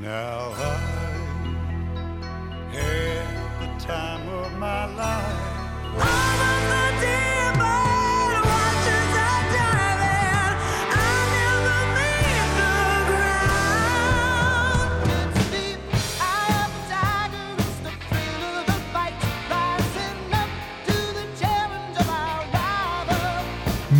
Now 0.00 0.52
I 0.56 0.78
had 2.72 3.20
the 3.60 3.86
time 3.86 4.28
of 4.28 4.52
my 4.58 4.86
life. 4.96 5.60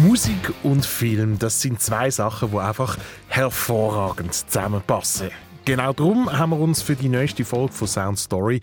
Musik 0.02 0.52
und 0.62 0.86
Film, 0.86 1.38
das 1.38 1.60
sind 1.60 1.80
zwei 1.82 2.10
Sachen, 2.10 2.52
die 2.52 2.58
einfach 2.58 2.96
hervorragend 3.28 4.34
zusammenpassen. 4.34 5.30
Genau 5.70 5.92
darum 5.92 6.36
haben 6.36 6.50
wir 6.50 6.58
uns 6.58 6.82
für 6.82 6.96
die 6.96 7.08
nächste 7.08 7.44
Folge 7.44 7.72
von 7.72 7.86
Sound 7.86 8.18
Story 8.18 8.60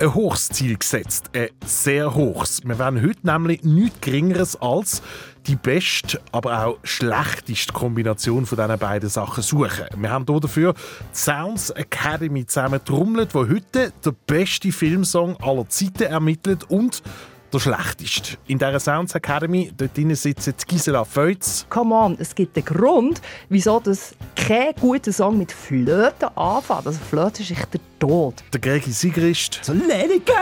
ein 0.00 0.12
hohes 0.12 0.48
Ziel 0.48 0.76
gesetzt. 0.76 1.30
Ein 1.32 1.50
sehr 1.64 2.16
hohes. 2.16 2.62
Wir 2.64 2.76
werden 2.80 3.00
heute 3.00 3.24
nämlich 3.24 3.62
nichts 3.62 4.00
Geringeres 4.00 4.56
als 4.60 5.00
die 5.46 5.54
beste, 5.54 6.20
aber 6.32 6.66
auch 6.66 6.78
schlechteste 6.82 7.72
Kombination 7.72 8.44
von 8.44 8.58
diesen 8.58 8.76
beiden 8.76 9.08
Sachen 9.08 9.44
suchen. 9.44 9.84
Wir 9.98 10.10
haben 10.10 10.26
hier 10.28 10.40
dafür 10.40 10.74
die 10.74 11.16
Sounds 11.16 11.70
Academy 11.70 12.44
zusammen 12.44 12.80
trommelt, 12.84 13.36
wo 13.36 13.46
heute 13.46 13.92
der 14.04 14.14
beste 14.26 14.72
Filmsong 14.72 15.36
aller 15.36 15.68
Zeiten 15.68 16.10
ermittelt 16.10 16.64
und 16.64 17.04
der 17.52 17.58
schlechteste. 17.60 18.36
In 18.46 18.58
dieser 18.58 18.80
Sounds 18.80 19.14
Academy 19.14 19.72
dort 19.76 19.96
drinnen 19.96 20.16
sitzt 20.16 20.66
Gisela 20.66 21.04
Feutz. 21.04 21.66
Come 21.68 21.94
on, 21.94 22.16
es 22.18 22.34
gibt 22.34 22.56
einen 22.56 22.64
Grund, 22.64 23.20
wieso 23.48 23.80
das 23.80 24.14
kein 24.36 24.74
guter 24.80 25.12
Song 25.12 25.38
mit 25.38 25.52
Flöten 25.52 26.28
anfängt. 26.36 26.86
Also 26.86 26.98
Flöte 27.08 27.42
ist 27.42 27.50
echt 27.50 27.72
der 27.74 27.80
Tod. 27.98 28.34
Der 28.52 28.60
Gregi 28.60 28.92
Sigrist. 28.92 29.60
So, 29.62 29.72
let 29.72 30.10
it 30.10 30.26
go, 30.26 30.32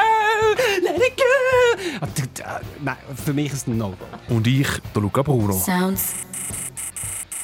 let 0.82 0.96
it 0.96 1.16
go. 1.16 2.00
Ah, 2.00 2.08
ah, 2.44 2.60
Nein, 2.82 2.96
für 3.24 3.32
mich 3.32 3.46
ist 3.46 3.54
es 3.54 3.66
ein 3.66 3.78
No-Go. 3.78 4.34
Und 4.34 4.46
ich, 4.46 4.68
der 4.94 5.02
Luca 5.02 5.22
Bruno. 5.22 5.54
Sounds 5.54 6.14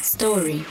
Story. 0.02 0.64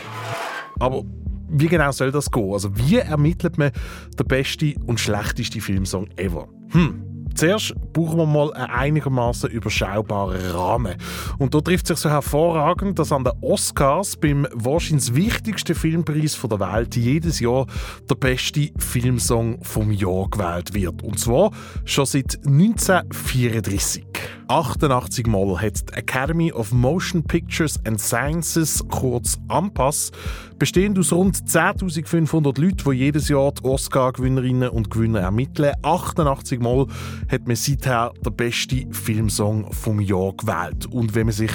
Aber 0.79 1.03
wie 1.49 1.67
genau 1.67 1.91
soll 1.91 2.11
das 2.11 2.29
gehen? 2.29 2.53
Also 2.53 2.75
wie 2.77 2.97
ermittelt 2.97 3.57
man 3.57 3.71
den 4.17 4.27
besten 4.27 4.75
und 4.85 4.99
schlechtesten 4.99 5.61
Filmsong 5.61 6.09
ever? 6.17 6.47
Hm. 6.69 7.10
Zuerst 7.35 7.73
brauchen 7.93 8.17
wir 8.17 8.25
mal 8.25 8.53
einen 8.53 8.69
einigermaßen 8.69 9.49
überschaubaren 9.49 10.51
Rahmen. 10.51 10.95
Und 11.37 11.53
da 11.53 11.61
trifft 11.61 11.87
sich 11.87 11.97
so 11.97 12.09
hervorragend, 12.09 12.99
dass 12.99 13.11
an 13.11 13.23
den 13.23 13.33
Oscars 13.41 14.17
beim 14.17 14.47
wahrscheinlich 14.53 15.15
wichtigsten 15.15 15.75
Filmpreis 15.75 16.39
der 16.41 16.59
Welt 16.59 16.95
jedes 16.95 17.39
Jahr 17.39 17.65
der 18.09 18.15
beste 18.15 18.69
Filmsong 18.77 19.63
vom 19.63 19.91
Jahr 19.91 20.29
gewählt 20.29 20.73
wird. 20.73 21.03
Und 21.03 21.19
zwar 21.19 21.51
schon 21.85 22.05
seit 22.05 22.39
1934. 22.45 24.10
88 24.47 25.27
Mal 25.27 25.61
hat 25.61 25.89
die 25.89 25.93
Academy 25.93 26.51
of 26.51 26.71
Motion 26.71 27.23
Pictures 27.23 27.79
and 27.85 27.99
Sciences, 27.99 28.83
kurz 28.89 29.37
AMPAS, 29.47 30.11
bestehend 30.59 30.99
aus 30.99 31.11
rund 31.11 31.37
10.500 31.37 32.61
Leuten, 32.61 32.91
die 32.91 32.97
jedes 32.97 33.29
Jahr 33.29 33.51
die 33.51 33.63
Oscar-Gewinnerinnen 33.63 34.69
und 34.69 34.91
Gewinner 34.91 35.21
ermitteln. 35.21 35.73
88 35.81 36.59
Mal 36.59 36.87
hat 37.31 37.47
man 37.47 37.55
seither 37.55 38.11
den 38.25 38.35
besten 38.35 38.93
Filmsong 38.93 39.71
vom 39.71 39.99
Jahr 39.99 40.33
gewählt. 40.33 40.85
Und 40.85 41.15
wenn 41.15 41.27
man 41.27 41.33
sich 41.33 41.51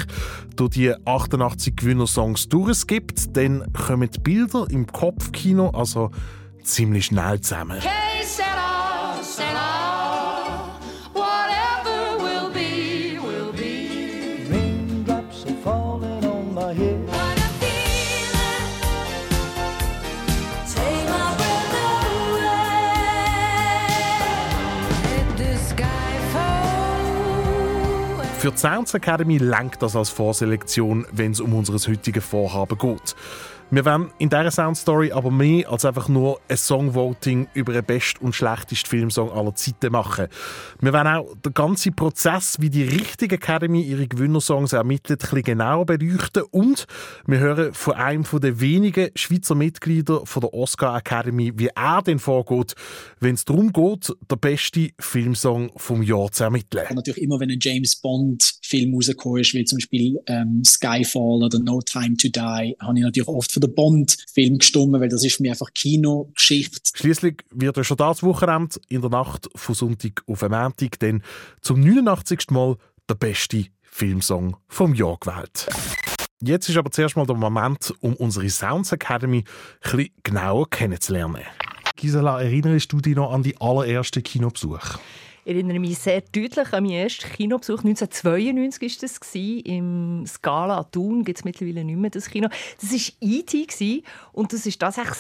durch 0.57 0.71
die 0.71 0.95
88 1.05 1.77
Gewinnersongs 1.77 2.49
durchgibt, 2.49 3.37
dann 3.37 3.71
kommen 3.73 4.11
die 4.11 4.21
Bilder 4.21 4.67
im 4.71 4.87
Kopfkino 4.87 5.71
also 5.71 6.11
ziemlich 6.63 7.07
schnell 7.07 7.41
zusammen. 7.41 7.79
Hey, 7.81 8.17
Für 28.47 28.53
die 28.53 28.59
Sounds 28.59 28.95
Academy 28.95 29.39
lenkt 29.39 29.83
das 29.83 29.97
als 29.97 30.09
Vorselektion, 30.09 31.05
wenn 31.11 31.33
es 31.33 31.41
um 31.41 31.53
unser 31.53 31.73
heutiges 31.91 32.25
Vorhaben 32.25 32.79
geht. 32.79 33.17
Wir 33.69 33.85
wollen 33.85 34.13
in 34.19 34.29
dieser 34.29 34.53
Soundstory 34.53 35.11
aber 35.11 35.33
mehr 35.33 35.69
als 35.69 35.85
einfach 35.85 36.09
nur 36.09 36.41
ein 36.49 36.57
Songvoting 36.57 37.49
über 37.53 37.73
den 37.73 37.85
besten 37.85 38.25
und 38.25 38.33
schlechtesten 38.33 38.89
Filmsong 38.89 39.33
aller 39.33 39.57
Zeiten 39.57 39.91
machen. 39.91 40.29
Wir 40.81 40.93
wollen 40.93 41.07
auch 41.09 41.35
den 41.45 41.53
ganzen 41.53 41.97
Prozess, 41.97 42.59
wie 42.61 42.71
die 42.71 42.85
richtige 42.85 43.35
Academy 43.35 43.83
ihre 43.83 44.07
Gewinnersongs 44.07 44.73
ermittelt, 44.73 45.21
ein 45.21 45.29
bisschen 45.31 45.43
genauer 45.43 45.85
beleuchten 45.85 46.45
und 46.53 46.87
wir 47.27 47.41
hören 47.41 47.75
von 47.75 47.95
einem 47.95 48.25
der 48.33 48.61
wenigen 48.61 49.11
Schweizer 49.17 49.57
Mitglieder 49.57 50.25
von 50.25 50.43
der 50.43 50.55
Oscar 50.55 50.97
Academy, 50.97 51.53
wie 51.57 51.71
er 51.75 52.03
denn 52.03 52.21
vorgeht, 52.21 52.75
wenn 53.19 53.35
es 53.35 53.45
darum 53.45 53.73
geht, 53.73 54.13
den 54.31 54.39
besten 54.39 54.91
Filmsong 55.01 55.73
vom 55.77 56.05
Jahr 56.05 56.31
zu 56.31 56.45
ermitteln. 56.45 56.87
Natürlich 56.95 57.23
immer, 57.23 57.41
wenn 57.41 57.51
ein 57.51 57.59
James 57.61 57.97
Bond 57.97 58.45
Film 58.67 58.95
rausgekommen 58.95 59.41
ist, 59.41 59.55
wie 59.55 59.65
zum 59.65 59.79
Beispiel 59.79 60.19
ähm, 60.27 60.63
Skyfall 60.65 61.43
oder 61.43 61.59
No 61.59 61.81
Time 61.81 62.17
to 62.17 62.29
Die, 62.29 62.77
habe 62.81 62.99
ich 62.99 63.05
natürlich 63.05 63.29
oft 63.29 63.51
für 63.51 63.61
den 63.61 63.75
Bond 63.75 64.17
Film 64.33 64.59
gestimmt, 64.59 64.93
weil 64.93 65.09
das 65.09 65.25
ist 65.25 65.37
für 65.37 65.43
mich 65.43 65.53
einfach 65.53 65.73
Kinogeschichte. 65.75 66.93
Schließlich 66.95 67.37
wird 67.51 67.77
ja 67.77 67.85
schon 67.85 67.97
das 67.97 68.23
Wochenende 68.23 68.79
in 68.89 69.01
der 69.01 69.11
Nacht 69.11 69.49
von 69.55 69.75
Sonntag 69.75 70.23
auf 70.27 70.43
Montag 70.43 70.99
dann 70.99 71.23
zum 71.61 71.81
89. 71.81 72.51
Mal 72.51 72.77
der 73.09 73.15
beste 73.15 73.67
Filmsong 73.83 74.57
vom 74.69 74.95
Jahr 74.95 75.17
gewählt. 75.19 75.69
Jetzt 76.43 76.69
ist 76.69 76.77
aber 76.77 76.91
zuerst 76.91 77.17
mal 77.17 77.27
der 77.27 77.37
Moment, 77.37 77.95
um 78.01 78.15
unsere 78.15 78.49
Sounds 78.51 78.93
Academy 78.93 79.39
ein 79.39 79.91
bisschen 79.97 80.11
genauer 80.23 80.69
kennenzulernen. 80.69 81.43
Gisela, 81.97 82.43
erinnerst 82.43 82.93
du 82.93 83.01
dich 83.01 83.17
noch 83.17 83.33
an 83.33 83.43
die 83.43 83.59
allerersten 83.59 84.23
Kinobesuch? 84.23 84.99
Ich 85.49 85.55
erinnere 85.55 85.79
mich 85.79 85.97
sehr 85.97 86.23
deutlich 86.23 86.73
an 86.73 86.83
meinen 86.83 87.05
ersten 87.05 87.31
Kinobesuch. 87.31 87.85
1992 87.85 89.01
war 89.01 89.09
das. 89.09 89.35
Im 89.65 90.27
Scala 90.27 90.83
Thun 90.83 91.23
gibt 91.23 91.39
es 91.39 91.45
mittlerweile 91.45 91.85
nicht 91.85 91.99
mehr 91.99 92.11
das 92.11 92.29
Kino. 92.29 92.49
Das 92.81 92.91
war 92.91 93.13
E.T. 93.21 93.67
gewesen. 93.67 94.03
und 94.33 94.53
das 94.53 94.67
war 94.67 94.73
tatsächlich 94.73 95.15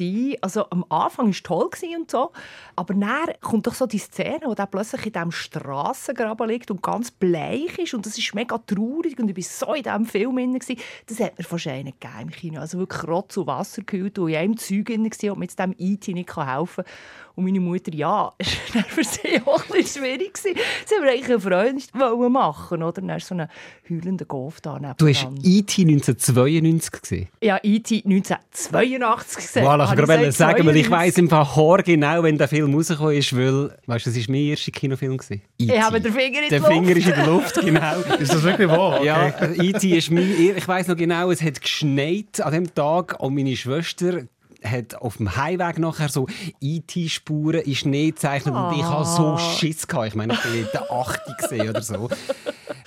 ein. 0.00 0.36
Also 0.40 0.68
am 0.70 0.84
Anfang 0.88 1.26
war 1.26 1.30
es 1.30 1.44
toll 1.44 1.70
und 1.96 2.10
so, 2.10 2.32
aber 2.74 2.94
dann 2.94 3.34
kommt 3.40 3.68
doch 3.68 3.74
so 3.74 3.86
die 3.86 3.98
Szene, 3.98 4.40
wo 4.46 4.54
der 4.54 4.66
plötzlich 4.66 5.06
in 5.06 5.12
diesem 5.12 5.30
Strassengraben 5.30 6.48
liegt 6.48 6.68
und 6.72 6.82
ganz 6.82 7.12
bleich 7.12 7.78
ist 7.78 7.94
und 7.94 8.04
das 8.04 8.18
ist 8.18 8.34
mega 8.34 8.58
traurig 8.58 9.16
und 9.20 9.30
ich 9.30 9.36
war 9.36 9.44
so 9.44 9.74
in 9.74 9.84
diesem 9.84 10.06
Film 10.06 10.36
drin. 10.38 10.58
Das 11.06 11.20
hat 11.20 11.38
mir 11.38 11.44
wahrscheinlich 11.48 11.84
nicht 11.84 12.00
gegeben 12.00 12.20
im 12.22 12.30
Kino. 12.30 12.60
Also 12.60 12.78
wirklich 12.78 13.06
Rotz 13.06 13.36
und 13.36 13.46
Wasser 13.46 13.82
gekühlt 13.82 14.18
und 14.18 14.28
in 14.28 14.34
einem 14.34 14.56
Zeug 14.56 14.86
drin 14.86 15.08
war 15.08 15.32
und 15.34 15.38
mit 15.38 15.56
dem 15.56 15.72
E.T. 15.78 16.12
nicht 16.12 16.36
helfen 16.36 16.82
kann. 16.82 16.92
Und 17.36 17.44
meine 17.44 17.60
Mutter, 17.60 17.92
ja, 17.94 18.32
es 18.38 18.74
war 18.74 18.82
für 18.84 19.04
sie 19.04 19.40
auch 19.44 19.62
ein 19.62 19.70
bisschen 19.72 20.02
schwierig. 20.02 20.32
gewesen. 20.34 20.58
Sie 20.86 20.94
wollten 20.94 21.08
eigentlich 21.08 21.30
eine 21.30 21.40
Freund 21.40 22.32
machen, 22.32 22.82
oder? 22.82 22.92
Dann 23.02 23.10
ist 23.10 23.26
so 23.26 23.34
ein 23.34 23.46
heulender 23.88 24.24
Golf 24.24 24.60
da 24.62 24.78
neben 24.78 24.94
Du 24.96 25.06
hast 25.06 25.28
E 25.44 25.58
E.T. 25.58 25.82
1992 25.82 27.02
gesehen. 27.02 27.28
Ja, 27.42 27.58
E.T. 27.62 28.02
1982 28.04 29.36
gesehen. 29.36 29.64
Voilà, 29.64 29.84
ich 29.84 29.90
Habe 29.90 29.98
wollte 30.08 30.12
gerade 30.12 30.32
sagen, 30.32 30.66
weil 30.66 30.76
ich 30.76 30.86
92. 30.86 30.90
weiss 30.90 31.18
im 31.18 31.28
Fall 31.28 31.56
haar 31.56 31.82
genau, 31.82 32.22
wenn 32.22 32.38
der 32.38 32.48
Film 32.48 32.74
rausgekommen 32.74 33.14
ist, 33.16 33.36
weil, 33.36 33.76
weißt 33.86 34.06
du, 34.06 34.10
das 34.10 34.18
war 34.18 34.24
mein 34.34 34.40
erster 34.42 34.72
Kinofilm. 34.72 35.16
gewesen. 35.18 35.42
Ich 35.58 35.80
habe 35.80 36.00
den 36.00 36.12
Finger 36.12 36.42
in 36.42 36.48
Der 36.48 36.58
Luft. 36.60 36.72
Finger 36.72 36.96
ist 36.96 37.06
in 37.06 37.14
der 37.14 37.26
Luft, 37.26 37.60
genau. 37.60 38.00
Ist 38.18 38.32
das 38.32 38.42
wirklich 38.42 38.68
wahr? 38.68 39.02
Ja, 39.04 39.28
E.T. 39.62 39.96
ist 39.96 40.10
mein, 40.10 40.30
ich 40.56 40.66
weiss 40.66 40.88
noch 40.88 40.96
genau, 40.96 41.30
es 41.30 41.42
hat 41.42 41.60
geschneit 41.60 42.40
an 42.40 42.52
dem 42.52 42.74
Tag 42.74 43.20
und 43.20 43.34
meine 43.34 43.54
Schwester 43.56 44.22
hat 44.64 44.94
auf 44.96 45.16
dem 45.18 45.36
Heimweg 45.36 45.78
nachher 45.78 46.08
so 46.08 46.26
E.T.-Spuren 46.60 47.60
in 47.60 47.74
Schnee 47.74 48.10
gezeichnet 48.10 48.54
und 48.54 48.74
ich 48.76 48.82
Ah. 48.84 49.00
hatte 49.00 49.10
so 49.10 49.38
Schiss. 49.38 49.86
Gehabt. 49.86 50.08
Ich 50.08 50.14
meine, 50.14 50.34
ich 50.34 50.40
bin 50.40 50.54
in 50.60 50.66
der 50.72 50.90
8. 50.90 51.20
gesehen 51.40 51.68
oder 51.70 51.82
so. 51.82 52.08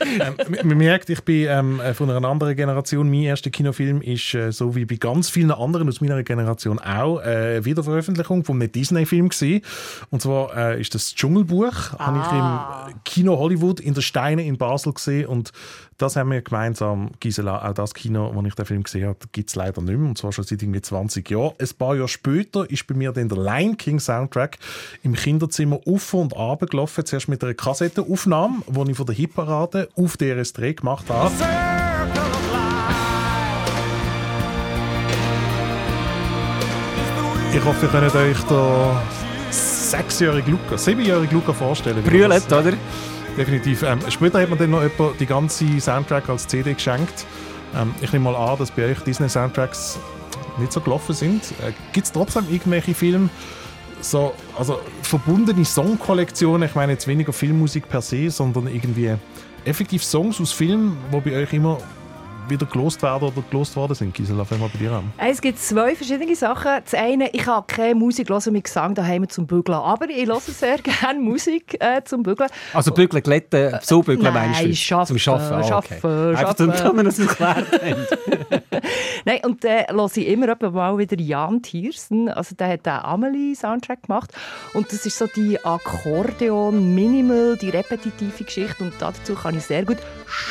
Ähm, 0.01 0.36
man 0.63 0.77
merkt, 0.77 1.10
ich 1.10 1.21
bin 1.25 1.45
ähm, 1.50 1.81
von 1.94 2.10
einer 2.10 2.25
anderen 2.27 2.56
Generation. 2.56 3.10
Mein 3.10 3.24
erster 3.24 3.50
Kinofilm 3.50 4.01
ist, 4.01 4.33
äh, 4.33 4.51
so 4.51 4.74
wie 4.74 4.86
bei 4.86 4.95
ganz 4.95 5.30
vielen 5.30 5.51
anderen 5.51 5.89
aus 5.89 6.00
meiner 6.00 6.24
Generation 6.24 6.80
auch, 6.80 7.19
äh, 7.19 7.24
eine 7.24 7.66
Wiederveröffentlichung 7.66 8.45
von 8.45 8.62
einem 8.62 8.72
Disney-Film 8.72 9.27
gewesen. 9.27 9.62
Und 10.10 10.22
zwar 10.22 10.56
äh, 10.56 10.80
ist 10.80 10.95
das, 10.95 11.04
das 11.10 11.15
Dschungelbuch. 11.15 12.00
Habe 12.00 12.19
ich 12.19 12.31
im 12.94 13.01
Kino 13.04 13.38
Hollywood 13.38 13.81
in 13.81 13.94
der 13.94 14.01
Steine 14.01 14.45
in 14.45 14.57
Basel 14.57 14.94
gesehen. 14.94 15.27
Und 15.27 15.51
das 16.00 16.16
haben 16.16 16.31
wir 16.31 16.42
gemeinsam, 16.42 17.12
Gisela, 17.19 17.69
auch 17.69 17.74
das 17.74 17.94
Kino, 17.94 18.31
wo 18.34 18.42
ich 18.44 18.56
den 18.56 18.66
Film 18.66 18.84
gesehen 18.84 19.07
habe, 19.07 19.19
gibt 19.34 19.50
es 19.50 19.56
leider 19.56 19.81
nicht 19.81 19.98
mehr. 19.98 20.10
Und 20.10 20.18
zwar 20.18 20.31
schon 20.31 20.46
seit 20.46 20.62
irgendwie 20.62 20.81
20 20.81 21.30
Jahren. 21.30 21.54
Ein 21.60 21.69
paar 21.78 21.96
Jahre 21.96 22.07
später 22.07 22.69
ist 22.69 22.88
bei 22.88 22.96
mir 22.96 23.12
dann 23.12 23.28
der 23.28 23.38
Lion 23.38 23.75
King 23.75 24.00
Soundtrack 24.00 24.57
im 25.04 25.13
Kinderzimmer 25.13 25.81
auf 25.86 26.13
und 26.13 26.36
ab 26.36 26.62
gelaufen. 26.69 27.06
Zuerst 27.06 27.28
mit 27.28 27.44
einer 27.44 27.54
Kassettenaufnahme, 27.54 28.60
die 28.66 28.92
ich 28.92 28.98
von 28.98 29.06
der 29.06 29.16
Hitparade 29.16 29.90
auf 29.96 30.16
DRS3 30.16 30.74
gemacht 30.75 31.10
habe. 31.10 31.31
Ich 37.54 37.66
hoffe, 37.66 37.86
ihr 37.86 37.92
könnt 37.92 38.16
euch 38.16 38.42
den 38.44 39.51
sechsjährigen 39.51 40.51
Luca, 40.54 40.78
siebenjährigen 40.78 41.34
Luca 41.34 41.51
vorstellen. 41.51 42.01
Brüllet, 42.04 42.50
oder? 42.54 42.74
Definitiv. 43.39 43.83
Ähm, 43.83 44.00
später 44.09 44.41
hat 44.41 44.50
man 44.50 44.59
dann 44.59 44.69
noch 44.69 44.83
jemand 44.83 45.18
die 45.18 45.25
ganze 45.25 45.80
Soundtrack 45.80 46.27
als 46.27 46.45
CD 46.45 46.74
geschenkt. 46.74 47.25
Ähm, 47.74 47.95
ich 48.01 48.12
nehme 48.12 48.25
mal 48.25 48.36
an, 48.36 48.59
dass 48.59 48.69
bei 48.69 48.91
euch 48.91 49.00
Disney-Soundtracks 49.00 49.97
nicht 50.57 50.74
so 50.74 50.81
gelaufen 50.81 51.15
sind. 51.15 51.44
Äh, 51.65 51.71
Gibt 51.94 52.07
es 52.07 52.12
trotzdem 52.12 52.44
irgendwelche 52.51 52.94
Filme, 52.94 53.30
so, 54.01 54.33
also 54.57 54.81
verbundene 55.03 55.63
Songkollektionen, 55.63 56.68
ich 56.68 56.75
meine 56.75 56.91
jetzt 56.91 57.07
weniger 57.07 57.31
Filmmusik 57.31 57.88
per 57.88 58.01
se, 58.01 58.30
sondern 58.30 58.68
irgendwie 58.68 59.15
effektiv 59.63 60.03
Songs 60.03 60.41
aus 60.41 60.51
Filmen, 60.51 60.97
die 61.13 61.30
bei 61.30 61.38
euch 61.38 61.53
immer 61.53 61.77
wieder 62.50 62.66
gelost 62.66 63.01
werden 63.01 63.30
oder 63.30 63.44
gelost 63.50 63.75
worden 63.75 63.96
sind. 63.96 64.13
Gisela, 64.13 64.44
fangen 64.46 64.62
wir 64.62 64.69
bei 64.69 64.78
dir 64.80 64.92
an. 64.92 65.12
Es 65.18 65.42
gibt 65.42 65.60
zwei 65.60 65.96
verschiedene 65.96 66.36
Sachen. 66.36 66.81
Das 66.84 66.94
eine, 66.94 67.30
ich 67.31 67.46
habe 67.46 67.66
keine 67.68 67.96
Musik 67.96 68.30
hören 68.30 68.54
mit 68.54 68.63
Gesang 68.66 68.96
daheim 68.96 69.28
zum 69.30 69.48
Bügeln, 69.48 69.78
aber 69.78 70.10
ich 70.10 70.28
höre 70.28 70.40
sehr 70.40 70.78
gerne 71.01 71.19
Musik 71.19 71.78
äh, 71.80 72.01
zum 72.04 72.24
Bügeln. 72.24 72.50
Also 72.74 72.92
bügeln, 72.92 73.24
glätten, 73.24 73.78
so 73.81 74.01
bügeln 74.01 74.34
Nein, 74.34 74.51
meinst 74.51 74.63
du? 74.63 74.75
schaffen, 74.75 75.07
Zum 75.07 75.19
Schaffen, 75.19 75.54
ah, 75.54 75.60
okay. 75.60 75.68
schaffen, 75.69 76.36
Einfach, 76.36 76.57
schaffen. 76.57 76.74
damit 76.78 76.96
wir 76.96 77.04
das 77.04 77.19
erklärt 77.19 77.81
haben. 77.81 78.07
Nein, 79.25 79.40
und 79.46 79.63
dann 79.63 79.86
höre 79.92 80.18
ich 80.18 80.28
immer 80.28 80.72
mal 80.72 80.98
wieder 80.98 81.19
Jan 81.19 81.62
Thiersen. 81.62 82.30
Also 82.30 82.56
der 82.56 82.69
hat 82.69 82.86
den 82.86 82.94
Amelie-Soundtrack 82.94 84.04
gemacht. 84.04 84.31
Und 84.74 84.92
das 84.92 85.06
ist 85.06 85.18
so 85.18 85.28
die 85.28 85.63
Akkordeon, 85.63 86.96
Minimal, 86.96 87.57
die 87.57 87.69
repetitive 87.69 88.44
Geschichte. 88.44 88.84
Und 88.84 88.94
dazu 89.00 89.36
kann 89.36 89.57
ich 89.57 89.63
sehr 89.63 89.86
gut 89.86 89.98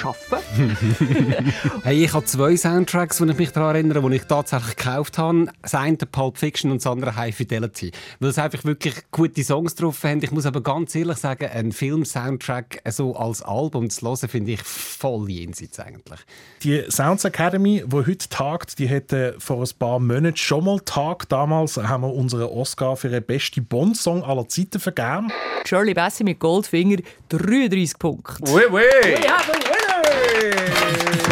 arbeiten. 0.03 0.77
Hey, 1.89 2.05
ich 2.05 2.13
habe 2.13 2.27
zwei 2.27 2.55
Soundtracks, 2.55 3.17
die 3.17 3.31
ich 3.31 3.39
mich 3.39 3.51
daran 3.51 3.75
erinnere, 3.75 4.11
die 4.11 4.17
ich 4.17 4.25
tatsächlich 4.25 4.77
gekauft 4.77 5.17
habe. 5.17 5.47
Das 5.63 5.75
eine 5.75 5.97
Pulp 5.97 6.37
Fiction 6.37 6.71
und 6.71 6.85
das 6.85 6.87
andere 6.87 7.17
High 7.17 7.35
Fidelity. 7.35 7.93
Weil 8.21 8.29
es 8.29 8.37
einfach 8.37 8.63
wirklich 8.65 8.95
gute 9.11 9.43
Songs 9.43 9.75
drauf 9.75 10.05
haben. 10.05 10.23
Ich 10.23 10.31
muss 10.31 10.45
aber 10.45 10.61
ganz 10.61 10.95
ehrlich 10.95 11.17
sagen, 11.17 11.47
einen 11.47 11.73
Film-Soundtrack 11.73 12.83
so 12.91 13.17
als 13.17 13.41
Album 13.41 13.89
zu 13.89 14.07
hören, 14.07 14.29
finde 14.29 14.53
ich 14.53 14.63
voll 14.65 15.31
jenseits 15.31 15.81
eigentlich. 15.81 16.21
Die 16.63 16.85
Sounds 16.91 17.25
Academy, 17.25 17.83
die 17.87 17.97
heute 17.97 18.29
tagt, 18.29 18.79
die 18.79 18.87
hätte 18.87 19.37
vor 19.39 19.63
ein 19.63 19.79
paar 19.79 19.99
Monaten 19.99 20.37
schon 20.37 20.67
mal 20.67 20.81
tagt. 20.81 21.33
Damals 21.33 21.79
haben 21.79 22.03
wir 22.03 22.13
unseren 22.13 22.51
Oscar 22.51 22.99
für 22.99 23.09
den 23.09 23.23
besten 23.25 23.65
Bond-Song 23.65 24.23
aller 24.25 24.47
Zeiten 24.47 24.79
vergeben. 24.79 25.33
Shirley 25.65 25.95
Bassey 25.95 26.25
mit 26.25 26.39
Goldfinger, 26.39 26.99
33 27.31 27.99
Punkte. 27.99 28.53
Oui, 28.53 28.65
oui. 28.71 28.83
We 29.05 29.27
have 29.27 29.51
a 29.51 29.55
winner! 29.55 31.28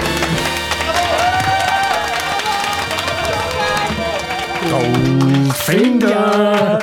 Goldfinger! 4.76 6.78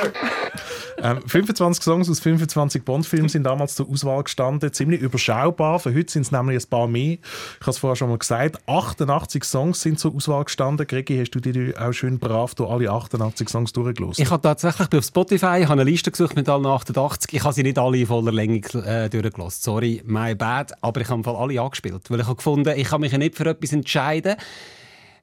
ähm, 1.00 1.20
25 1.26 1.84
Songs 1.84 2.10
aus 2.10 2.18
25 2.18 2.84
Bond-Filmen 2.84 3.28
sind 3.28 3.44
damals 3.44 3.76
zur 3.76 3.88
Auswahl 3.88 4.24
gestanden. 4.24 4.72
Ziemlich 4.72 5.00
überschaubar. 5.00 5.78
Für 5.78 5.94
heute 5.94 6.10
sind 6.10 6.22
es 6.22 6.32
nämlich 6.32 6.64
ein 6.64 6.68
paar 6.68 6.88
mehr. 6.88 7.12
Ich 7.12 7.20
habe 7.60 7.70
es 7.70 7.78
vorher 7.78 7.94
schon 7.94 8.08
mal 8.08 8.18
gesagt. 8.18 8.58
88 8.66 9.44
Songs 9.44 9.80
sind 9.80 10.00
zur 10.00 10.12
Auswahl 10.12 10.44
gestanden. 10.44 10.88
Gregi, 10.88 11.18
hast 11.18 11.30
du 11.30 11.40
dir 11.40 11.80
auch 11.80 11.92
schön 11.92 12.18
brav 12.18 12.56
durch 12.56 12.68
alle 12.68 12.90
88 12.90 13.48
Songs 13.48 13.72
durchgelassen? 13.72 14.24
Ich 14.24 14.30
habe 14.30 14.42
tatsächlich 14.42 14.92
auf 14.92 15.04
Spotify 15.04 15.64
eine 15.68 15.84
Liste 15.84 16.10
gesucht 16.10 16.34
mit 16.34 16.48
allen 16.48 16.66
88. 16.66 17.32
Ich 17.32 17.44
habe 17.44 17.54
sie 17.54 17.62
nicht 17.62 17.78
alle 17.78 17.98
in 17.98 18.08
voller 18.08 18.32
Länge 18.32 18.60
äh, 18.84 19.08
durchgelassen. 19.08 19.62
Sorry, 19.62 20.02
my 20.04 20.34
bad. 20.34 20.72
Aber 20.80 21.00
ich 21.00 21.08
habe 21.08 21.38
alle 21.38 21.60
angespielt. 21.60 22.10
Weil 22.10 22.18
ich 22.18 22.26
habe 22.26 22.36
gefunden, 22.36 22.76
ich 22.76 22.88
kann 22.88 23.02
mich 23.02 23.12
ja 23.12 23.18
nicht 23.18 23.36
für 23.36 23.46
etwas 23.46 23.72
entscheiden, 23.72 24.34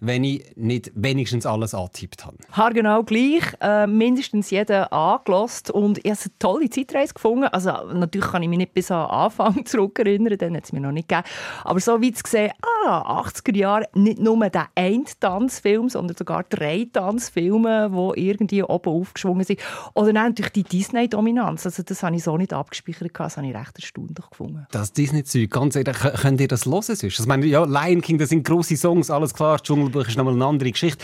wenn 0.01 0.24
ich 0.24 0.51
nicht 0.56 0.92
wenigstens 0.95 1.45
alles 1.45 1.74
angetippt 1.74 2.25
habe. 2.25 2.38
Haargenau 2.51 3.03
gleich, 3.03 3.44
äh, 3.62 3.88
mindestens 3.88 4.50
jeden 4.50 4.83
angelost 4.92 5.71
und 5.71 6.00
ich 6.00 6.12
habe 6.12 6.19
eine 6.21 6.39
tolle 6.39 6.69
Zeitreise 6.69 7.13
gefunden. 7.13 7.45
Also 7.45 7.69
natürlich 7.94 8.27
kann 8.27 8.44
ich 8.44 8.50
mich 8.50 8.57
nicht 8.57 8.74
bis 8.74 8.92
an 8.92 9.09
Anfang 9.09 9.65
zurückerinnern, 9.65 10.38
den 10.38 10.57
hat 10.57 10.65
es 10.65 10.74
mir 10.74 10.80
noch 10.81 10.92
nicht 10.92 11.07
gegeben. 11.07 11.25
Aber 11.63 11.80
so 11.80 12.01
wie 12.01 12.12
zu 12.12 12.24
sehen, 12.27 12.51
ah, 12.88 13.21
80er 13.21 13.56
Jahre, 13.56 13.86
nicht 13.94 14.19
nur 14.19 14.50
der 14.50 14.68
ein 14.75 15.06
Tanzfilm, 15.19 15.88
sondern 15.89 16.18
sogar 16.18 16.44
drei 16.50 16.88
Tanzfilme, 16.92 17.92
die 18.15 18.27
irgendwie 18.30 18.63
oben 18.63 18.89
aufgeschwungen 18.89 19.44
sind. 19.45 19.59
Oder 19.94 20.13
dann 20.13 20.30
natürlich 20.30 20.51
die 20.53 20.63
Disney-Dominanz. 20.63 21.65
Also 21.65 21.83
das 21.83 22.01
habe 22.03 22.15
ich 22.15 22.24
so 22.24 22.38
nicht 22.38 22.53
abgespeichert, 22.53 23.12
das 23.13 23.38
habe 23.38 23.48
ich 23.48 23.56
recht 23.56 23.75
erstaunlich 23.77 24.30
gefunden. 24.30 24.65
Das 24.71 24.92
Disney-Zeug, 24.94 25.50
ganz 25.51 25.75
ehrlich, 25.75 25.95
kö- 25.98 26.19
könnt 26.21 26.42
ihr 26.42 26.48
das 26.48 26.65
hören 26.65 26.81
sonst? 26.81 27.03
Ich 27.03 27.25
meine, 27.27 27.45
ja, 27.45 27.63
Lion 27.63 28.01
King, 28.01 28.18
das 28.18 28.30
sind 28.30 28.44
grosse 28.44 28.75
Songs, 28.75 29.09
alles 29.12 29.33
klar, 29.33 29.57
das 29.57 29.68
Dschungelbuch 29.91 30.07
ist 30.07 30.17
nochmal 30.17 30.33
eine 30.33 30.45
andere 30.45 30.71
Geschichte. 30.71 31.03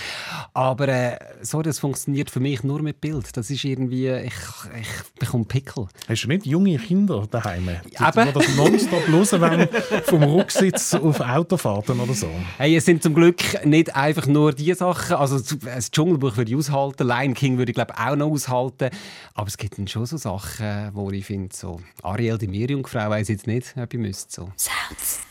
Aber 0.53 0.87
äh, 0.87 1.17
sorry, 1.41 1.63
das 1.63 1.79
funktioniert 1.79 2.29
für 2.29 2.39
mich 2.39 2.63
nur 2.63 2.81
mit 2.81 3.01
Bild. 3.01 3.35
Das 3.35 3.49
ist 3.49 3.63
irgendwie, 3.63 4.09
ich, 4.09 4.33
ich 4.79 4.87
bekomme 5.19 5.45
Pickel. 5.45 5.87
Hast 6.07 6.23
du 6.23 6.27
nicht 6.27 6.45
junge 6.45 6.77
Kinder 6.77 7.27
daheim? 7.29 7.69
Die, 7.85 7.93
das 7.93 8.55
nonstop 8.55 9.07
hören 9.07 9.41
wollen, 9.41 9.69
vom 10.05 10.23
Rücksitz 10.23 10.93
auf 10.93 11.19
Autofahrten 11.19 11.99
oder 11.99 12.13
so? 12.13 12.29
Hey, 12.57 12.75
es 12.75 12.85
sind 12.85 13.03
zum 13.03 13.13
Glück 13.13 13.65
nicht 13.65 13.95
einfach 13.95 14.25
nur 14.25 14.53
die 14.53 14.73
Sachen. 14.73 15.15
Also 15.15 15.39
das 15.39 15.91
Dschungelbuch 15.91 16.37
würde 16.37 16.51
ich 16.51 16.57
aushalten, 16.57 17.07
Lion 17.07 17.33
King 17.33 17.57
würde 17.57 17.71
ich 17.71 17.75
glaube 17.75 17.93
auch 17.97 18.15
noch 18.15 18.31
aushalten. 18.31 18.89
Aber 19.33 19.47
es 19.47 19.57
gibt 19.57 19.77
dann 19.77 19.87
schon 19.87 20.05
so 20.05 20.17
Sachen, 20.17 20.91
wo 20.93 21.11
ich 21.11 21.25
finde, 21.25 21.55
so 21.55 21.81
Ariel, 22.03 22.37
die 22.37 22.47
Meerjungfrau, 22.47 23.09
weiß 23.09 23.27
jetzt 23.27 23.47
nicht, 23.47 23.75
ob 23.77 23.93
ich 23.93 23.99
müsste 23.99 24.33
so. 24.33 24.51
Sounds. 24.55 25.26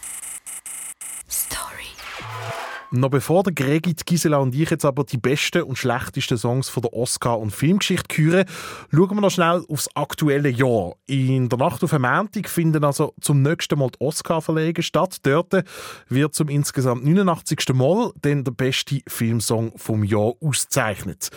Noch 2.93 3.11
bevor 3.11 3.43
der 3.43 3.53
Gregi, 3.53 3.95
die 3.95 4.05
Gisela 4.05 4.39
und 4.39 4.55
ich 4.55 4.71
jetzt 4.71 4.85
aber 4.85 5.03
die 5.03 5.17
besten 5.17 5.63
und 5.63 5.77
schlechtesten 5.77 6.39
Songs 6.39 6.69
von 6.69 6.83
der 6.83 6.93
Oscar- 6.93 7.39
und 7.39 7.51
Filmgeschichte 7.51 8.07
küren, 8.09 8.45
schauen 8.93 9.17
wir 9.17 9.21
noch 9.21 9.31
schnell 9.31 9.65
aufs 9.69 9.89
aktuelle 9.95 10.49
Jahr. 10.49 10.95
In 11.07 11.49
der 11.49 11.59
Nacht 11.59 11.83
auf 11.83 11.91
den 11.91 12.03
Montag 12.03 12.49
finden 12.49 12.85
also 12.85 13.13
zum 13.21 13.43
nächsten 13.43 13.79
Mal 13.79 13.91
die 13.91 14.01
Oscar-Verleihungen 14.01 14.83
statt. 14.83 15.17
Dort 15.23 15.65
wird 16.09 16.35
zum 16.35 16.49
insgesamt 16.49 17.05
89. 17.05 17.75
Mal 17.75 18.13
dann 18.23 18.45
der 18.45 18.53
beste 18.53 19.01
Filmsong 19.09 19.73
vom 19.77 20.05
Jahr 20.05 20.35
ausgezeichnet. 20.41 21.31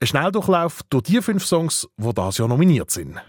Ein 0.00 0.06
Schnelldurchlauf 0.06 0.80
durch 0.88 1.04
die 1.04 1.20
fünf 1.20 1.44
Songs, 1.44 1.86
die 1.98 2.14
dieses 2.14 2.38
Jahr 2.38 2.48
nominiert 2.48 2.90
sind. 2.90 3.20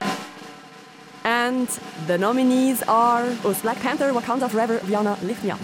And 1.23 1.67
the 2.07 2.17
nominees 2.17 2.87
are 2.87 3.25
aus 3.43 3.57
Black 3.57 3.81
Panther, 3.81 4.13
Wakanda 4.13 4.47
Forever, 4.47 4.79
Rihanna, 4.87 5.17
Lift 5.23 5.43
Me 5.43 5.51
Up. 5.51 5.59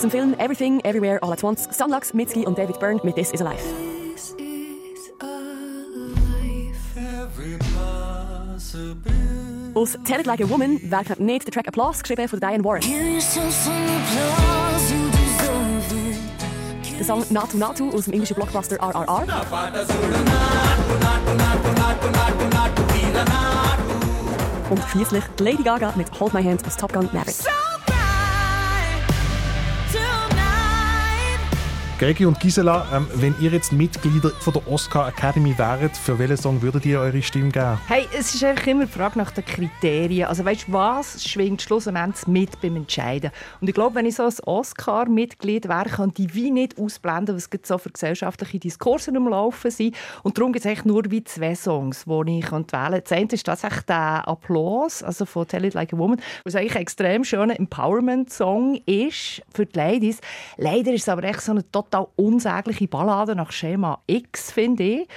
Aus 0.00 0.10
dem 0.10 0.10
Film 0.12 0.34
Everything, 0.38 0.80
Everywhere, 0.80 1.22
All 1.22 1.30
at 1.30 1.44
Once, 1.44 1.68
Sunlux, 1.76 2.14
Mitski 2.14 2.46
und 2.46 2.56
David 2.56 2.80
Byrne 2.80 2.98
mit 3.02 3.16
This 3.16 3.32
Is 3.32 3.42
a 3.42 3.44
Life. 3.44 3.62
Aus 9.74 9.98
Tell 10.06 10.20
It 10.20 10.26
Like 10.26 10.40
a 10.40 10.48
Woman 10.48 10.80
werkt 10.90 11.20
nicht 11.20 11.46
der 11.46 11.52
Track 11.52 11.68
Applause 11.68 12.00
geschrieben 12.00 12.28
von 12.28 12.40
Diane 12.40 12.64
Warren. 12.64 12.80
Der 16.98 17.04
Song 17.04 17.22
Natu 17.28 17.58
Natu 17.58 17.90
aus 17.90 18.06
dem 18.06 18.14
englischen 18.14 18.36
Blockbuster 18.36 18.76
RRR. 18.80 19.26
Und 24.70 24.82
schließlich 24.88 25.24
Lady 25.40 25.62
Gaga 25.62 25.92
mit 25.96 26.18
Hold 26.18 26.32
My 26.32 26.42
Hand 26.42 26.66
aus 26.66 26.78
Top 26.78 26.90
Gun 26.90 27.06
Maverick. 27.12 27.36
Gregi 32.00 32.24
und 32.24 32.40
Gisela, 32.40 32.86
ähm, 32.94 33.06
wenn 33.16 33.34
ihr 33.42 33.50
jetzt 33.50 33.74
Mitglieder 33.74 34.30
von 34.30 34.54
der 34.54 34.66
Oscar 34.66 35.08
Academy 35.08 35.58
wäret, 35.58 35.94
für 35.94 36.18
welchen 36.18 36.38
Song 36.38 36.62
würdet 36.62 36.86
ihr 36.86 36.98
eure 36.98 37.20
Stimme 37.20 37.50
geben? 37.50 37.78
Hey, 37.88 38.08
es 38.18 38.34
ist 38.34 38.42
einfach 38.42 38.66
immer 38.68 38.86
die 38.86 38.90
Frage 38.90 39.18
nach 39.18 39.32
den 39.32 39.44
Kriterien. 39.44 40.26
Also 40.26 40.42
weißt 40.42 40.68
du, 40.68 40.72
was 40.72 41.22
schwingt 41.22 41.60
schlussendlich 41.60 42.26
mit 42.26 42.58
beim 42.62 42.76
Entscheiden? 42.76 43.30
Und 43.60 43.68
ich 43.68 43.74
glaube, 43.74 43.96
wenn 43.96 44.06
ich 44.06 44.14
so 44.14 44.22
ein 44.22 44.32
Oscar-Mitglied 44.46 45.68
wäre, 45.68 45.90
könnte 45.90 46.22
ich 46.22 46.34
wie 46.34 46.50
nicht 46.50 46.78
ausblenden, 46.78 47.36
was 47.36 47.50
so 47.64 47.76
für 47.76 47.90
gesellschaftliche 47.90 48.58
Diskurse 48.58 49.14
am 49.14 49.28
Laufen 49.28 49.70
sind. 49.70 49.94
Und 50.22 50.38
darum 50.38 50.54
gibt 50.54 50.64
es 50.64 50.70
eigentlich 50.70 50.86
nur 50.86 51.02
wie 51.10 51.22
zwei 51.22 51.54
Songs, 51.54 52.06
die 52.06 52.12
ich 52.12 52.26
wählen 52.26 52.42
könnte. 52.66 53.02
Das 53.02 53.12
eine 53.12 53.28
ist 53.30 53.44
tatsächlich 53.44 53.82
der 53.82 54.26
Applaus, 54.26 55.02
also 55.02 55.26
von 55.26 55.46
Tell 55.46 55.66
It 55.66 55.74
Like 55.74 55.92
a 55.92 55.98
Woman, 55.98 56.18
was 56.44 56.56
eigentlich 56.56 56.76
ein 56.76 56.80
extrem 56.80 57.24
schöner 57.24 57.60
Empowerment-Song 57.60 58.80
ist 58.86 59.42
für 59.52 59.66
die 59.66 59.76
Ladies. 59.76 60.20
Leider 60.56 60.94
ist 60.94 61.02
es 61.02 61.08
aber 61.10 61.24
echt 61.24 61.42
so 61.42 61.52
eine 61.52 61.70
total 61.70 61.89
unsägliche 62.16 62.88
Ballade 62.88 63.34
nach 63.34 63.52
Schema 63.52 64.00
X, 64.06 64.52
finde 64.52 64.82
ich. 64.82 65.08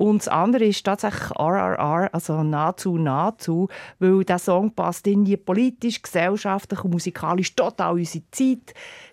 Und 0.00 0.20
das 0.20 0.28
andere 0.28 0.64
ist 0.64 0.82
tatsächlich 0.82 1.30
RRR, 1.38 2.08
also 2.14 2.42
nahezu, 2.42 2.96
nahezu, 2.96 3.68
weil 3.98 4.24
der 4.24 4.38
Song 4.38 4.70
passt 4.70 5.06
in 5.06 5.26
die 5.26 5.36
politisch, 5.36 6.00
gesellschaftlich 6.00 6.82
und 6.82 6.92
musikalisch 6.92 7.54
total 7.54 7.92
unsere 7.96 8.24
Zeit. 8.30 8.72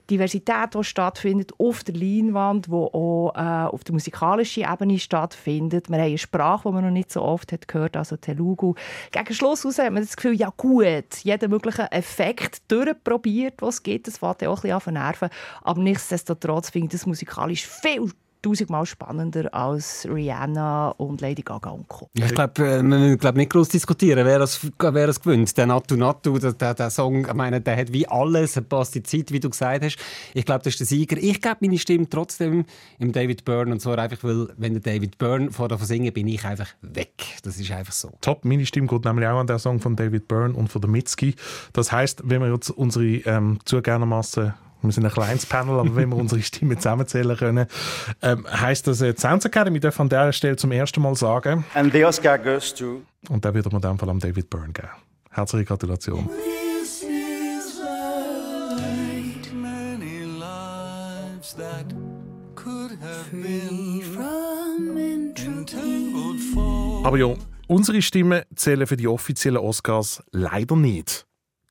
Diversität, 0.09 0.73
die 0.73 0.83
stattfindet 0.85 1.51
auf 1.57 1.83
der 1.83 1.95
Leinwand, 1.95 2.67
die 2.67 2.71
auch 2.71 3.33
äh, 3.35 3.67
auf 3.67 3.83
der 3.83 3.95
musikalischen 3.95 4.63
Ebene 4.63 4.97
stattfindet. 4.97 5.89
Wir 5.89 5.97
haben 5.97 6.05
eine 6.05 6.17
Sprache, 6.17 6.69
die 6.69 6.73
man 6.73 6.85
noch 6.85 6.91
nicht 6.91 7.11
so 7.11 7.21
oft 7.21 7.51
hat 7.51 7.67
gehört, 7.67 7.97
also 7.97 8.15
Telugu. 8.15 8.73
Gegen 9.11 9.33
Schluss 9.33 9.65
raus 9.65 9.79
hat 9.79 9.91
man 9.91 10.03
das 10.03 10.15
Gefühl, 10.15 10.35
ja 10.35 10.53
gut, 10.55 11.17
jeden 11.21 11.51
möglichen 11.51 11.91
Effekt 11.91 12.61
durchprobiert, 12.71 13.61
was 13.61 13.75
es 13.75 13.83
gibt. 13.83 14.07
Das 14.07 14.19
fängt 14.19 14.41
ja 14.41 14.47
auch 14.47 14.63
ein 14.63 14.73
bisschen 14.73 14.95
an 14.95 15.03
nerven. 15.03 15.29
Aber 15.63 15.81
nichtsdestotrotz 15.81 16.69
finde 16.69 16.85
ich 16.85 16.91
das 16.93 17.05
musikalisch 17.05 17.67
viel 17.67 18.09
tausendmal 18.47 18.85
spannender 18.85 19.53
als 19.53 20.07
Rihanna 20.09 20.89
und 20.97 21.21
Lady 21.21 21.41
Gaga 21.41 21.69
und 21.71 21.87
Co. 21.87 22.09
Ja, 22.17 22.25
ich 22.25 22.33
glaube, 22.33 22.63
äh, 22.63 22.77
wir 22.77 22.83
müssen 22.83 23.17
glaub, 23.17 23.35
nicht 23.35 23.51
groß 23.51 23.69
diskutieren, 23.69 24.25
wer 24.25 24.39
das, 24.39 24.59
wer 24.79 25.07
das 25.07 25.21
gewinnt. 25.21 25.57
Der 25.57 25.65
Natu 25.65 25.95
Natu, 25.95 26.37
der, 26.39 26.53
der, 26.53 26.73
der 26.73 26.89
Song, 26.89 27.25
ich 27.27 27.33
meine, 27.33 27.61
der 27.61 27.77
hat 27.77 27.91
wie 27.91 28.07
alles, 28.07 28.55
er 28.55 28.61
passt 28.63 28.95
die 28.95 29.03
Zeit, 29.03 29.31
wie 29.31 29.39
du 29.39 29.49
gesagt 29.49 29.83
hast. 29.83 29.97
Ich 30.33 30.45
glaube, 30.45 30.63
das 30.63 30.73
ist 30.73 30.79
der 30.79 30.87
Sieger. 30.87 31.17
Ich 31.17 31.41
gebe 31.41 31.57
meine 31.59 31.77
Stimme 31.77 32.09
trotzdem 32.09 32.65
im 32.99 33.11
David 33.11 33.43
Byrne 33.43 33.73
und 33.73 33.81
zwar 33.81 33.97
einfach, 33.99 34.23
weil, 34.23 34.47
wenn 34.57 34.73
der 34.73 34.81
David 34.81 35.17
Byrne 35.17 35.51
vor 35.51 35.67
der 35.67 35.77
singen, 35.79 36.13
bin 36.13 36.27
ich 36.27 36.43
einfach 36.45 36.69
weg. 36.81 37.13
Das 37.43 37.59
ist 37.59 37.71
einfach 37.71 37.93
so. 37.93 38.11
Top, 38.21 38.45
meine 38.45 38.65
Stimme 38.65 38.87
geht 38.87 39.05
nämlich 39.05 39.27
auch 39.27 39.39
an 39.39 39.47
den 39.47 39.59
Song 39.59 39.79
von 39.79 39.95
David 39.95 40.27
Byrne 40.27 40.53
und 40.53 40.69
von 40.69 40.81
der 40.81 40.89
Mitski. 40.89 41.35
Das 41.73 41.91
heißt, 41.91 42.21
wenn 42.25 42.41
wir 42.41 42.51
jetzt 42.51 42.69
unsere 42.69 43.05
ähm, 43.05 43.59
zugegebenermaßen 43.65 44.53
wir 44.87 44.93
sind 44.93 45.05
ein 45.05 45.11
kleines 45.11 45.45
Panel, 45.45 45.79
aber 45.79 45.95
wenn 45.95 46.09
wir 46.09 46.17
unsere 46.17 46.41
Stimmen 46.41 46.77
zusammenzählen 46.77 47.37
können, 47.37 47.67
ähm, 48.21 48.47
heißt 48.49 48.87
das, 48.87 49.01
äh, 49.01 49.13
die 49.13 49.21
Sounds 49.21 49.45
Academy 49.45 49.79
darf 49.79 49.99
an 49.99 50.09
dieser 50.09 50.33
Stelle 50.33 50.55
zum 50.55 50.71
ersten 50.71 51.01
Mal 51.01 51.15
sagen. 51.15 51.65
And 51.73 51.93
the 51.93 52.03
Oscar 52.05 52.37
goes 52.37 52.73
to. 52.73 53.01
Und 53.29 53.43
da 53.45 53.53
wird 53.53 53.71
man 53.71 53.81
dem 53.81 53.99
Fall 53.99 54.09
am 54.09 54.19
David 54.19 54.49
Byrne 54.49 54.73
geben. 54.73 54.89
Herzliche 55.29 55.65
Gratulation. 55.65 56.29
Aber 67.03 67.17
ja, 67.17 67.33
unsere 67.67 68.01
Stimmen 68.01 68.41
zählen 68.55 68.87
für 68.87 68.97
die 68.97 69.07
offiziellen 69.07 69.57
Oscars 69.57 70.23
leider 70.31 70.75
nicht. 70.75 71.26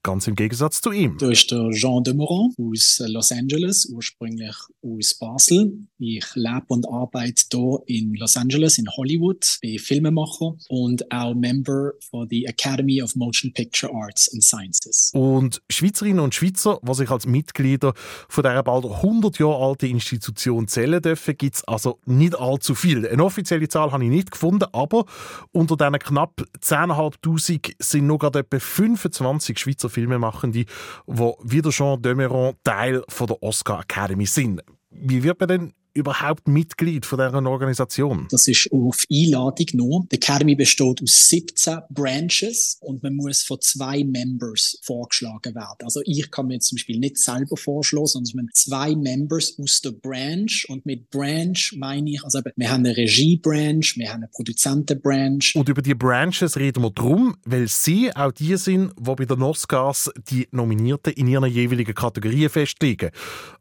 Ganz 0.07 0.29
im 0.29 0.37
Gegensatz 0.37 0.81
zu 0.81 0.93
ihm. 0.93 1.19
Da 1.19 1.29
ist 1.33 1.51
der 1.51 1.69
Jean 1.73 2.05
Demeron 2.05 2.55
aus 2.61 3.03
Los 3.09 3.33
Angeles, 3.33 3.87
ursprünglich 3.87 4.55
aus 4.81 5.15
Basel. 5.15 5.81
Ich 5.99 6.25
lebe 6.37 6.65
und 6.69 6.89
arbeite 6.89 7.43
hier 7.51 7.83
in 7.87 8.15
Los 8.15 8.37
Angeles, 8.37 8.79
in 8.79 8.87
Hollywood, 8.97 9.59
bin 9.63 9.81
Filmemacher 9.81 10.55
und 10.69 11.11
auch 11.11 11.35
Member 11.35 11.95
for 12.09 12.25
the 12.31 12.45
Academy 12.45 13.03
of 13.03 13.17
Motion 13.17 13.53
Picture 13.53 13.93
Arts 13.93 14.33
and 14.33 14.45
Sciences. 14.45 15.11
Und 15.13 15.61
Schweizerinnen 15.69 16.21
und 16.21 16.37
Schweizer, 16.37 16.79
die 16.89 16.95
sich 16.95 17.11
als 17.11 17.27
Mitglieder 17.27 17.93
von 18.29 18.45
dieser 18.45 18.63
bald 18.63 18.85
100 18.85 19.41
Jahre 19.41 19.57
alten 19.57 19.87
Institution 19.87 20.69
zählen 20.69 21.03
dürfen, 21.03 21.37
gibt 21.37 21.57
es 21.57 21.65
also 21.65 21.99
nicht 22.05 22.39
allzu 22.39 22.77
viel. 22.77 23.09
Eine 23.09 23.25
offizielle 23.25 23.69
Zahl 23.69 23.91
habe 23.91 24.05
ich 24.05 24.11
nicht 24.11 24.31
gefunden, 24.31 24.67
aber 24.71 25.05
unter 25.51 25.77
diesen 25.77 25.99
knapp 25.99 26.45
10'500 26.61 27.75
sind 27.81 28.07
noch 28.07 28.19
gerade 28.19 28.39
etwa 28.39 28.61
25 28.61 29.59
Schweizer 29.59 29.96
Filmemachende, 29.97 30.59
die 30.59 30.67
wie 31.07 31.63
der 31.63 31.73
Jean 31.73 32.03
Demeron 32.03 32.55
Teil 32.63 33.03
von 33.09 33.29
der 33.29 33.43
Oscar 33.43 33.81
Academy 33.81 34.27
sind. 34.27 34.61
Wie 34.91 35.23
wird 35.23 35.41
man 35.41 35.49
denn 35.49 35.73
überhaupt 35.97 36.47
Mitglied 36.47 37.07
von 37.07 37.19
dieser 37.19 37.45
Organisation? 37.45 38.29
Das 38.31 38.47
ist 38.47 38.71
auf 38.71 39.05
Einladung 39.11 39.67
nur. 39.73 40.07
Die 40.11 40.17
Academy 40.17 40.55
besteht 40.55 41.03
aus 41.03 41.29
17 41.29 41.79
Branches 41.91 42.77
und 42.81 43.03
man 43.03 43.17
muss 43.17 43.43
von 43.43 43.61
zwei 43.61 44.05
Members 44.05 44.79
vorgeschlagen 44.83 45.55
werden. 45.55 45.79
Also 45.83 46.01
ich 46.05 46.31
kann 46.31 46.47
mir 46.47 46.55
jetzt 46.55 46.69
zum 46.69 46.77
Beispiel 46.77 46.99
nicht 46.99 47.19
selber 47.19 47.57
vorschlagen, 47.57 48.07
sondern 48.07 48.37
man 48.37 48.49
zwei 48.53 48.95
Members 48.95 49.59
aus 49.59 49.81
der 49.81 49.93
Branch 49.93 50.65
und 50.69 50.87
mit 50.87 51.11
Branch 51.11 51.59
meine 51.77 52.11
ich, 52.11 52.25
also 52.25 52.41
wir 52.55 52.71
haben 52.71 52.85
eine 52.85 52.97
Regie-Branch, 52.97 53.87
wir 53.97 54.09
haben 54.09 54.23
eine 54.23 54.29
Produzenten-Branch. 54.29 55.55
Und 55.55 55.69
über 55.69 55.83
die 55.83 55.95
Branches 55.95 56.57
reden 56.57 56.83
wir 56.83 56.91
drum, 56.91 57.37
weil 57.45 57.69
sie 57.69 58.15
auch 58.15 58.33
die 58.33 58.57
sind, 58.57 58.93
die 58.99 59.15
bei 59.15 59.25
den 59.25 59.43
Oscars 59.43 60.11
die 60.31 60.49
Nominierten 60.51 61.13
in 61.15 61.29
ihren 61.29 61.51
jeweiligen 61.51 61.95
Kategorien 61.95 62.51
festlegen. 62.51 63.11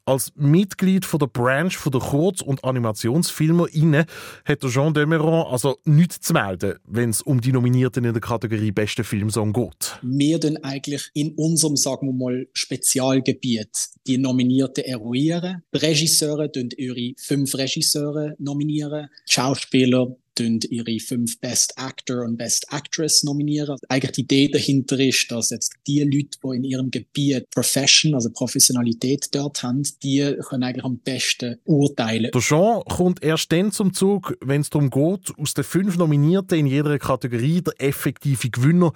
Als 0.06 0.32
Mitglied 0.36 1.06
von 1.06 1.20
der 1.20 1.28
Branch 1.28 1.72
von 1.72 1.92
der 1.92 2.02
Kurz- 2.26 2.42
und 2.42 2.64
Animationsfilmer 2.64 3.68
inne 3.72 4.08
hat 4.46 4.62
Jean 4.62 4.96
Demeron 4.96 5.46
also 5.46 5.78
nichts 5.86 6.22
zu 6.22 6.34
melden, 6.34 6.80
wenn 6.84 7.12
es 7.12 7.22
um 7.22 7.40
die 7.40 7.52
Nominierten 7.52 8.04
in 8.04 8.14
der 8.14 8.20
Kategorie 8.20 8.72
Beste 8.72 9.04
Filmsong 9.04 9.54
geht. 9.54 10.00
Wir 10.02 10.40
dann 10.40 10.58
eigentlich 10.58 11.12
in 11.14 11.36
unserem, 11.36 11.76
sagen 11.76 12.08
wir 12.08 12.14
mal, 12.14 12.48
Spezialgebiet 12.54 13.70
die 14.08 14.18
Nominierten 14.18 14.86
eruieren. 14.86 15.62
Die 15.72 15.78
Regisseure 15.78 16.52
tun 16.52 16.70
ihre 16.76 17.14
fünf 17.20 17.54
Regisseure 17.54 18.34
nominieren. 18.40 19.08
Die 19.30 19.34
Schauspieler 19.34 20.18
ihre 20.40 21.00
fünf 21.00 21.40
Best 21.40 21.78
Actor 21.78 22.24
und 22.26 22.38
Best 22.38 22.68
Actress 22.72 23.24
nominieren. 23.24 23.78
Eigentlich 23.90 24.12
die 24.12 24.22
Idee 24.22 24.48
dahinter 24.50 25.00
ist, 25.00 25.32
dass 25.32 25.50
jetzt 25.50 25.74
die 25.88 26.02
Leute, 26.02 26.38
die 26.44 26.56
in 26.56 26.64
ihrem 26.64 26.92
Gebiet 26.92 27.50
Profession, 27.52 28.14
also 28.14 28.30
Professionalität 28.30 29.28
dort 29.32 29.64
haben, 29.64 29.84
die 30.04 30.36
können 30.48 30.64
eigentlich 30.64 30.86
am 30.86 31.00
besten 31.00 31.58
urteilen. 31.66 32.32
Der 32.34 32.42
Jean 32.42 32.82
kommt 32.86 33.24
erst 33.24 33.52
dann 33.52 33.72
zum 33.72 33.94
Zug, 33.94 34.38
wenn 34.42 34.62
es 34.62 34.70
darum 34.70 34.90
geht, 34.90 35.38
aus 35.38 35.54
den 35.54 35.64
fünf 35.64 35.98
Nominierten 35.98 36.60
in 36.60 36.68
jeder 36.68 36.98
Kategorie 37.00 37.62
der 37.62 37.74
effektive 37.78 38.50
Gewinner 38.50 38.94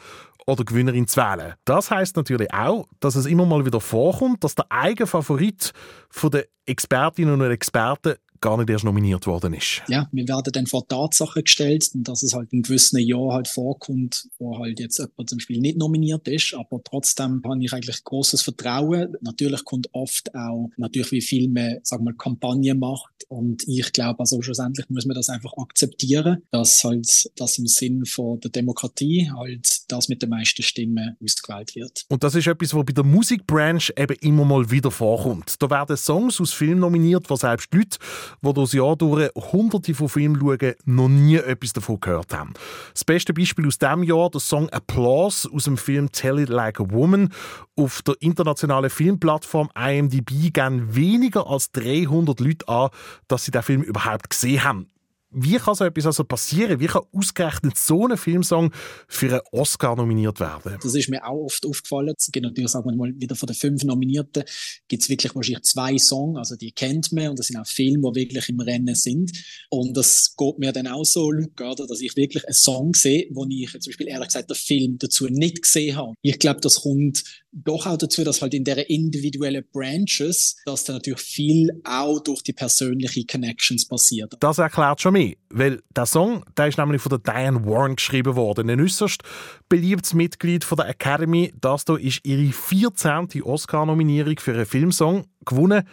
oder 0.49 0.63
Gewinnerin 0.63 1.07
zu 1.07 1.17
wählen. 1.17 1.53
Das 1.65 1.91
heißt 1.91 2.15
natürlich 2.15 2.51
auch, 2.53 2.87
dass 2.99 3.15
es 3.15 3.25
immer 3.25 3.45
mal 3.45 3.65
wieder 3.65 3.79
vorkommt, 3.79 4.43
dass 4.43 4.55
der 4.55 4.65
eigene 4.69 5.07
Favorit 5.07 5.73
von 6.09 6.31
den 6.31 6.43
Expertinnen 6.65 7.39
und 7.39 7.51
Experten 7.51 8.15
gar 8.41 8.57
nicht 8.57 8.69
erst 8.69 8.83
nominiert 8.83 9.27
worden 9.27 9.53
ist. 9.53 9.81
Ja, 9.87 10.07
wir 10.11 10.27
werden 10.27 10.51
dann 10.51 10.67
vor 10.67 10.87
Tatsachen 10.87 11.43
gestellt, 11.43 11.89
dass 11.93 12.23
es 12.23 12.33
halt 12.33 12.51
in 12.53 12.63
gewissen 12.63 12.99
Jahren 12.99 13.33
halt 13.33 13.47
vorkommt, 13.47 14.27
wo 14.37 14.57
halt 14.59 14.79
jetzt 14.79 14.99
jemand 14.99 15.29
zum 15.29 15.37
Beispiel 15.37 15.59
nicht 15.59 15.77
nominiert 15.77 16.27
ist, 16.27 16.53
aber 16.53 16.81
trotzdem 16.83 17.41
habe 17.43 17.63
ich 17.63 17.73
eigentlich 17.73 18.03
großes 18.03 18.41
Vertrauen. 18.41 19.15
Natürlich 19.21 19.63
kommt 19.65 19.89
oft 19.93 20.33
auch 20.35 20.69
natürlich, 20.77 21.11
wie 21.11 21.21
viel 21.21 21.49
man, 21.49 21.79
sagen 21.83 22.05
wir, 22.05 22.13
Kampagnen 22.13 22.79
macht 22.79 23.25
und 23.27 23.67
ich 23.67 23.91
glaube, 23.93 24.19
also 24.19 24.41
schlussendlich 24.41 24.89
muss 24.89 25.05
man 25.05 25.15
das 25.15 25.29
einfach 25.29 25.53
akzeptieren, 25.57 26.43
dass 26.51 26.83
halt 26.83 27.31
das 27.35 27.57
im 27.57 27.67
Sinn 27.67 28.05
von 28.05 28.39
der 28.39 28.51
Demokratie 28.51 29.29
halt 29.35 29.91
das 29.91 30.09
mit 30.09 30.21
den 30.21 30.29
meisten 30.29 30.63
Stimmen 30.63 31.17
ausgewählt 31.23 31.75
wird. 31.75 32.05
Und 32.09 32.23
das 32.23 32.35
ist 32.35 32.47
etwas, 32.47 32.73
was 32.73 32.85
bei 32.85 32.93
der 32.93 33.03
Musikbranche 33.03 33.93
eben 33.97 34.17
immer 34.21 34.45
mal 34.45 34.69
wieder 34.71 34.91
vorkommt. 34.91 35.61
Da 35.61 35.69
werden 35.69 35.97
Songs 35.97 36.39
aus 36.39 36.51
Filmen 36.51 36.79
nominiert, 36.79 37.29
wo 37.29 37.35
selbst 37.35 37.73
Leute, 37.73 37.97
die 38.41 38.53
durchs 38.53 38.73
Jahr 38.73 38.95
durch 38.95 39.29
hunderte 39.35 39.93
von 39.93 40.09
Filmen 40.09 40.39
schauen, 40.39 40.73
noch 40.85 41.09
nie 41.09 41.37
etwas 41.37 41.73
davon 41.73 41.99
gehört 41.99 42.33
haben. 42.33 42.53
Das 42.93 43.03
beste 43.03 43.33
Beispiel 43.33 43.67
aus 43.67 43.77
diesem 43.77 44.03
Jahr, 44.03 44.29
der 44.29 44.41
Song 44.41 44.69
Applause 44.69 45.49
aus 45.51 45.65
dem 45.65 45.77
Film 45.77 46.11
Tell 46.11 46.39
It 46.39 46.49
Like 46.49 46.79
a 46.79 46.85
Woman. 46.89 47.29
Auf 47.75 48.01
der 48.01 48.15
internationalen 48.19 48.89
Filmplattform 48.89 49.69
IMDb 49.77 50.53
gehen 50.53 50.95
weniger 50.95 51.47
als 51.47 51.71
300 51.71 52.39
Leute 52.39 52.67
an, 52.67 52.89
dass 53.27 53.45
sie 53.45 53.51
den 53.51 53.63
Film 53.63 53.81
überhaupt 53.81 54.29
gesehen 54.29 54.63
haben. 54.63 54.89
Wie 55.31 55.57
kann 55.57 55.75
so 55.75 55.85
etwas 55.85 56.07
also 56.07 56.23
passieren? 56.23 56.79
Wie 56.79 56.87
kann 56.87 57.03
ausgerechnet 57.13 57.77
so 57.77 58.07
ein 58.07 58.17
Filmsong 58.17 58.71
für 59.07 59.29
einen 59.29 59.41
Oscar 59.51 59.95
nominiert 59.95 60.39
werden? 60.39 60.77
Das 60.81 60.95
ist 60.95 61.07
mir 61.09 61.23
auch 61.25 61.45
oft 61.45 61.65
aufgefallen. 61.65 62.15
Es 62.17 62.31
gibt 62.31 62.45
natürlich, 62.45 62.71
sagen 62.71 62.89
wir 62.89 62.95
mal, 62.95 63.13
wieder 63.15 63.35
von 63.35 63.45
den 63.45 63.55
fünf 63.55 63.83
Nominierten 63.83 64.43
gibt 64.87 65.03
es 65.03 65.09
wirklich 65.09 65.35
wahrscheinlich 65.35 65.63
zwei 65.63 65.97
Songs, 65.99 66.37
also 66.37 66.55
die 66.55 66.71
kennt 66.71 67.11
man 67.11 67.29
und 67.29 67.39
das 67.39 67.47
sind 67.47 67.57
auch 67.57 67.67
Filme, 67.67 68.11
die 68.11 68.21
wirklich 68.21 68.49
im 68.49 68.59
Rennen 68.59 68.95
sind. 68.95 69.31
Und 69.69 69.95
das 69.95 70.35
geht 70.35 70.57
mir 70.57 70.71
dann 70.71 70.87
auch 70.87 71.05
so, 71.05 71.31
Luca, 71.31 71.75
dass 71.75 72.01
ich 72.01 72.15
wirklich 72.15 72.45
einen 72.45 72.53
Song 72.53 72.95
sehe, 72.95 73.27
wo 73.31 73.45
ich 73.47 73.71
zum 73.71 73.91
Beispiel 73.91 74.07
ehrlich 74.07 74.29
gesagt 74.29 74.49
den 74.49 74.55
Film 74.55 74.97
dazu 74.97 75.27
nicht 75.27 75.61
gesehen 75.61 75.95
habe. 75.95 76.13
Ich 76.23 76.39
glaube, 76.39 76.61
das 76.61 76.81
kommt 76.81 77.23
doch 77.51 77.85
auch 77.85 77.97
dazu, 77.97 78.23
dass 78.23 78.41
halt 78.41 78.53
in 78.53 78.63
der 78.63 78.89
individuellen 78.89 79.63
Branches, 79.71 80.57
dass 80.65 80.83
da 80.83 80.93
natürlich 80.93 81.21
viel 81.21 81.69
auch 81.83 82.19
durch 82.19 82.41
die 82.43 82.53
persönlichen 82.53 83.25
Connections 83.27 83.87
passiert. 83.87 84.35
Das 84.39 84.57
erklärt 84.57 85.01
schon 85.01 85.13
mehr, 85.13 85.33
weil 85.49 85.81
der 85.95 86.05
Song, 86.05 86.43
der 86.57 86.67
ist 86.67 86.77
nämlich 86.77 87.01
von 87.01 87.09
der 87.09 87.19
Diane 87.19 87.65
Warren 87.65 87.95
geschrieben 87.95 88.35
worden, 88.35 88.69
ein 88.69 88.81
äußerst 88.81 89.21
beliebtes 89.67 90.13
Mitglied 90.13 90.63
von 90.63 90.77
der 90.77 90.89
Academy. 90.89 91.53
Das 91.59 91.83
hier 91.87 91.99
ist 91.99 92.25
ihre 92.25 92.51
14. 92.51 93.41
Oscar-Nominierung 93.43 94.37
für 94.39 94.53
einen 94.53 94.65
Filmsong. 94.65 95.25
Gewonnen 95.45 95.83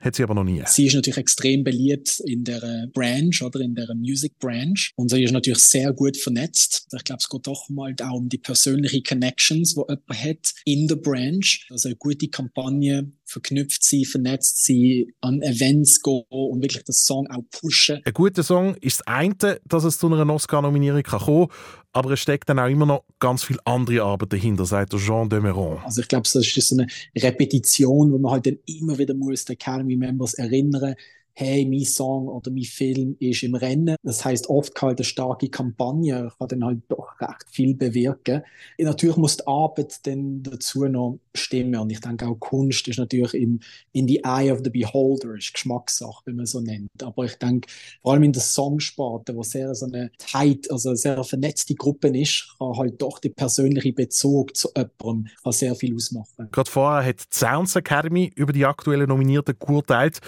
hat 0.00 0.14
sie 0.14 0.22
aber 0.22 0.34
noch 0.34 0.44
nie. 0.44 0.62
Sie 0.66 0.86
ist 0.86 0.94
natürlich 0.94 1.18
extrem 1.18 1.64
beliebt 1.64 2.20
in 2.24 2.44
der 2.44 2.88
Branch 2.92 3.34
oder 3.42 3.60
in 3.60 3.74
der 3.74 3.92
Music 3.94 4.38
Branch 4.38 4.92
und 4.96 5.10
sie 5.10 5.22
ist 5.22 5.32
natürlich 5.32 5.58
sehr 5.58 5.92
gut 5.92 6.16
vernetzt. 6.16 6.86
Ich 6.94 7.04
glaube, 7.04 7.20
es 7.20 7.28
geht 7.28 7.46
doch 7.46 7.68
mal 7.68 7.94
auch 8.02 8.14
um 8.14 8.28
die 8.28 8.38
persönlichen 8.38 9.02
Connections, 9.02 9.74
die 9.74 9.80
jemand 9.80 10.24
hat 10.24 10.52
in 10.64 10.86
der 10.86 10.96
Branch. 10.96 11.66
Also 11.70 11.88
eine 11.88 11.96
gute 11.96 12.28
Kampagne 12.28 13.12
verknüpft 13.28 13.84
sie, 13.84 14.04
vernetzt 14.04 14.64
sie, 14.64 15.12
an 15.20 15.42
Events 15.42 16.02
gehen 16.02 16.24
und 16.28 16.62
wirklich 16.62 16.84
den 16.84 16.94
Song 16.94 17.26
auch 17.28 17.42
pushen. 17.50 18.00
Ein 18.04 18.12
guter 18.12 18.42
Song 18.42 18.74
ist 18.76 19.00
das 19.00 19.06
eine, 19.06 19.60
dass 19.66 19.84
es 19.84 19.98
zu 19.98 20.12
einer 20.12 20.32
Oscar-Nominierung 20.32 21.02
kann 21.02 21.20
kommen 21.20 21.48
aber 21.92 22.12
es 22.12 22.20
steckt 22.20 22.48
dann 22.48 22.58
auch 22.58 22.68
immer 22.68 22.86
noch 22.86 23.04
ganz 23.18 23.42
viel 23.42 23.58
andere 23.64 24.02
Arbeit 24.04 24.32
dahinter, 24.32 24.64
sagt 24.64 24.94
Jean 24.96 25.28
Demeron. 25.28 25.78
Also 25.84 26.02
ich 26.02 26.08
glaube, 26.08 26.28
das 26.32 26.34
ist 26.34 26.68
so 26.68 26.76
eine 26.76 26.86
Repetition, 27.16 28.12
wo 28.12 28.18
man 28.18 28.32
halt 28.32 28.46
dann 28.46 28.58
immer 28.66 28.96
wieder 28.98 29.14
muss, 29.14 29.44
die 29.44 29.54
Academy 29.54 29.96
Members 29.96 30.34
erinnern, 30.34 30.94
hey, 31.38 31.64
mein 31.64 31.84
Song 31.84 32.26
oder 32.26 32.50
mein 32.50 32.64
Film 32.64 33.16
ist 33.20 33.44
im 33.44 33.54
Rennen. 33.54 33.94
Das 34.02 34.24
heißt 34.24 34.48
oft 34.50 34.82
halt 34.82 34.98
eine 34.98 35.04
starke 35.04 35.48
Kampagne 35.48 36.32
kann 36.36 36.48
dann 36.48 36.64
halt 36.64 36.80
doch 36.88 37.20
recht 37.20 37.46
viel 37.48 37.74
bewirken. 37.74 38.42
Natürlich 38.76 39.16
muss 39.16 39.36
die 39.36 39.46
Arbeit 39.46 40.04
dann 40.04 40.42
dazu 40.42 40.84
noch 40.86 41.20
stimmen 41.34 41.76
und 41.76 41.90
ich 41.90 42.00
denke 42.00 42.26
auch 42.26 42.34
Kunst 42.40 42.88
ist 42.88 42.98
natürlich 42.98 43.34
im, 43.34 43.60
in 43.92 44.08
the 44.08 44.20
eye 44.24 44.50
of 44.50 44.62
the 44.64 44.70
beholder, 44.70 45.36
ist 45.36 45.54
Geschmackssache, 45.54 46.22
wenn 46.24 46.36
man 46.36 46.46
so 46.46 46.60
nennt. 46.60 46.90
Aber 47.04 47.24
ich 47.24 47.36
denke, 47.36 47.68
vor 48.02 48.14
allem 48.14 48.24
in 48.24 48.32
der 48.32 48.42
Songsparte, 48.42 49.36
wo 49.36 49.44
sehr 49.44 49.72
so 49.76 49.86
eine 49.86 50.10
tight, 50.18 50.68
also 50.72 50.96
sehr 50.96 51.22
vernetzte 51.22 51.76
Gruppe 51.76 52.08
ist, 52.08 52.56
kann 52.58 52.76
halt 52.76 53.00
doch 53.00 53.20
der 53.20 53.28
persönliche 53.28 53.92
Bezug 53.92 54.56
zu 54.56 54.70
jemandem 54.76 55.30
kann 55.44 55.52
sehr 55.52 55.76
viel 55.76 55.94
ausmachen. 55.94 56.48
Gerade 56.50 56.70
vorher 56.70 57.08
hat 57.08 57.20
die 57.20 57.36
Sounds 57.36 57.76
Academy 57.76 58.32
über 58.34 58.52
die 58.52 58.66
aktuellen 58.66 59.08
Nominierten 59.08 59.54
geurteilt. 59.56 60.20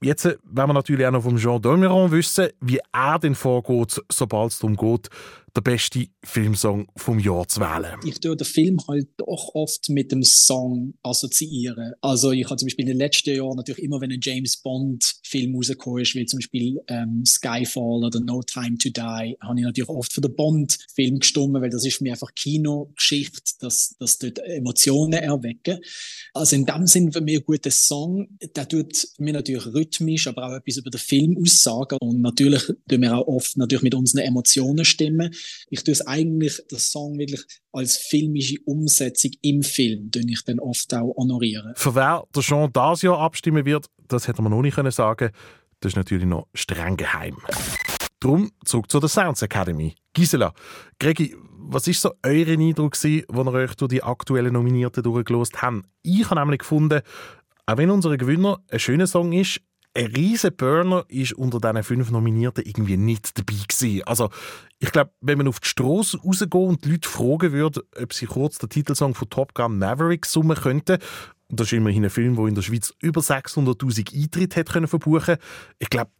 Jetzt 0.00 0.24
wollen 0.24 0.68
wir 0.68 0.74
natürlich 0.74 1.04
auch 1.06 1.10
noch 1.10 1.24
vom 1.24 1.38
Jean 1.38 1.60
Domeron 1.60 2.12
wissen, 2.12 2.48
wie 2.60 2.80
er 2.92 3.18
denn 3.18 3.34
vorgeht, 3.34 4.00
sobald 4.08 4.52
es 4.52 4.60
darum 4.60 4.76
geht, 4.76 5.08
der 5.56 5.62
beste 5.62 6.06
Filmsong 6.24 6.88
vom 6.96 7.18
Jahr 7.18 7.46
zu 7.48 7.60
wählen. 7.60 7.98
Ich 8.04 8.20
tue 8.20 8.36
den 8.36 8.46
Film 8.46 8.78
halt 8.88 9.08
doch 9.16 9.54
oft 9.54 9.88
mit 9.90 10.12
dem 10.12 10.22
Song 10.22 10.94
assoziieren. 11.02 11.92
Also 12.00 12.32
ich 12.32 12.44
habe 12.44 12.56
zum 12.56 12.66
Beispiel 12.66 12.84
in 12.84 12.92
den 12.92 12.98
letzten 12.98 13.34
Jahren 13.34 13.56
natürlich 13.56 13.82
immer, 13.82 14.00
wenn 14.00 14.12
ein 14.12 14.20
James 14.22 14.58
Bond 14.58 15.14
Film 15.24 15.54
rausgekommen 15.54 16.02
ist, 16.02 16.14
wie 16.14 16.26
zum 16.26 16.38
Beispiel 16.38 16.80
ähm, 16.88 17.24
Skyfall 17.26 18.04
oder 18.04 18.20
No 18.20 18.42
Time 18.42 18.78
to 18.78 18.88
Die, 18.88 19.00
habe 19.40 19.58
ich 19.58 19.64
natürlich 19.64 19.88
oft 19.88 20.12
für 20.12 20.20
den 20.20 20.34
Bond 20.34 20.78
Film 20.94 21.18
gestimmt, 21.18 21.54
weil 21.54 21.70
das 21.70 21.84
ist 21.84 21.96
für 21.96 22.04
mich 22.04 22.12
einfach 22.12 22.34
Kinogeschichte, 22.34 23.52
dass, 23.60 23.96
dass 23.98 24.18
dort 24.18 24.38
Emotionen 24.40 25.14
erwecken. 25.14 25.78
Also 26.34 26.56
in 26.56 26.66
dem 26.66 26.86
Sinn 26.86 27.12
für 27.12 27.20
mich 27.20 27.38
ein 27.38 27.44
guter 27.44 27.70
Song, 27.70 28.28
der 28.40 28.68
tut 28.68 29.08
mir 29.18 29.32
natürlich 29.32 29.66
rhythmisch, 29.66 30.26
aber 30.26 30.46
auch 30.46 30.56
etwas 30.56 30.76
über 30.76 30.90
den 30.90 31.00
Film 31.00 31.36
aussagen 31.42 31.98
und 32.00 32.20
natürlich 32.20 32.62
tun 32.88 33.02
wir 33.02 33.16
auch 33.16 33.26
oft 33.26 33.56
natürlich 33.56 33.82
mit 33.82 33.94
unseren 33.94 34.22
Emotionen 34.22 34.84
stimmen. 34.84 35.34
Ich 35.70 35.84
tue 35.84 35.92
es 35.92 36.06
eigentlich, 36.06 36.60
den 36.70 36.78
Song 36.78 37.18
wirklich 37.18 37.42
als 37.72 37.96
filmische 37.96 38.56
Umsetzung 38.64 39.30
im 39.42 39.62
Film, 39.62 40.10
tue 40.10 40.22
ich 40.26 40.44
dann 40.44 40.60
oft 40.60 40.92
auch 40.94 41.14
honorieren. 41.16 41.72
Für 41.76 41.94
wer 41.94 42.24
der 42.34 42.42
Jean 42.42 42.72
dieses 42.72 43.02
Jahr 43.02 43.18
abstimmen 43.18 43.64
wird, 43.64 43.86
das 44.08 44.28
hätte 44.28 44.42
man 44.42 44.52
noch 44.52 44.62
nicht 44.62 44.74
können 44.74 44.90
sagen. 44.90 45.30
Das 45.80 45.92
ist 45.92 45.96
natürlich 45.96 46.26
noch 46.26 46.48
streng 46.54 46.96
geheim. 46.96 47.36
Drum 48.20 48.50
zurück 48.64 48.90
zu 48.90 48.98
der 48.98 49.08
Sounds 49.08 49.42
Academy. 49.42 49.94
Gisela, 50.12 50.52
Gregi, 50.98 51.36
was 51.70 51.86
ist 51.86 52.00
so 52.00 52.12
euer 52.24 52.48
Eindruck 52.48 52.94
als 52.94 53.04
ihr 53.04 53.24
euch 53.28 53.74
durch 53.74 53.90
die 53.90 54.02
aktuellen 54.02 54.54
Nominierten 54.54 55.02
durchgelost 55.02 55.62
habt? 55.62 55.84
Ich 56.02 56.28
habe 56.28 56.40
nämlich 56.40 56.60
gefunden, 56.60 57.02
auch 57.66 57.76
wenn 57.76 57.90
unser 57.90 58.16
Gewinner 58.16 58.60
ein 58.70 58.80
schöner 58.80 59.06
Song 59.06 59.32
ist, 59.32 59.60
ein 59.94 60.06
riesen 60.06 60.54
Burner 60.54 61.04
ist 61.08 61.32
unter 61.32 61.60
diesen 61.60 61.82
fünf 61.82 62.10
Nominierten 62.10 62.64
irgendwie 62.64 62.96
nicht 62.96 63.36
dabei 63.38 63.58
gewesen. 63.68 64.02
Also 64.04 64.30
ich 64.78 64.92
glaube, 64.92 65.10
wenn 65.20 65.38
man 65.38 65.48
auf 65.48 65.60
die 65.60 65.68
Straße 65.68 66.18
rausgeht 66.18 66.54
und 66.54 66.84
die 66.84 66.92
Leute 66.92 67.08
fragen 67.08 67.52
würde, 67.52 67.82
ob 68.00 68.12
sie 68.12 68.26
kurz 68.26 68.58
den 68.58 68.68
Titelsong 68.68 69.14
von 69.14 69.30
Top 69.30 69.54
Gun 69.54 69.78
Maverick 69.78 70.26
summen 70.26 70.56
könnten, 70.56 70.98
und 71.50 71.58
das 71.58 71.68
ist 71.68 71.72
immerhin 71.72 72.04
ein 72.04 72.10
Film, 72.10 72.36
der 72.36 72.46
in 72.46 72.54
der 72.54 72.62
Schweiz 72.62 72.92
über 73.00 73.22
600'000 73.22 74.14
Eintritte 74.14 74.60
hat 74.60 74.68
können 74.70 74.86
verbuchen 74.86 75.36
Ich 75.78 75.88
glaube, 75.88 76.10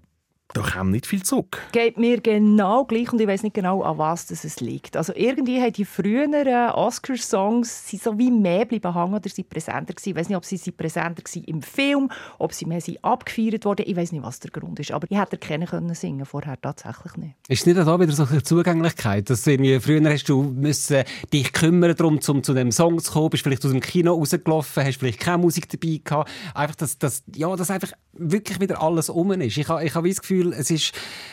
da 0.55 0.63
kam 0.63 0.91
nicht 0.91 1.07
viel 1.07 1.23
zurück. 1.23 1.61
Geht 1.73 1.99
mir 1.99 2.21
genau 2.21 2.87
gleich 2.87 3.13
und 3.13 3.21
ich 3.21 3.27
weiß 3.27 3.43
nicht 3.43 3.55
genau, 3.55 3.83
an 3.83 3.99
was 3.99 4.27
das 4.27 4.45
es 4.45 4.61
liegt. 4.61 4.97
Also 4.97 5.13
irgendwie 5.15 5.61
haben 5.61 5.75
die 5.75 5.85
früheren 5.85 6.35
Oscar-Songs 6.71 7.91
so 7.91 8.19
wie 8.19 8.31
mehr 8.31 8.65
bleiben 8.65 8.95
hängen 8.95 9.15
oder 9.15 9.29
sind 9.29 9.51
präsenter 9.51 9.93
gewesen. 9.93 10.11
Ich 10.11 10.17
weiß 10.17 10.29
nicht, 10.29 10.37
ob 10.37 10.45
sie 10.47 10.57
sind 10.57 10.77
präsenter 10.77 11.23
waren 11.23 11.45
im 11.45 11.63
Film, 11.63 12.11
ob 12.39 12.55
sie 12.55 12.65
mehr 12.65 12.81
sind 12.81 13.05
abgefeiert 13.05 13.67
wurden. 13.67 13.85
Ich 13.87 13.95
weiß 13.95 14.13
nicht, 14.13 14.23
was 14.23 14.41
der 14.41 14.51
Grund 14.51 14.81
ist. 14.81 14.91
Aber 14.91 15.07
ich 15.11 15.19
hätte 15.19 15.33
erkennen 15.33 15.69
können 15.69 15.95
singen 15.95 16.25
vorher 16.25 16.59
tatsächlich 16.61 17.17
nicht. 17.17 17.35
Ist 17.49 17.67
nicht 17.67 17.79
da 17.79 18.01
wieder 18.01 18.13
so 18.13 18.25
eine 18.25 18.43
Zugänglichkeit? 18.43 19.29
Dass 19.29 19.47
irgendwie, 19.47 19.79
früher 19.81 20.03
hast 20.11 20.29
du 20.29 20.43
müssen 20.43 21.05
dich 21.33 21.53
kümmern 21.53 21.95
darum, 21.95 22.21
um 22.27 22.43
zu 22.43 22.55
dem 22.55 22.73
Song 22.73 22.99
zu 23.01 23.13
kommen, 23.13 23.31
bist 23.31 23.43
vielleicht 23.43 23.65
aus 23.67 23.73
dem 23.73 23.81
Kino 23.81 24.15
rausgelaufen, 24.15 24.85
hast 24.85 24.99
vielleicht 24.99 25.21
keine 25.21 25.39
Musik 25.39 25.69
dabei 25.69 26.01
gehabt. 26.03 26.31
Einfach, 26.55 26.77
dass, 26.77 26.99
dass, 26.99 27.23
ja, 27.35 27.55
dass 27.55 27.71
einfach 27.71 27.93
wirklich 28.13 28.61
wieder 28.61 28.83
alles 28.83 29.11
um 29.11 29.33
ist. 29.33 29.57
Ich 29.57 29.69
habe 29.69 29.85
ich 29.85 29.95
hab 29.95 30.05
das 30.05 30.21
Gefühl, 30.21 30.38
es 30.47 30.71
ist 30.71 30.93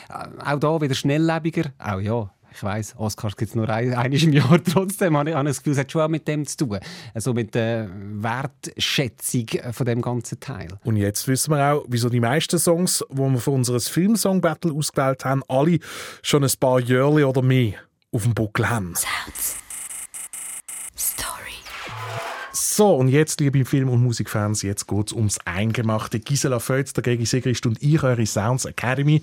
äh, 0.10 0.28
auch 0.44 0.60
da 0.60 0.82
wieder 0.82 0.96
schnelllebiger. 0.96 1.72
Auch 1.80 2.00
ja, 2.00 2.30
ich 2.56 2.64
weiß, 2.64 2.96
Oscars 2.98 3.36
gibt 3.36 3.50
es 3.50 3.56
nur 3.56 3.70
ein, 3.70 3.94
einmal 3.94 4.14
im 4.14 4.34
Jahr. 4.34 4.64
Trotzdem 4.74 5.18
habe 5.18 5.30
ich, 5.30 5.36
habe 5.36 5.50
ich 5.50 5.56
das 5.56 5.64
Gefühl, 5.64 5.74
es 5.74 5.80
hat 5.80 5.92
schon 5.92 6.02
auch 6.02 6.08
mit 6.08 6.28
dem 6.28 6.46
zu 6.46 6.58
tun. 6.58 6.80
Also 7.14 7.34
mit 7.34 7.54
der 7.54 7.90
Wertschätzung 7.92 9.48
von 9.72 9.86
dem 9.86 10.02
ganzen 10.02 10.40
Teil. 10.40 10.70
Und 10.84 10.96
jetzt 10.96 11.28
wissen 11.28 11.52
wir 11.52 11.74
auch, 11.74 11.86
wieso 11.90 12.10
die 12.10 12.22
meisten 12.22 12.58
Songs, 12.58 13.04
die 13.12 13.18
wir 13.18 13.40
für 13.40 13.52
unser 13.52 13.80
Filmsong-Battle 13.80 14.72
ausgewählt 14.72 15.26
haben, 15.26 15.44
alle 15.50 15.80
schon 16.22 16.44
ein 16.44 16.52
paar 16.60 16.80
Jahre 16.80 17.28
oder 17.28 17.42
mehr 17.42 17.74
auf 18.12 18.24
dem 18.24 18.34
Buckel 18.34 18.70
haben. 18.70 18.96
Sounds. 18.96 19.65
So, 22.78 22.94
und 22.94 23.08
jetzt, 23.08 23.40
liebe 23.40 23.64
Film- 23.64 23.88
und 23.88 24.04
Musikfans, 24.04 24.62
jetzt 24.62 24.86
geht 24.86 25.08
es 25.08 25.14
ums 25.14 25.40
Eingemachte. 25.46 26.20
Gisela 26.20 26.60
Völz, 26.60 26.92
der 26.92 27.04
Gregi 27.04 27.26
Sigrist 27.26 27.66
und 27.66 27.82
ich, 27.82 28.04
eure 28.04 28.26
Sounds 28.26 28.66
Academy. 28.66 29.22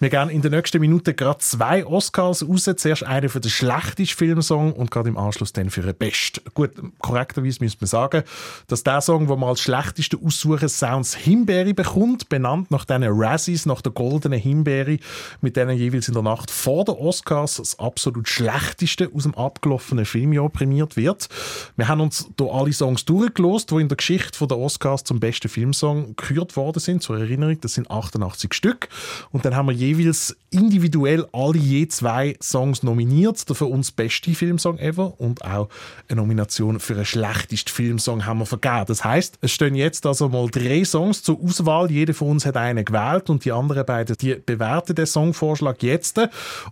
Wir 0.00 0.08
gehen 0.08 0.28
in 0.30 0.42
den 0.42 0.50
nächsten 0.50 0.80
Minuten 0.80 1.14
gerade 1.14 1.38
zwei 1.38 1.86
Oscars 1.86 2.42
raus. 2.42 2.68
Zuerst 2.76 3.04
einen 3.04 3.28
für 3.28 3.38
den 3.38 3.52
schlechtesten 3.52 4.16
Filmsong 4.16 4.72
und 4.72 4.90
gerade 4.90 5.10
im 5.10 5.16
Anschluss 5.16 5.52
dann 5.52 5.70
für 5.70 5.82
den 5.82 5.94
besten. 5.94 6.40
Gut, 6.54 6.72
korrekterweise 6.98 7.58
müsste 7.60 7.78
man 7.82 7.86
sagen, 7.86 8.24
dass 8.66 8.82
der 8.82 9.00
Song, 9.00 9.28
der 9.28 9.36
mal 9.36 9.50
als 9.50 9.60
schlechteste 9.60 10.18
aussuchen, 10.20 10.68
Sounds 10.68 11.14
Himbeere 11.14 11.74
bekommt, 11.74 12.28
benannt 12.28 12.72
nach 12.72 12.84
diesen 12.84 13.04
Razzies, 13.06 13.64
nach 13.64 13.80
der 13.80 13.92
goldenen 13.92 14.40
Himbeere, 14.40 14.98
mit 15.40 15.54
denen 15.56 15.78
jeweils 15.78 16.08
in 16.08 16.14
der 16.14 16.24
Nacht 16.24 16.50
vor 16.50 16.84
den 16.84 16.96
Oscars 16.96 17.58
das 17.58 17.78
absolut 17.78 18.28
schlechteste 18.28 19.08
aus 19.14 19.22
dem 19.22 19.36
abgelaufenen 19.36 20.04
Filmjahr 20.04 20.48
prämiert 20.48 20.96
wird. 20.96 21.28
Wir 21.76 21.86
haben 21.86 22.00
uns 22.00 22.28
hier 22.36 22.52
alle 22.52 22.72
Songs 22.88 23.04
durchgelost, 23.04 23.70
die 23.70 23.82
in 23.82 23.88
der 23.88 23.96
Geschichte 23.96 24.46
der 24.46 24.56
Oscars 24.56 25.04
zum 25.04 25.20
besten 25.20 25.48
Filmsong 25.48 26.16
gekürt 26.16 26.56
worden 26.56 26.80
sind. 26.80 27.02
Zur 27.02 27.18
Erinnerung, 27.18 27.60
das 27.60 27.74
sind 27.74 27.90
88 27.90 28.54
Stück. 28.54 28.88
Und 29.30 29.44
dann 29.44 29.54
haben 29.54 29.68
wir 29.68 29.74
jeweils 29.74 30.36
individuell 30.50 31.26
alle 31.32 31.58
je 31.58 31.86
zwei 31.88 32.36
Songs 32.42 32.82
nominiert. 32.82 33.46
Der 33.46 33.56
für 33.56 33.66
uns 33.66 33.92
beste 33.92 34.34
Filmsong 34.34 34.78
ever 34.78 35.20
und 35.20 35.44
auch 35.44 35.68
eine 36.08 36.20
Nomination 36.20 36.80
für 36.80 36.94
einen 36.94 37.04
schlechtesten 37.04 37.70
Filmsong 37.70 38.24
haben 38.24 38.38
wir 38.38 38.46
vergeben. 38.46 38.86
Das 38.86 39.04
heißt, 39.04 39.38
es 39.42 39.52
stehen 39.52 39.74
jetzt 39.74 40.06
also 40.06 40.30
mal 40.30 40.48
drei 40.48 40.82
Songs 40.84 41.22
zur 41.22 41.38
Auswahl. 41.42 41.90
Jeder 41.90 42.14
von 42.14 42.30
uns 42.30 42.46
hat 42.46 42.56
einen 42.56 42.86
gewählt 42.86 43.28
und 43.28 43.44
die 43.44 43.52
anderen 43.52 43.84
beiden, 43.84 44.16
die 44.16 44.34
bewerten 44.34 44.94
den 44.94 45.06
Songvorschlag 45.06 45.82
jetzt. 45.82 46.18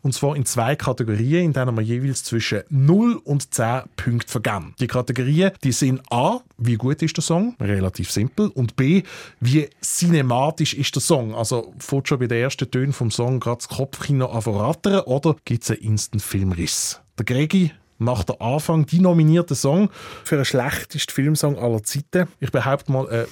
Und 0.00 0.14
zwar 0.14 0.34
in 0.34 0.46
zwei 0.46 0.76
Kategorien, 0.76 1.44
in 1.44 1.52
denen 1.52 1.76
wir 1.76 1.82
jeweils 1.82 2.24
zwischen 2.24 2.62
0 2.70 3.20
und 3.22 3.52
10 3.52 3.82
Punkte 3.96 4.30
vergeben. 4.30 4.74
Die 4.80 4.86
Kategorien, 4.86 5.50
die 5.62 5.72
sind 5.72 6.05
A, 6.10 6.40
wie 6.58 6.76
gut 6.76 7.02
ist 7.02 7.16
der 7.16 7.22
Song? 7.22 7.56
Relativ 7.60 8.10
simpel. 8.10 8.48
Und 8.48 8.76
B, 8.76 9.02
wie 9.40 9.68
cinematisch 9.82 10.74
ist 10.74 10.94
der 10.94 11.02
Song? 11.02 11.34
Also, 11.34 11.74
fängt 11.78 12.08
schon 12.08 12.18
bei 12.18 12.26
den 12.26 12.42
ersten 12.42 12.70
Tönen 12.70 12.92
vom 12.92 13.10
Song 13.10 13.40
gerade 13.40 13.58
das 13.58 13.68
Kopfkino 13.68 14.26
an 14.26 14.40
rattern 14.40 15.00
oder 15.00 15.36
gibt 15.44 15.64
es 15.64 15.70
einen 15.70 15.80
Instant-Filmriss? 15.80 17.00
Der 17.18 17.24
Gregi 17.24 17.72
macht 17.98 18.28
der 18.28 18.40
Anfang 18.40 18.86
die 18.86 19.00
nominierte 19.00 19.54
Song 19.54 19.90
für 20.24 20.36
den 20.36 20.44
schlechtesten 20.44 21.12
Filmsong 21.12 21.58
aller 21.58 21.82
Zeiten. 21.82 22.28
Ich 22.40 22.52
behaupte 22.52 22.92
mal, 22.92 23.08
eine 23.08 23.26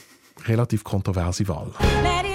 relativ 0.46 0.84
kontroverse 0.84 1.46
Wahl. 1.48 1.70
Let 2.02 2.33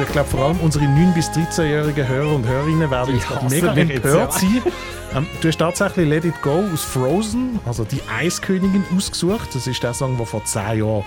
Also 0.00 0.08
ich 0.08 0.12
glaube, 0.14 0.30
vor 0.30 0.46
allem 0.46 0.60
unsere 0.60 0.86
9- 0.86 1.12
bis 1.12 1.28
13-jährigen 1.28 2.08
Hörer 2.08 2.34
und 2.34 2.46
Hörerinnen 2.46 2.90
werden 2.90 3.16
jetzt 3.16 3.28
hassen 3.28 3.48
mega 3.50 3.74
empört 3.74 4.04
ja. 4.04 4.30
sein. 4.30 4.62
Ähm, 5.14 5.26
du 5.42 5.48
hast 5.48 5.58
tatsächlich 5.58 6.08
Let 6.08 6.24
It 6.24 6.40
Go 6.40 6.64
aus 6.72 6.82
Frozen, 6.82 7.58
also 7.66 7.84
die 7.84 8.00
Eiskönigin, 8.08 8.82
ausgesucht. 8.96 9.54
Das 9.54 9.66
ist 9.66 9.82
der 9.82 9.92
Song, 9.92 10.16
der 10.16 10.24
vor 10.24 10.42
10 10.42 10.78
Jahren 10.78 11.04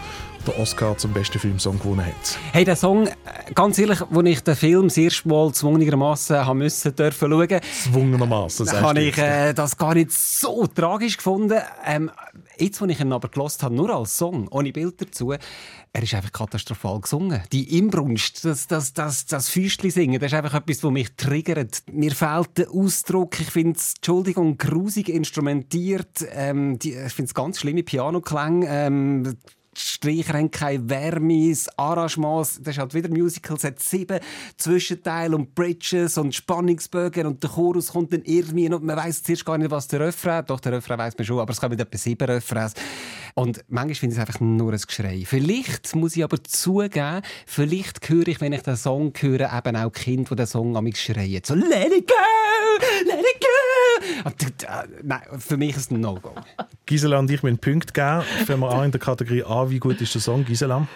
den 0.48 0.56
Oscar 0.56 0.98
zum 0.98 1.14
besten 1.14 1.40
Filmsong 1.40 1.80
gewonnen 1.80 2.06
hat. 2.06 2.38
Hey, 2.52 2.66
der 2.66 2.76
Song, 2.76 3.08
äh, 3.08 3.12
ganz 3.56 3.78
ehrlich, 3.78 4.02
als 4.02 4.28
ich 4.28 4.42
den 4.42 4.56
Film 4.56 4.84
das 4.84 4.98
erste 4.98 5.28
Mal 5.28 5.52
zwungenermassen 5.54 6.46
haben 6.46 6.58
müssen 6.60 6.96
dürfen 6.96 7.32
schauen, 7.32 7.62
Zwungenermassen. 7.84 8.72
habe 8.72 9.02
ich 9.02 9.18
äh, 9.18 9.54
das 9.54 9.78
gar 9.78 9.94
nicht 9.94 10.12
so 10.12 10.68
tragisch 10.68 11.18
gefunden. 11.18 11.60
Ähm, 11.86 12.12
jetzt, 12.58 12.82
als 12.82 12.92
ich 12.92 13.00
ihn 13.00 13.14
aber 13.14 13.30
gelost 13.30 13.64
habe, 13.64 13.76
nur 13.76 13.90
als 13.90 14.18
Song, 14.18 14.48
ohne 14.50 14.72
Bild 14.72 15.02
dazu, 15.02 15.32
er 15.32 16.02
ist 16.02 16.14
einfach 16.14 16.32
katastrophal 16.32 17.00
gesungen. 17.02 17.42
Die 17.52 17.78
Inbrunst, 17.78 18.44
das, 18.46 18.68
das, 18.68 18.94
das, 18.94 19.26
das 19.26 19.50
Füßchen 19.50 19.92
singen, 19.92 20.20
das 20.20 20.32
ist 20.32 20.38
einfach 20.38 20.56
etwas, 20.56 20.84
was 20.84 20.92
mich 20.92 21.16
triggert. 21.16 21.84
Mir 21.92 22.12
fehlt 22.12 22.58
der 22.58 22.72
Ausdruck. 22.72 23.40
Ich 23.40 23.52
finde 23.52 23.78
es, 23.78 23.94
Entschuldigung, 23.96 24.58
grusig 24.58 25.10
instrumentiert. 25.10 26.26
Ähm, 26.32 26.80
die, 26.80 26.94
ich 26.94 27.14
finde 27.14 27.30
es 27.30 27.34
ganz 27.34 27.60
schlimme 27.60 27.84
Pianoklänge. 27.84 28.68
Ähm, 28.68 29.38
die 29.78 29.82
Streicher 29.82 30.34
haben 30.34 30.52
keine 30.52 30.90
Wärme, 30.90 31.50
das 31.50 31.68
Arrangement, 31.78 32.46
das 32.46 32.60
ist 32.60 32.78
halt 32.78 32.94
wieder 32.94 33.10
Musical, 33.10 33.58
es 33.58 33.64
hat 33.64 33.80
sieben 33.80 34.20
Zwischenteile 34.58 35.36
und 35.36 35.56
Bridges 35.56 36.18
und 36.18 36.34
Spannungsbögen 36.34 37.26
und 37.28 37.44
der 37.44 37.50
Chorus 37.50 37.92
kommt 37.92 38.14
dann 38.14 38.24
irgendwie 38.24 38.70
und 38.70 38.84
man 38.84 38.98
weiß 38.98 39.24
zuerst 39.24 39.46
gar 39.46 39.58
nicht, 39.58 39.72
was 39.72 39.88
der 39.88 40.02
Refrain, 40.02 40.46
doch 40.46 40.60
der 40.60 40.74
Refrain 40.74 41.00
weiß 41.00 41.18
man 41.18 41.26
schon, 41.26 41.40
aber 41.40 41.52
es 41.52 41.60
kommen 41.60 41.80
etwa 41.80 41.98
sieben 41.98 42.26
Refrains. 42.26 42.74
Und 43.36 43.64
manchmal 43.68 43.96
finde 43.96 44.14
ich 44.14 44.22
es 44.22 44.28
einfach 44.28 44.40
nur 44.40 44.74
ein 44.74 44.80
Geschrei. 44.80 45.24
Vielleicht 45.26 45.96
muss 45.96 46.16
ich 46.16 46.24
aber 46.24 46.44
zugeben, 46.44 47.22
vielleicht 47.48 48.08
höre 48.08 48.28
ich, 48.28 48.42
wenn 48.42 48.54
ich 48.54 48.62
den 48.62 48.76
Song 48.76 49.12
höre, 49.20 49.52
eben 49.52 49.76
auch 49.76 49.92
Kinder, 49.92 50.30
die 50.30 50.36
den 50.36 50.48
Song 50.48 50.78
an 50.78 50.84
mich 50.84 51.02
schreien. 51.02 51.42
So, 51.44 51.56
let 51.56 51.92
it 51.92 52.08
go, 52.08 52.14
let 53.06 53.20
it 53.20 53.42
go. 53.42 53.54
Äh, 54.66 54.88
nein, 55.04 55.22
für 55.40 55.58
mich 55.58 55.72
ist 55.72 55.78
es 55.78 55.92
ein 55.92 56.02
No-Go. 56.02 56.34
Gisela 56.86 57.20
und 57.20 57.32
ich 57.32 57.44
müssen 57.44 57.58
Punkte 57.58 57.94
geben. 57.94 58.22
Fangen 58.46 58.60
wir 58.60 58.72
an 58.72 58.86
in 58.86 58.92
der 58.92 59.00
Kategorie 59.00 59.44
A. 59.44 59.70
Wie 59.70 59.80
gut 59.80 60.02
ist 60.02 60.14
der 60.14 60.22
Song, 60.22 60.44
Gisela? 60.44 60.88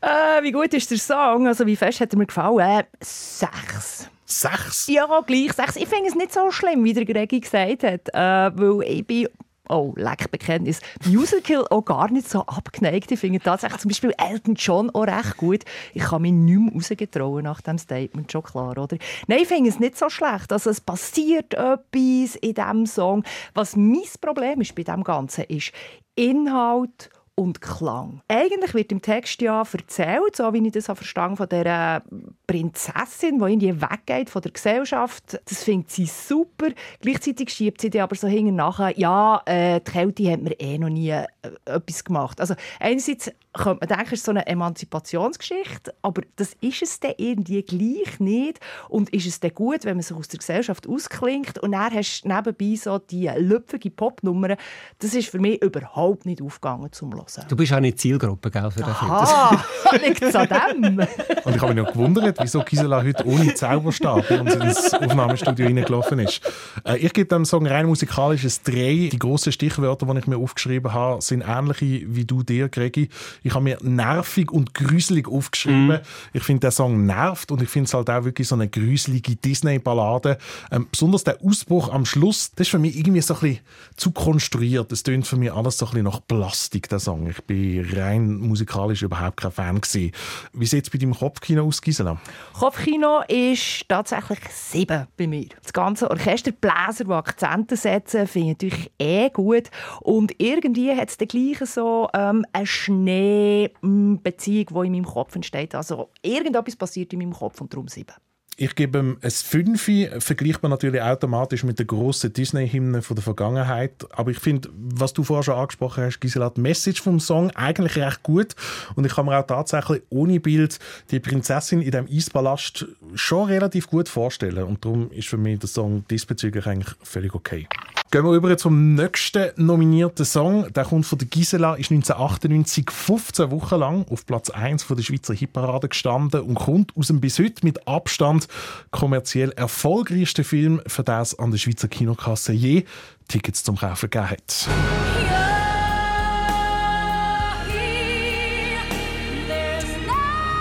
Äh, 0.00 0.42
wie 0.42 0.52
gut 0.52 0.72
ist 0.72 0.90
der 0.90 0.98
Song? 0.98 1.46
Also 1.46 1.66
wie 1.66 1.76
fest 1.76 2.00
hat 2.00 2.12
er 2.12 2.18
mir 2.18 2.26
gefallen? 2.26 2.58
Äh, 2.58 2.84
sechs. 3.00 4.08
Sechs. 4.24 4.86
Ja, 4.86 5.06
gleich 5.26 5.52
sechs. 5.52 5.76
Ich 5.76 5.88
finde 5.88 6.08
es 6.08 6.14
nicht 6.14 6.32
so 6.32 6.50
schlimm, 6.50 6.84
wie 6.84 6.94
der 6.94 7.04
Gregi 7.04 7.40
gesagt 7.40 7.82
hat, 7.82 8.08
äh, 8.14 8.58
weil 8.58 8.82
ich 8.88 9.06
bin 9.06 9.28
Oh, 9.72 9.92
leck 9.96 10.32
Bekenntnis. 10.32 10.80
Musical 11.06 11.64
auch 11.70 11.84
gar 11.84 12.10
nicht 12.10 12.28
so 12.28 12.40
abgeneigt. 12.40 13.12
Ich 13.12 13.20
finde 13.20 13.38
tatsächlich 13.38 13.80
zum 13.80 13.88
Beispiel 13.88 14.12
Elton 14.18 14.56
John 14.56 14.90
auch 14.90 15.06
recht 15.06 15.36
gut. 15.36 15.64
Ich 15.94 16.02
kann 16.02 16.22
mich 16.22 16.32
nicht 16.32 16.58
mehr 16.58 16.74
rausgetrauen 16.74 17.44
nach 17.44 17.60
dem 17.60 17.78
Statement, 17.78 18.32
schon 18.32 18.42
klar, 18.42 18.76
oder? 18.76 18.98
Nein, 19.28 19.38
ich 19.42 19.46
finde 19.46 19.70
es 19.70 19.78
nicht 19.78 19.96
so 19.96 20.10
schlecht. 20.10 20.52
Also 20.52 20.70
es 20.70 20.80
passiert 20.80 21.54
etwas 21.54 22.34
in 22.40 22.54
diesem 22.54 22.86
Song. 22.86 23.22
Was 23.54 23.76
mein 23.76 24.02
Problem 24.20 24.60
ist 24.60 24.74
bei 24.74 24.82
dem 24.82 25.04
Ganzen, 25.04 25.44
ist 25.44 25.70
Inhalt 26.16 27.08
und 27.40 27.62
Klang. 27.62 28.20
Eigentlich 28.28 28.74
wird 28.74 28.92
im 28.92 29.00
Text 29.00 29.40
ja 29.40 29.62
erzählt, 29.62 30.36
so 30.36 30.52
wie 30.52 30.66
ich 30.66 30.72
das 30.72 30.84
verstanden 30.84 31.38
von 31.38 31.48
der 31.48 32.02
Prinzessin, 32.46 33.38
die 33.38 33.44
irgendwie 33.44 33.80
weggeht 33.80 34.28
von 34.28 34.42
der 34.42 34.50
Gesellschaft. 34.50 35.40
Das 35.46 35.64
findet 35.64 35.90
sie 35.90 36.04
super. 36.04 36.68
Gleichzeitig 37.00 37.48
schiebt 37.48 37.80
sie 37.80 37.88
die 37.88 38.02
aber 38.02 38.14
so 38.14 38.28
hinten 38.28 38.56
nachher, 38.56 38.98
ja, 38.98 39.40
äh, 39.46 39.80
die 39.80 39.90
Kälte 39.90 40.30
hat 40.30 40.42
mir 40.42 40.60
eh 40.60 40.76
noch 40.76 40.90
nie 40.90 41.08
äh, 41.08 41.26
etwas 41.64 42.04
gemacht. 42.04 42.42
Also 42.42 42.56
einerseits 42.78 43.30
könnte 43.54 43.86
man 43.86 43.88
denken, 43.88 44.14
es 44.14 44.20
ist 44.20 44.26
so 44.26 44.32
eine 44.32 44.46
Emanzipationsgeschichte, 44.46 45.94
aber 46.02 46.22
das 46.36 46.54
ist 46.60 46.82
es 46.82 47.00
dann 47.00 47.14
irgendwie 47.16 47.62
gleich 47.62 48.20
nicht. 48.20 48.60
Und 48.90 49.10
ist 49.10 49.26
es 49.26 49.40
dann 49.40 49.54
gut, 49.54 49.86
wenn 49.86 49.96
man 49.96 50.02
sich 50.02 50.16
aus 50.16 50.28
der 50.28 50.38
Gesellschaft 50.38 50.86
ausklingt 50.86 51.58
und 51.58 51.72
dann 51.72 51.92
hast 51.94 52.22
du 52.22 52.28
nebenbei 52.28 52.76
so 52.76 52.98
die 52.98 53.28
lüpfige 53.28 53.90
Popnummern. 53.90 54.56
Das 54.98 55.14
ist 55.14 55.30
für 55.30 55.38
mich 55.38 55.62
überhaupt 55.62 56.26
nicht 56.26 56.42
aufgegangen 56.42 56.92
zum 56.92 57.14
Hören. 57.14 57.29
Du 57.48 57.56
bist 57.56 57.72
auch 57.72 57.80
nicht 57.80 57.98
Zielgruppe, 57.98 58.50
gell, 58.50 58.70
für 58.70 58.82
den 58.82 58.94
Film. 58.94 59.10
Ah, 59.10 59.62
liegt 60.04 60.34
an 60.34 60.48
dem? 60.48 60.98
Und 61.44 61.56
ich 61.56 61.62
habe 61.62 61.74
mich 61.74 61.84
noch 61.84 61.92
gewundert, 61.92 62.38
wieso 62.40 62.62
Gisela 62.62 63.02
heute 63.02 63.26
ohne 63.26 63.54
Zauberstab 63.54 64.28
bei 64.28 64.40
uns 64.40 64.54
ins 64.54 64.94
Aufnahmestudio 64.94 65.66
reingelaufen 65.66 66.18
ist. 66.20 66.40
Äh, 66.84 66.98
ich 66.98 67.12
gebe 67.12 67.28
dem 67.28 67.44
Song 67.44 67.66
rein 67.66 67.86
musikalisches 67.86 68.62
Drei. 68.62 69.08
Die 69.12 69.18
grossen 69.18 69.52
Stichwörter, 69.52 70.06
die 70.06 70.18
ich 70.18 70.26
mir 70.26 70.38
aufgeschrieben 70.38 70.92
habe, 70.92 71.20
sind 71.22 71.44
ähnliche 71.46 72.02
wie 72.06 72.24
du 72.24 72.42
dir, 72.42 72.68
Gregi. 72.68 73.08
Ich 73.42 73.54
habe 73.54 73.64
mir 73.64 73.78
nervig 73.82 74.50
und 74.50 74.74
gruselig 74.74 75.28
aufgeschrieben. 75.28 76.00
Ich 76.32 76.42
finde, 76.42 76.60
der 76.60 76.70
Song 76.70 77.06
nervt 77.06 77.50
und 77.52 77.62
ich 77.62 77.68
finde 77.68 77.86
es 77.86 77.94
halt 77.94 78.10
auch 78.10 78.24
wirklich 78.24 78.48
so 78.48 78.54
eine 78.54 78.68
gruselige 78.68 79.36
Disney-Ballade. 79.36 80.38
Ähm, 80.70 80.88
besonders 80.90 81.24
der 81.24 81.38
Ausbruch 81.44 81.92
am 81.92 82.04
Schluss, 82.04 82.50
das 82.52 82.66
ist 82.66 82.70
für 82.70 82.78
mich 82.78 82.96
irgendwie 82.96 83.20
so 83.20 83.34
ein 83.34 83.40
bisschen 83.40 83.60
zu 83.96 84.10
konstruiert. 84.12 84.90
Das 84.92 85.02
tönt 85.02 85.26
für 85.26 85.36
mich 85.36 85.52
alles 85.52 85.78
so 85.78 85.86
ein 85.86 85.90
bisschen 85.90 86.04
nach 86.04 86.20
Plastik, 86.26 86.88
der 86.88 86.98
Song. 86.98 87.19
Ich 87.28 87.42
bin 87.44 87.86
rein 87.94 88.36
musikalisch 88.36 89.02
überhaupt 89.02 89.40
kein 89.40 89.50
Fan 89.50 89.80
gewesen. 89.80 90.12
Wie 90.52 90.66
sieht 90.66 90.84
es 90.84 90.90
bei 90.90 90.98
deinem 90.98 91.14
Kopfkino 91.14 91.66
aus, 91.66 91.82
Gisela? 91.82 92.20
Kopfkino 92.52 93.22
ist 93.28 93.88
tatsächlich 93.88 94.40
sieben 94.50 95.06
bei 95.16 95.26
mir. 95.26 95.48
Das 95.62 95.72
ganze 95.72 96.10
Orchester, 96.10 96.52
Bläser, 96.52 97.04
die 97.04 97.12
Akzente 97.12 97.76
setzen, 97.76 98.26
finde 98.26 98.66
ich 98.66 98.72
natürlich 98.72 98.92
eh 98.98 99.30
gut. 99.30 99.70
Und 100.00 100.34
irgendwie 100.38 100.94
hat 100.94 101.10
es 101.10 101.16
dann 101.16 101.28
gleich 101.28 101.58
so 101.68 102.08
ähm, 102.14 102.44
eine 102.52 102.66
Schneebeziehung, 102.66 104.66
die 104.66 104.86
in 104.86 104.92
meinem 104.92 105.04
Kopf 105.04 105.34
entsteht. 105.34 105.74
Also 105.74 106.10
irgendetwas 106.22 106.76
passiert 106.76 107.12
in 107.12 107.20
meinem 107.20 107.32
Kopf 107.32 107.60
und 107.60 107.72
darum 107.72 107.88
sieben. 107.88 108.14
Ich 108.56 108.74
gebe 108.74 108.98
ihm 108.98 109.18
ein 109.22 109.30
Fünfi, 109.30 110.10
vergleicht 110.18 110.62
man 110.62 110.70
natürlich 110.70 111.00
automatisch 111.00 111.64
mit 111.64 111.78
der 111.78 111.86
grossen 111.86 112.32
Disney-Hymne 112.32 113.00
der 113.00 113.22
Vergangenheit. 113.22 114.06
Aber 114.10 114.30
ich 114.30 114.38
finde, 114.38 114.68
was 114.74 115.14
du 115.14 115.24
vorher 115.24 115.42
schon 115.42 115.54
angesprochen 115.54 116.04
hast, 116.04 116.20
Gisela, 116.20 116.50
die 116.50 116.60
Message 116.60 117.00
vom 117.00 117.20
Song 117.20 117.50
eigentlich 117.52 117.96
recht 117.96 118.22
gut. 118.22 118.54
Und 118.96 119.06
ich 119.06 119.14
kann 119.14 119.26
mir 119.26 119.38
auch 119.38 119.46
tatsächlich 119.46 120.02
ohne 120.10 120.40
Bild 120.40 120.78
die 121.10 121.20
Prinzessin 121.20 121.80
in 121.80 121.90
dem 121.90 122.06
Eispalast 122.06 122.86
schon 123.14 123.48
relativ 123.48 123.86
gut 123.86 124.10
vorstellen. 124.10 124.64
Und 124.64 124.84
darum 124.84 125.10
ist 125.10 125.28
für 125.28 125.38
mich 125.38 125.58
der 125.58 125.68
Song 125.68 126.04
diesbezüglich 126.10 126.66
eigentlich 126.66 126.94
völlig 127.02 127.34
okay. 127.34 127.66
Gehen 128.12 128.24
wir 128.24 128.32
über 128.32 128.56
zum 128.58 128.96
nächsten 128.96 129.50
nominierten 129.54 130.24
Song. 130.24 130.72
Der 130.72 130.84
kommt 130.84 131.06
von 131.06 131.16
der 131.16 131.28
Gisela, 131.28 131.74
ist 131.74 131.92
1998 131.92 132.90
15 132.90 133.52
Wochen 133.52 133.76
lang 133.76 134.04
auf 134.10 134.26
Platz 134.26 134.50
1 134.50 134.82
von 134.82 134.96
der 134.96 135.04
Schweizer 135.04 135.32
Hitparade 135.32 135.88
gestanden 135.88 136.40
und 136.40 136.56
kommt 136.56 136.96
aus 136.96 137.06
dem 137.06 137.20
bis 137.20 137.38
heute 137.38 137.64
mit 137.64 137.86
Abstand 137.86 138.48
kommerziell 138.90 139.50
erfolgreichsten 139.50 140.44
Film, 140.44 140.80
für 140.86 141.02
den 141.02 141.20
es 141.20 141.38
an 141.38 141.50
der 141.50 141.58
Schweizer 141.58 141.88
Kinokasse 141.88 142.52
je 142.52 142.84
Tickets 143.28 143.62
zum 143.62 143.76
Kaufen 143.76 144.10
gegeben 144.10 144.30
hat. 144.30 144.68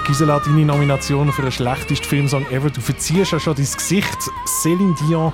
Gisela, 0.10 0.40
deine 0.40 0.66
Nomination 0.66 1.32
für 1.32 1.44
den 1.44 1.52
schlechtesten 1.52 2.04
Filmsong 2.04 2.50
ever. 2.50 2.72
Du 2.72 2.82
verziehst 2.82 3.32
ja 3.32 3.40
schon 3.40 3.54
dein 3.54 3.66
Gesicht. 3.66 4.18
Céline 4.64 4.96
Dion, 5.08 5.32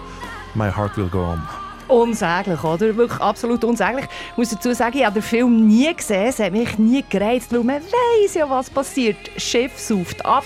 My 0.54 0.70
Heart 0.70 0.98
Will 0.98 1.08
Go 1.08 1.20
On. 1.20 1.42
Unsäglich, 1.88 2.62
oder? 2.62 2.98
Wirklich 2.98 3.22
absolut 3.22 3.64
unsäglich. 3.64 4.06
Ich 4.32 4.38
muss 4.38 4.50
dazu 4.50 4.74
sagen, 4.74 4.98
ich 4.98 5.06
habe 5.06 5.14
den 5.14 5.24
Film 5.24 5.66
nie 5.66 5.94
gesehen. 5.96 6.26
Es 6.28 6.40
hat 6.40 6.52
mich 6.52 6.78
nie 6.78 7.06
gereizt, 7.10 7.54
weil 7.54 7.64
man 7.64 7.82
weiss 7.82 8.34
ja, 8.34 8.50
was 8.50 8.70
passiert. 8.70 9.16
Schiff 9.38 9.80
sauft 9.80 10.26
ab. 10.26 10.44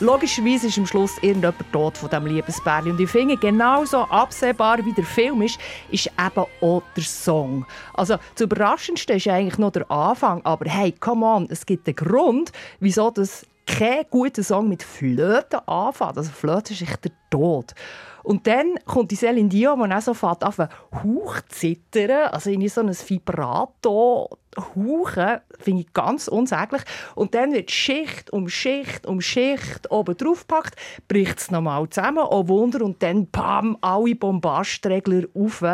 Logischerweise 0.00 0.66
ist 0.66 0.78
am 0.78 0.86
Schluss 0.86 1.18
irgendjemand 1.22 1.72
tot 1.72 1.96
von 1.96 2.10
diesem 2.10 2.26
Liebespärchen. 2.26 2.92
Und 2.92 3.00
ich 3.00 3.08
finde, 3.08 3.36
genauso 3.36 3.98
absehbar 3.98 4.84
wie 4.84 4.92
der 4.92 5.04
Film 5.04 5.42
ist, 5.42 5.58
ist 5.88 6.08
eben 6.08 6.46
auch 6.60 6.82
der 6.96 7.04
Song. 7.04 7.64
Also, 7.94 8.16
das 8.34 8.40
Überraschendste 8.42 9.12
ist 9.12 9.28
eigentlich 9.28 9.56
noch 9.58 9.70
der 9.70 9.88
Anfang. 9.88 10.40
Aber 10.44 10.68
hey, 10.68 10.92
come 10.92 11.24
on, 11.24 11.46
es 11.48 11.64
gibt 11.64 11.86
einen 11.86 11.94
Grund, 11.94 12.50
wieso 12.80 13.10
das 13.10 13.46
kein 13.66 14.04
guter 14.10 14.42
Song 14.42 14.68
mit 14.68 14.82
Flöten 14.82 15.60
anfängt. 15.66 16.18
Also, 16.18 16.32
Flöte 16.32 16.72
ist 16.72 16.82
echt 16.82 17.04
der 17.04 17.12
Tod. 17.30 17.72
Und 18.24 18.46
dann 18.46 18.74
kommt 18.86 19.10
die 19.10 19.16
Céline 19.16 19.48
Dion, 19.48 19.88
die 19.88 19.94
auch 19.94 20.00
so 20.00 20.14
fährt, 20.14 20.44
auf 20.44 20.58
Hauch 20.58 21.40
zittern, 21.50 22.30
also 22.32 22.50
in 22.50 22.66
so 22.68 22.80
ein 22.80 22.88
Vibrato 22.88 24.38
hauchen, 24.56 25.40
finde 25.58 25.82
ich 25.82 25.92
ganz 25.92 26.28
unsäglich. 26.28 26.82
Und 27.14 27.34
dann 27.34 27.52
wird 27.52 27.70
Schicht 27.70 28.32
um 28.32 28.48
Schicht 28.48 29.06
um 29.06 29.20
Schicht 29.20 29.90
oben 29.90 30.16
drauf 30.16 30.46
gepackt, 30.46 30.76
bricht 31.08 31.38
es 31.38 31.50
nochmal 31.50 31.88
zusammen, 31.88 32.24
oh 32.28 32.48
Wunder, 32.48 32.84
und 32.84 33.02
dann 33.02 33.28
bam, 33.30 33.76
alle 33.80 34.14
Bombastregler 34.14 35.24
auf. 35.34 35.64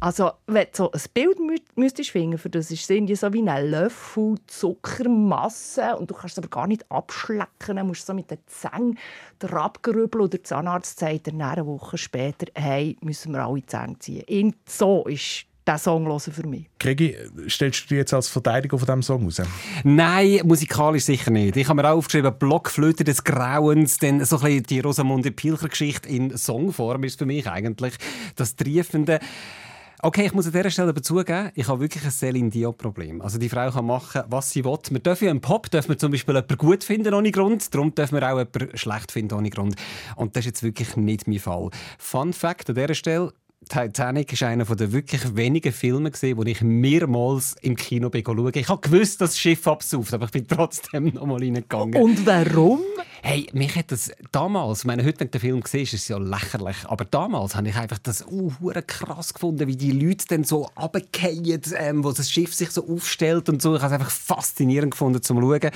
Also, 0.00 0.32
wenn 0.46 0.66
du 0.66 0.76
so 0.76 0.92
ein 0.92 1.00
Bild 1.14 1.40
mü 1.40 1.56
müsstest 1.76 2.10
finden, 2.10 2.38
für 2.38 2.50
das 2.50 2.70
ist 2.70 2.90
es 2.90 3.20
so 3.20 3.32
wie 3.32 3.48
ein 3.48 3.70
Löffel 3.70 4.36
Zuckermasse 4.46 5.96
und 5.96 6.10
du 6.10 6.14
kannst 6.14 6.36
es 6.36 6.44
aber 6.44 6.48
gar 6.48 6.66
nicht 6.66 6.90
abschlecken, 6.90 7.76
du 7.76 7.84
musst 7.84 8.06
so 8.06 8.14
mit 8.14 8.30
den 8.30 8.38
Zähnen 8.46 8.98
abgerübeln 9.40 10.24
und 10.24 10.32
der 10.32 10.42
Zahnarzt 10.42 10.98
sagt 10.98 11.26
dann 11.26 11.40
eine 11.40 11.66
Woche 11.66 11.98
später, 11.98 12.46
hey, 12.54 12.96
müssen 13.02 13.32
wir 13.32 13.44
alle 13.44 13.60
die 13.60 13.66
Zähne 13.66 13.98
ziehen. 13.98 14.24
Und 14.28 14.56
so 14.68 15.04
ist 15.04 15.46
der 15.66 15.78
Song 15.78 16.06
hören 16.06 16.20
für 16.20 16.46
mich. 16.46 16.66
Gregi, 16.78 17.16
stellst 17.48 17.84
du 17.84 17.88
dich 17.88 17.98
jetzt 17.98 18.14
als 18.14 18.28
Verteidiger 18.28 18.78
von 18.78 18.86
diesem 18.86 19.02
Song 19.02 19.24
raus? 19.24 19.42
Nein, 19.82 20.40
musikalisch 20.44 21.04
sicher 21.04 21.30
nicht. 21.30 21.56
Ich 21.56 21.68
habe 21.68 21.80
mir 21.82 21.88
auch 21.88 21.96
aufgeschrieben, 21.96 22.34
Blockflöte 22.38 23.04
des 23.04 23.24
Grauens, 23.24 23.98
denn 23.98 24.24
so 24.24 24.36
ein 24.36 24.42
bisschen 24.42 24.62
die 24.64 24.80
Rosamunde 24.80 25.30
Pilcher-Geschichte 25.30 26.08
in 26.08 26.36
Songform 26.36 27.04
ist 27.04 27.18
für 27.18 27.26
mich 27.26 27.48
eigentlich 27.48 27.94
das 28.36 28.56
Triefende. 28.56 29.20
Okay, 30.02 30.26
ich 30.26 30.34
muss 30.34 30.44
an 30.44 30.52
dieser 30.52 30.70
Stelle 30.70 30.90
aber 30.90 31.02
zugeben, 31.02 31.50
ich 31.54 31.66
habe 31.66 31.80
wirklich 31.80 32.04
ein 32.04 32.10
Céline 32.10 32.50
Dion-Problem. 32.50 33.22
Also 33.22 33.38
die 33.38 33.48
Frau 33.48 33.70
kann 33.70 33.86
machen, 33.86 34.22
was 34.28 34.50
sie 34.50 34.62
will. 34.62 34.76
Wir 34.90 34.98
dürfen 34.98 35.24
ja 35.24 35.30
im 35.30 35.40
Pop 35.40 35.70
dürfen 35.70 35.88
wir 35.88 35.98
zum 35.98 36.12
Beispiel 36.12 36.34
jemanden 36.34 36.58
gut 36.58 36.84
finden 36.84 37.14
ohne 37.14 37.30
Grund, 37.30 37.74
darum 37.74 37.94
dürfen 37.94 38.20
wir 38.20 38.22
auch 38.30 38.38
jemanden 38.38 38.76
schlecht 38.76 39.10
finden 39.10 39.32
ohne 39.38 39.48
Grund. 39.48 39.76
Und 40.16 40.36
das 40.36 40.40
ist 40.40 40.46
jetzt 40.46 40.62
wirklich 40.62 40.94
nicht 40.96 41.26
mein 41.26 41.38
Fall. 41.38 41.70
Fun 41.96 42.34
Fact 42.34 42.68
an 42.68 42.74
dieser 42.74 42.92
Stelle, 42.92 43.32
Titanic 43.68 44.32
ist 44.32 44.42
einer 44.42 44.64
der 44.64 44.92
wirklich 44.92 45.36
wenigen 45.36 45.72
Filme, 45.72 46.10
gewesen, 46.10 46.36
wo 46.36 46.42
ich 46.42 46.60
mehrmals 46.62 47.56
im 47.62 47.76
Kino 47.76 48.10
bin 48.10 48.24
schauen. 48.24 48.52
Ich 48.54 48.68
habe 48.68 48.80
gewusst, 48.80 49.20
dass 49.20 49.30
das 49.30 49.38
Schiff 49.38 49.66
absauft, 49.66 50.14
aber 50.14 50.26
ich 50.26 50.32
bin 50.32 50.46
trotzdem 50.46 51.04
noch 51.14 51.26
mal 51.26 51.38
reingegangen. 51.38 52.02
Und 52.02 52.26
warum? 52.26 52.80
Hey, 53.22 53.46
mich 53.54 53.74
hat 53.74 53.90
das 53.90 54.12
damals, 54.32 54.80
ich 54.80 54.84
meine, 54.84 55.02
heute, 55.02 55.20
wenn 55.20 55.28
du 55.28 55.38
den 55.38 55.40
Film 55.40 55.62
siehst, 55.66 55.94
ist 55.94 56.02
es 56.02 56.08
ja 56.08 56.18
lächerlich, 56.18 56.76
aber 56.84 57.06
damals 57.06 57.54
habe 57.56 57.68
ich 57.68 57.76
einfach 57.76 57.98
das 57.98 58.26
uh, 58.26 58.52
hure 58.60 58.82
krass 58.82 59.32
gefunden, 59.32 59.66
wie 59.66 59.76
die 59.76 59.92
Leute 59.92 60.26
dann 60.28 60.44
so 60.44 60.68
runterfallen, 60.78 61.62
ähm, 61.78 62.04
wo 62.04 62.12
das 62.12 62.30
Schiff 62.30 62.54
sich 62.54 62.70
so 62.70 62.86
aufstellt 62.86 63.48
und 63.48 63.62
so. 63.62 63.76
Ich 63.76 63.82
habe 63.82 63.94
es 63.94 64.00
einfach 64.00 64.12
faszinierend 64.12 64.90
gefunden 64.90 65.22
zum 65.22 65.40
Schauen. 65.40 65.70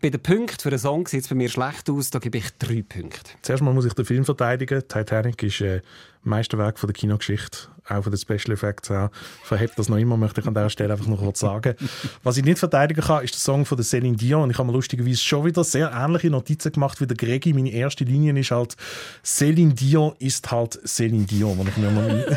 Bei 0.00 0.08
den 0.08 0.22
Punkten 0.22 0.58
für 0.58 0.70
einen 0.70 0.78
Song 0.78 1.06
sieht 1.06 1.24
es 1.24 1.28
bei 1.28 1.34
mir 1.34 1.50
schlecht 1.50 1.90
aus, 1.90 2.10
da 2.10 2.18
gebe 2.18 2.38
ich 2.38 2.50
drei 2.58 2.82
Punkte. 2.82 3.30
Zuerst 3.42 3.62
mal 3.62 3.74
muss 3.74 3.84
ich 3.84 3.92
den 3.92 4.06
Film 4.06 4.24
verteidigen. 4.24 4.82
Titanic 4.88 5.42
ist 5.42 5.60
äh, 5.60 5.82
Meisterwerk 6.26 6.78
von 6.78 6.88
der 6.88 6.94
Kinogeschichte. 6.94 7.68
auch 7.88 8.02
von 8.02 8.12
den 8.12 8.18
Special 8.18 8.52
Effects 8.52 8.90
her, 8.90 9.10
verhebt 9.42 9.78
das 9.78 9.88
noch 9.88 9.96
immer, 9.96 10.16
möchte 10.16 10.40
ich 10.40 10.46
an 10.46 10.54
dieser 10.54 10.70
Stelle 10.70 10.92
einfach 10.92 11.06
noch 11.06 11.18
kurz 11.18 11.40
sagen. 11.40 11.74
Was 12.22 12.36
ich 12.36 12.44
nicht 12.44 12.58
verteidigen 12.58 13.00
kann, 13.00 13.24
ist 13.24 13.34
der 13.34 13.40
Song 13.40 13.64
von 13.64 13.76
der 13.76 13.84
Celine 13.84 14.16
Dion 14.16 14.42
und 14.42 14.50
ich 14.50 14.58
habe 14.58 14.66
mir 14.66 14.72
lustigerweise 14.72 15.22
schon 15.22 15.44
wieder 15.44 15.64
sehr 15.64 15.92
ähnliche 15.92 16.30
Notizen 16.30 16.72
gemacht 16.72 17.00
wie 17.00 17.06
der 17.06 17.16
Gregi. 17.16 17.52
Meine 17.52 17.70
erste 17.70 18.04
Linie 18.04 18.38
ist 18.38 18.50
halt 18.50 18.76
Celine 19.24 19.74
Dion 19.74 20.14
ist 20.18 20.50
halt 20.50 20.80
Celine 20.86 21.24
Dion, 21.24 21.58
ich 21.66 21.76
mir 21.76 21.90
mal 21.90 22.36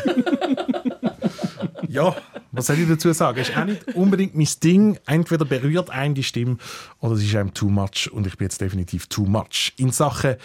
ja, 1.88 2.14
was 2.52 2.66
soll 2.66 2.78
ich 2.78 2.88
dazu 2.88 3.12
sagen? 3.12 3.40
Ist 3.40 3.56
auch 3.56 3.64
nicht 3.64 3.94
unbedingt 3.94 4.34
mein 4.34 4.48
Ding. 4.62 4.98
Entweder 5.06 5.44
berührt 5.44 5.90
einen 5.90 6.14
die 6.14 6.22
Stimme 6.22 6.56
oder 7.00 7.14
es 7.14 7.22
ist 7.22 7.34
einem 7.34 7.54
too 7.54 7.68
much 7.68 8.10
und 8.12 8.26
ich 8.26 8.36
bin 8.36 8.46
jetzt 8.46 8.60
definitiv 8.60 9.06
too 9.06 9.24
much. 9.24 9.72
In 9.76 9.90
Sachen 9.90 10.36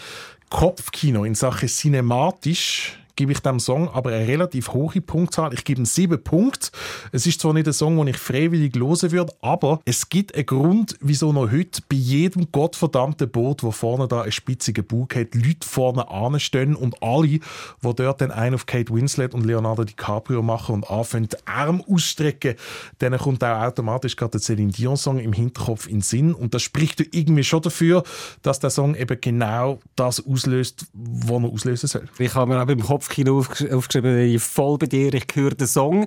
Kopfkino, 0.50 1.24
in 1.24 1.34
Sachen 1.34 1.68
cinematisch 1.68 2.98
gebe 3.16 3.32
ich 3.32 3.40
dem 3.40 3.58
Song 3.58 3.88
aber 3.88 4.10
eine 4.10 4.26
relativ 4.26 4.72
hohe 4.72 5.00
Punktzahl. 5.00 5.52
Ich 5.54 5.64
gebe 5.64 5.80
ihm 5.80 5.86
sieben 5.86 6.22
Punkte. 6.22 6.68
Es 7.12 7.26
ist 7.26 7.40
zwar 7.40 7.52
nicht 7.52 7.66
ein 7.66 7.72
Song, 7.72 7.96
den 7.96 8.08
ich 8.08 8.18
freiwillig 8.18 8.74
hören 8.76 9.10
würde, 9.12 9.32
aber 9.40 9.80
es 9.84 10.08
gibt 10.08 10.34
einen 10.34 10.46
Grund, 10.46 10.96
wieso 11.00 11.32
noch 11.32 11.50
heute 11.50 11.82
bei 11.88 11.96
jedem 11.96 12.52
gottverdammten 12.52 13.28
Boot, 13.30 13.62
wo 13.62 13.70
vorne 13.70 14.06
da 14.06 14.22
einen 14.22 14.32
spitzigen 14.32 14.84
Bug 14.84 15.16
hat, 15.16 15.34
Leute 15.34 15.66
vorne 15.66 16.08
anstehen 16.10 16.76
und 16.76 17.02
alle, 17.02 17.26
die 17.26 17.40
dort 17.82 18.20
dann 18.20 18.30
einen 18.30 18.54
auf 18.54 18.66
Kate 18.66 18.92
Winslet 18.92 19.34
und 19.34 19.44
Leonardo 19.44 19.84
DiCaprio 19.84 20.42
machen 20.42 20.76
und 20.76 20.90
anfangen, 20.90 21.28
die 21.28 21.36
Arme 21.46 21.82
ausstrecken, 21.88 22.54
dann 22.98 23.16
kommt 23.18 23.42
auch 23.42 23.62
automatisch 23.62 24.16
gerade 24.16 24.32
der 24.32 24.40
Celine 24.40 24.72
Dion-Song 24.72 25.18
im 25.18 25.32
Hinterkopf 25.32 25.86
in 25.86 25.96
den 25.96 26.02
Sinn. 26.02 26.34
Und 26.34 26.54
das 26.54 26.62
spricht 26.62 27.00
irgendwie 27.14 27.44
schon 27.44 27.62
dafür, 27.62 28.02
dass 28.42 28.60
der 28.60 28.70
Song 28.70 28.94
eben 28.94 29.20
genau 29.20 29.78
das 29.94 30.24
auslöst, 30.24 30.86
was 30.92 31.42
er 31.42 31.48
auslösen 31.48 31.88
soll. 31.88 32.08
Ich 32.18 32.34
habe 32.34 32.52
mir 32.52 32.60
auch 32.62 32.66
beim 32.66 32.80
Kopfkino 33.06 33.38
aufgesch- 33.40 33.72
aufgeschrieben, 33.72 34.18
ich 34.18 34.32
bin 34.32 34.40
voll 34.40 34.78
bei 34.78 34.86
dir, 34.86 35.14
ich 35.14 35.26
höre 35.34 35.54
den 35.54 35.66
Song. 35.68 36.06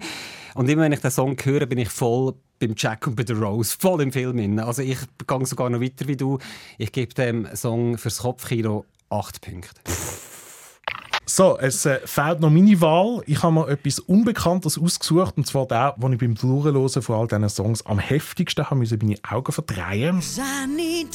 Und 0.56 0.70
immer 0.70 0.82
wenn 0.84 0.92
ich 0.92 1.00
den 1.00 1.12
Song 1.12 1.38
höre, 1.42 1.66
bin 1.66 1.78
ich 1.78 1.90
voll 1.90 2.34
beim 2.60 2.74
Jack 2.76 3.08
und 3.08 3.16
bei 3.16 3.24
der 3.24 3.38
Rose, 3.38 3.76
voll 3.80 4.02
im 4.02 4.12
Film. 4.12 4.36
Drin. 4.36 4.60
Also 4.60 4.82
ich 4.82 4.98
gehe 5.26 5.46
sogar 5.46 5.70
noch 5.70 5.80
weiter 5.80 6.08
wie 6.08 6.18
du. 6.18 6.40
Ich 6.78 6.92
gebe 6.92 7.14
dem 7.14 7.48
Song 7.56 7.98
fürs 7.98 8.20
Kopfkino 8.20 8.86
8 9.10 9.40
Punkte. 9.42 9.82
So, 11.26 11.58
es 11.58 11.86
äh, 11.86 12.00
fehlt 12.06 12.42
noch 12.42 12.50
meine 12.50 12.82
Wahl. 12.82 13.22
Ich 13.28 13.44
habe 13.44 13.54
mir 13.54 13.68
etwas 13.70 14.00
Unbekanntes 14.00 14.78
ausgesucht, 14.78 15.38
und 15.38 15.48
zwar 15.48 15.68
der, 15.68 15.96
den 15.98 16.14
ich 16.14 16.20
beim 16.20 16.36
Durchhören 16.36 17.02
von 17.02 17.16
all 17.16 17.28
diesen 17.28 17.50
Songs 17.50 17.86
am 17.86 18.00
heftigsten 18.00 18.66
habe 18.70 18.80
müssen 18.80 19.00
meine 19.02 19.18
Augen 19.30 19.52
verdrehen. 19.52 20.22
I 20.38 21.06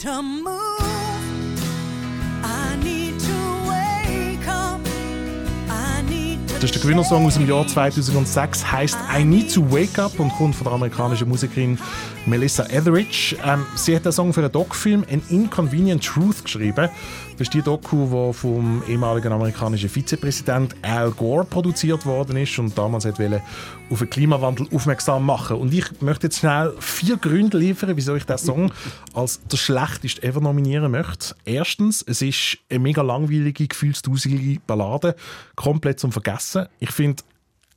Das 6.64 6.70
ist 6.70 6.76
der 6.76 6.82
Gewinnersong 6.88 7.26
aus 7.26 7.34
dem 7.34 7.46
Jahr 7.46 7.66
2006, 7.66 8.72
heißt 8.72 8.96
I 9.14 9.22
Need 9.22 9.52
to 9.52 9.70
Wake 9.70 9.98
Up 9.98 10.18
und 10.18 10.30
kommt 10.30 10.54
von 10.54 10.64
der 10.64 10.72
amerikanischen 10.72 11.28
Musikerin 11.28 11.78
Melissa 12.24 12.64
Etheridge. 12.70 13.36
Ähm, 13.44 13.66
sie 13.74 13.94
hat 13.94 14.06
den 14.06 14.12
Song 14.12 14.32
für 14.32 14.40
einen 14.40 14.50
Doc-Film 14.50 15.04
An 15.12 15.20
Inconvenient 15.28 16.02
Truth 16.02 16.42
geschrieben. 16.42 16.88
Das 17.36 17.48
ist 17.48 17.54
die 17.54 17.62
Doku, 17.62 18.06
die 18.06 18.32
vom 18.32 18.84
ehemaligen 18.86 19.32
amerikanischen 19.32 19.88
Vizepräsident 19.88 20.76
Al 20.82 21.10
Gore 21.10 21.44
produziert 21.44 22.06
worden 22.06 22.36
ist 22.36 22.56
und 22.60 22.78
damals 22.78 23.06
wollte 23.06 23.42
auf 23.90 23.98
den 23.98 24.08
Klimawandel 24.08 24.68
aufmerksam 24.72 25.26
machen. 25.26 25.56
Und 25.56 25.74
ich 25.74 26.00
möchte 26.00 26.28
jetzt 26.28 26.38
schnell 26.38 26.72
vier 26.78 27.16
Gründe 27.16 27.58
liefern, 27.58 27.96
wieso 27.96 28.14
ich 28.14 28.24
den 28.24 28.38
Song 28.38 28.72
als 29.14 29.40
der 29.48 29.56
schlechteste 29.56 30.22
ever 30.22 30.40
nominieren 30.40 30.92
möchte. 30.92 31.34
Erstens, 31.44 32.02
es 32.02 32.22
ist 32.22 32.58
eine 32.70 32.78
mega 32.78 33.02
langweilige, 33.02 33.66
gefühlsduselige 33.66 34.60
Ballade, 34.64 35.16
komplett 35.56 35.98
zum 35.98 36.12
Vergessen. 36.12 36.68
Ich 36.78 36.92
finde, 36.92 37.24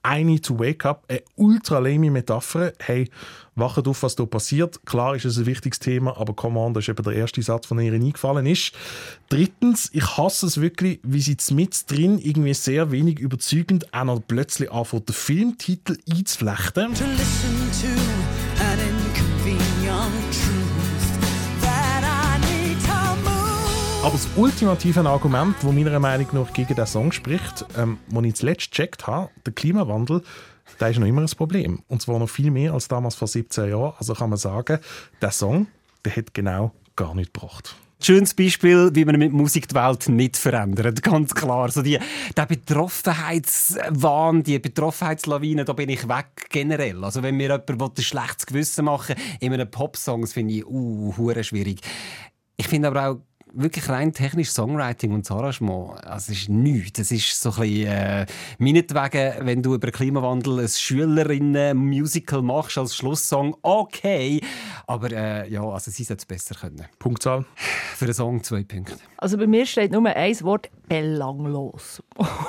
I 0.07 0.23
Need 0.23 0.45
to 0.45 0.57
Wake 0.57 0.85
Up, 0.85 1.03
eine 1.07 1.21
ultra 1.35 1.79
lame 1.79 2.09
Metapher. 2.09 2.73
Hey, 2.79 3.09
wachet 3.55 3.87
auf, 3.87 4.03
was 4.03 4.15
da 4.15 4.25
passiert. 4.25 4.79
Klar 4.85 5.15
ist 5.15 5.25
es 5.25 5.37
ein 5.37 5.45
wichtiges 5.45 5.79
Thema, 5.79 6.17
aber 6.17 6.33
come 6.33 6.59
on, 6.59 6.73
das 6.73 6.85
ist 6.85 6.89
eben 6.89 7.03
der 7.03 7.13
erste 7.13 7.41
Satz, 7.41 7.67
der 7.67 7.79
ihr 7.79 7.93
eingefallen 7.93 8.45
ist. 8.45 8.71
Drittens, 9.29 9.89
ich 9.91 10.17
hasse 10.17 10.45
es 10.45 10.61
wirklich, 10.61 10.99
wie 11.03 11.21
sie 11.21 11.37
mit 11.53 11.91
drin 11.91 12.19
irgendwie 12.19 12.53
sehr 12.53 12.91
wenig 12.91 13.19
überzeugend 13.19 13.93
auch 13.93 14.05
noch 14.05 14.21
plötzlich 14.25 14.71
anfängt, 14.71 15.09
den 15.09 15.13
Filmtitel 15.13 15.97
einzuflechten. 16.09 16.93
to 18.59 18.96
Aber 24.07 24.15
das 24.15 24.29
ultimative 24.37 25.01
Argument, 25.01 25.53
das 25.61 25.69
meiner 25.69 25.99
Meinung 25.99 26.27
nach 26.31 26.53
gegen 26.53 26.73
den 26.73 26.85
Song 26.85 27.11
spricht, 27.11 27.65
ähm, 27.77 27.97
das 28.09 28.23
ich 28.23 28.35
zuletzt 28.35 28.71
gecheckt 28.71 29.05
habe, 29.05 29.29
der 29.45 29.51
Klimawandel, 29.51 30.23
der 30.79 30.91
ist 30.91 30.99
noch 30.99 31.07
immer 31.07 31.19
ein 31.19 31.27
Problem. 31.27 31.83
Und 31.89 32.01
zwar 32.01 32.17
noch 32.17 32.29
viel 32.29 32.49
mehr 32.49 32.71
als 32.71 32.87
damals 32.87 33.15
vor 33.15 33.27
17 33.27 33.69
Jahren. 33.69 33.95
Also 33.99 34.13
kann 34.13 34.29
man 34.29 34.37
sagen, 34.37 34.79
der 35.21 35.31
Song, 35.31 35.67
der 36.05 36.15
hat 36.15 36.33
genau 36.33 36.71
gar 36.95 37.13
nicht 37.15 37.33
gebracht. 37.33 37.75
Schönes 38.01 38.33
Beispiel, 38.33 38.91
wie 38.93 39.03
man 39.03 39.19
mit 39.19 39.33
Musik 39.33 39.67
die 39.67 39.75
Welt 39.75 40.07
nicht 40.07 40.37
verändert, 40.37 41.03
ganz 41.03 41.35
klar. 41.35 41.69
So 41.69 41.81
die, 41.81 41.99
der 42.37 42.45
Betroffenheitswahn, 42.45 44.41
die 44.41 44.57
Betroffenheitslawine, 44.59 45.65
da 45.65 45.73
bin 45.73 45.89
ich 45.89 46.07
weg 46.07 46.47
generell. 46.49 47.03
Also 47.03 47.23
wenn 47.23 47.35
mir 47.35 47.49
jemand 47.49 47.67
will, 47.67 47.89
ein 47.97 48.01
schlechtes 48.01 48.45
Gewissen 48.45 48.85
machen 48.85 49.17
in 49.41 49.51
einem 49.51 49.69
Popsong, 49.69 50.21
das 50.21 50.31
finde 50.31 50.53
ich 50.53 50.65
uh, 50.65 51.33
schwierig. 51.41 51.81
Ich 52.55 52.69
finde 52.69 52.87
aber 52.87 53.09
auch 53.09 53.17
wirklich 53.57 53.89
rein 53.89 54.13
technisch 54.13 54.51
Songwriting 54.51 55.11
und 55.11 55.25
das 55.25 55.31
Arrangement, 55.31 56.03
also 56.05 56.31
es 56.31 56.39
ist 56.41 56.49
nichts. 56.49 56.99
Es 56.99 57.11
ist 57.11 57.41
so 57.41 57.49
ein 57.49 57.55
bisschen, 57.61 57.87
äh, 57.87 58.25
meinetwegen, 58.59 59.45
wenn 59.45 59.63
du 59.63 59.73
über 59.75 59.91
Klimawandel 59.91 60.59
ein 60.59 60.67
Schülerinnen-Musical 60.67 62.41
machst 62.41 62.77
als 62.77 62.95
Schlusssong, 62.95 63.55
okay. 63.61 64.41
Aber 64.85 65.11
äh, 65.11 65.49
ja, 65.49 65.63
also 65.63 65.91
sie 65.91 66.03
sollte 66.03 66.21
es 66.21 66.25
besser 66.25 66.55
können. 66.55 66.85
Punktzahl? 66.99 67.45
Für 67.95 68.05
den 68.05 68.13
Song 68.13 68.43
zwei 68.43 68.63
Punkte. 68.63 68.95
Also 69.17 69.37
bei 69.37 69.47
mir 69.47 69.65
steht 69.65 69.91
nur 69.91 70.05
ein 70.05 70.41
Wort 70.41 70.69
belanglos. 70.87 72.01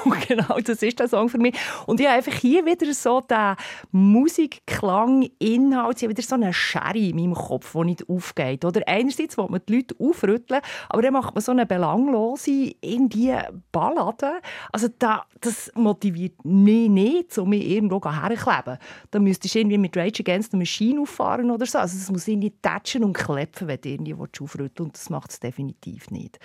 Und 0.05 0.29
genau 0.29 0.59
das 0.61 0.83
ist 0.83 0.99
der 0.99 1.09
Song 1.09 1.29
für 1.29 1.39
mich. 1.39 1.55
Und 1.87 2.01
ich 2.01 2.07
habe 2.07 2.17
einfach 2.17 2.35
hier 2.35 2.65
wieder 2.65 2.93
so 2.95 3.21
den 3.21 3.57
Musikklang, 3.91 5.29
Inhalt, 5.39 5.99
ich 5.99 6.05
habe 6.05 6.11
wieder 6.11 6.23
so 6.23 6.35
eine 6.37 6.53
Schere 6.53 6.97
in 6.99 7.17
meinem 7.17 7.35
Kopf, 7.35 7.73
die 7.73 7.85
nicht 7.85 8.09
aufgeht. 8.09 8.65
Oder 8.65 8.83
einerseits 8.87 9.37
will 9.37 9.47
man 9.49 9.61
die 9.69 9.77
Leute 9.77 9.95
aufrütteln, 9.99 10.61
aber 10.89 11.03
dann 11.03 11.13
macht 11.13 11.35
man 11.35 11.43
so 11.43 11.53
eine 11.53 11.67
belanglose 11.67 12.73
irgendwie 12.81 13.35
Ballade. 13.73 14.41
Also 14.73 14.89
da, 14.99 15.25
das 15.41 15.71
motiviert 15.75 16.45
mich 16.45 16.89
nicht, 16.89 17.37
um 17.39 17.51
mich 17.51 17.69
irgendwo 17.69 18.01
herzukleben. 18.03 18.79
Da 19.11 19.19
müsstest 19.19 19.55
du 19.55 19.59
irgendwie 19.59 19.79
mit 19.79 19.97
Rage 19.97 20.21
Against 20.21 20.53
the 20.53 20.57
Machine 20.57 21.01
auffahren 21.01 21.51
oder 21.51 21.67
so. 21.67 21.79
Also 21.79 21.97
es 21.97 22.11
muss 22.11 22.29
irgendwie 22.29 22.53
tätschen 22.63 23.05
und 23.05 23.15
klepfen, 23.15 23.69
wenn 23.69 23.81
du 23.81 23.89
irgendwie 23.89 24.15
aufrütteln 24.15 24.59
willst. 24.59 24.81
Und 24.81 24.97
das 24.97 25.11
macht 25.11 25.31
es 25.31 25.41
definitiv 25.41 26.11
nicht. 26.11 26.39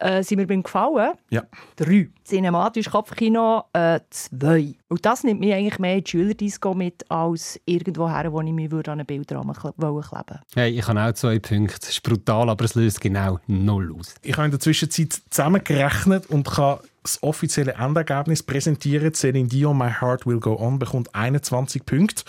Äh, 0.00 0.22
sind 0.22 0.38
wir 0.38 0.46
beim 0.46 0.62
Gefallen? 0.62 1.12
Ja. 1.30 1.42
Drei. 1.76 2.08
Cinematisch 2.24 2.90
Kopfkino 2.90 3.64
äh, 3.72 4.00
zwei. 4.10 4.74
Und 4.88 5.04
das 5.04 5.24
nimmt 5.24 5.40
mich 5.40 5.52
eigentlich 5.52 5.78
mehr 5.78 5.96
in 5.96 6.04
die 6.04 6.10
Schülerdisco 6.10 6.74
mit, 6.74 7.10
als 7.10 7.60
irgendwo 7.64 8.08
her, 8.08 8.32
wo 8.32 8.40
ich 8.40 8.52
mich 8.52 8.70
würde 8.70 8.92
an 8.92 9.00
einen 9.00 9.06
Bildrahmen 9.06 9.54
kleben 9.54 10.40
Hey, 10.54 10.78
ich 10.78 10.86
habe 10.86 11.00
auch 11.00 11.12
zwei 11.12 11.38
Punkte. 11.38 11.78
Es 11.82 11.90
ist 11.90 12.02
brutal, 12.02 12.48
aber 12.48 12.64
es 12.64 12.74
löst 12.74 13.00
genau 13.00 13.38
null 13.46 13.94
aus. 13.98 14.14
Ich 14.22 14.36
habe 14.36 14.46
in 14.46 14.50
der 14.50 14.60
Zwischenzeit 14.60 15.20
zusammengerechnet 15.30 16.26
und 16.26 16.48
kann 16.48 16.78
das 17.08 17.22
offizielle 17.22 17.72
Endergebnis 17.72 18.42
präsentieren. 18.42 19.14
Celine 19.14 19.48
Dion, 19.48 19.76
My 19.76 19.90
Heart 19.90 20.26
Will 20.26 20.40
Go 20.40 20.56
On, 20.58 20.78
bekommt 20.78 21.14
21 21.14 21.86
Punkte. 21.86 22.22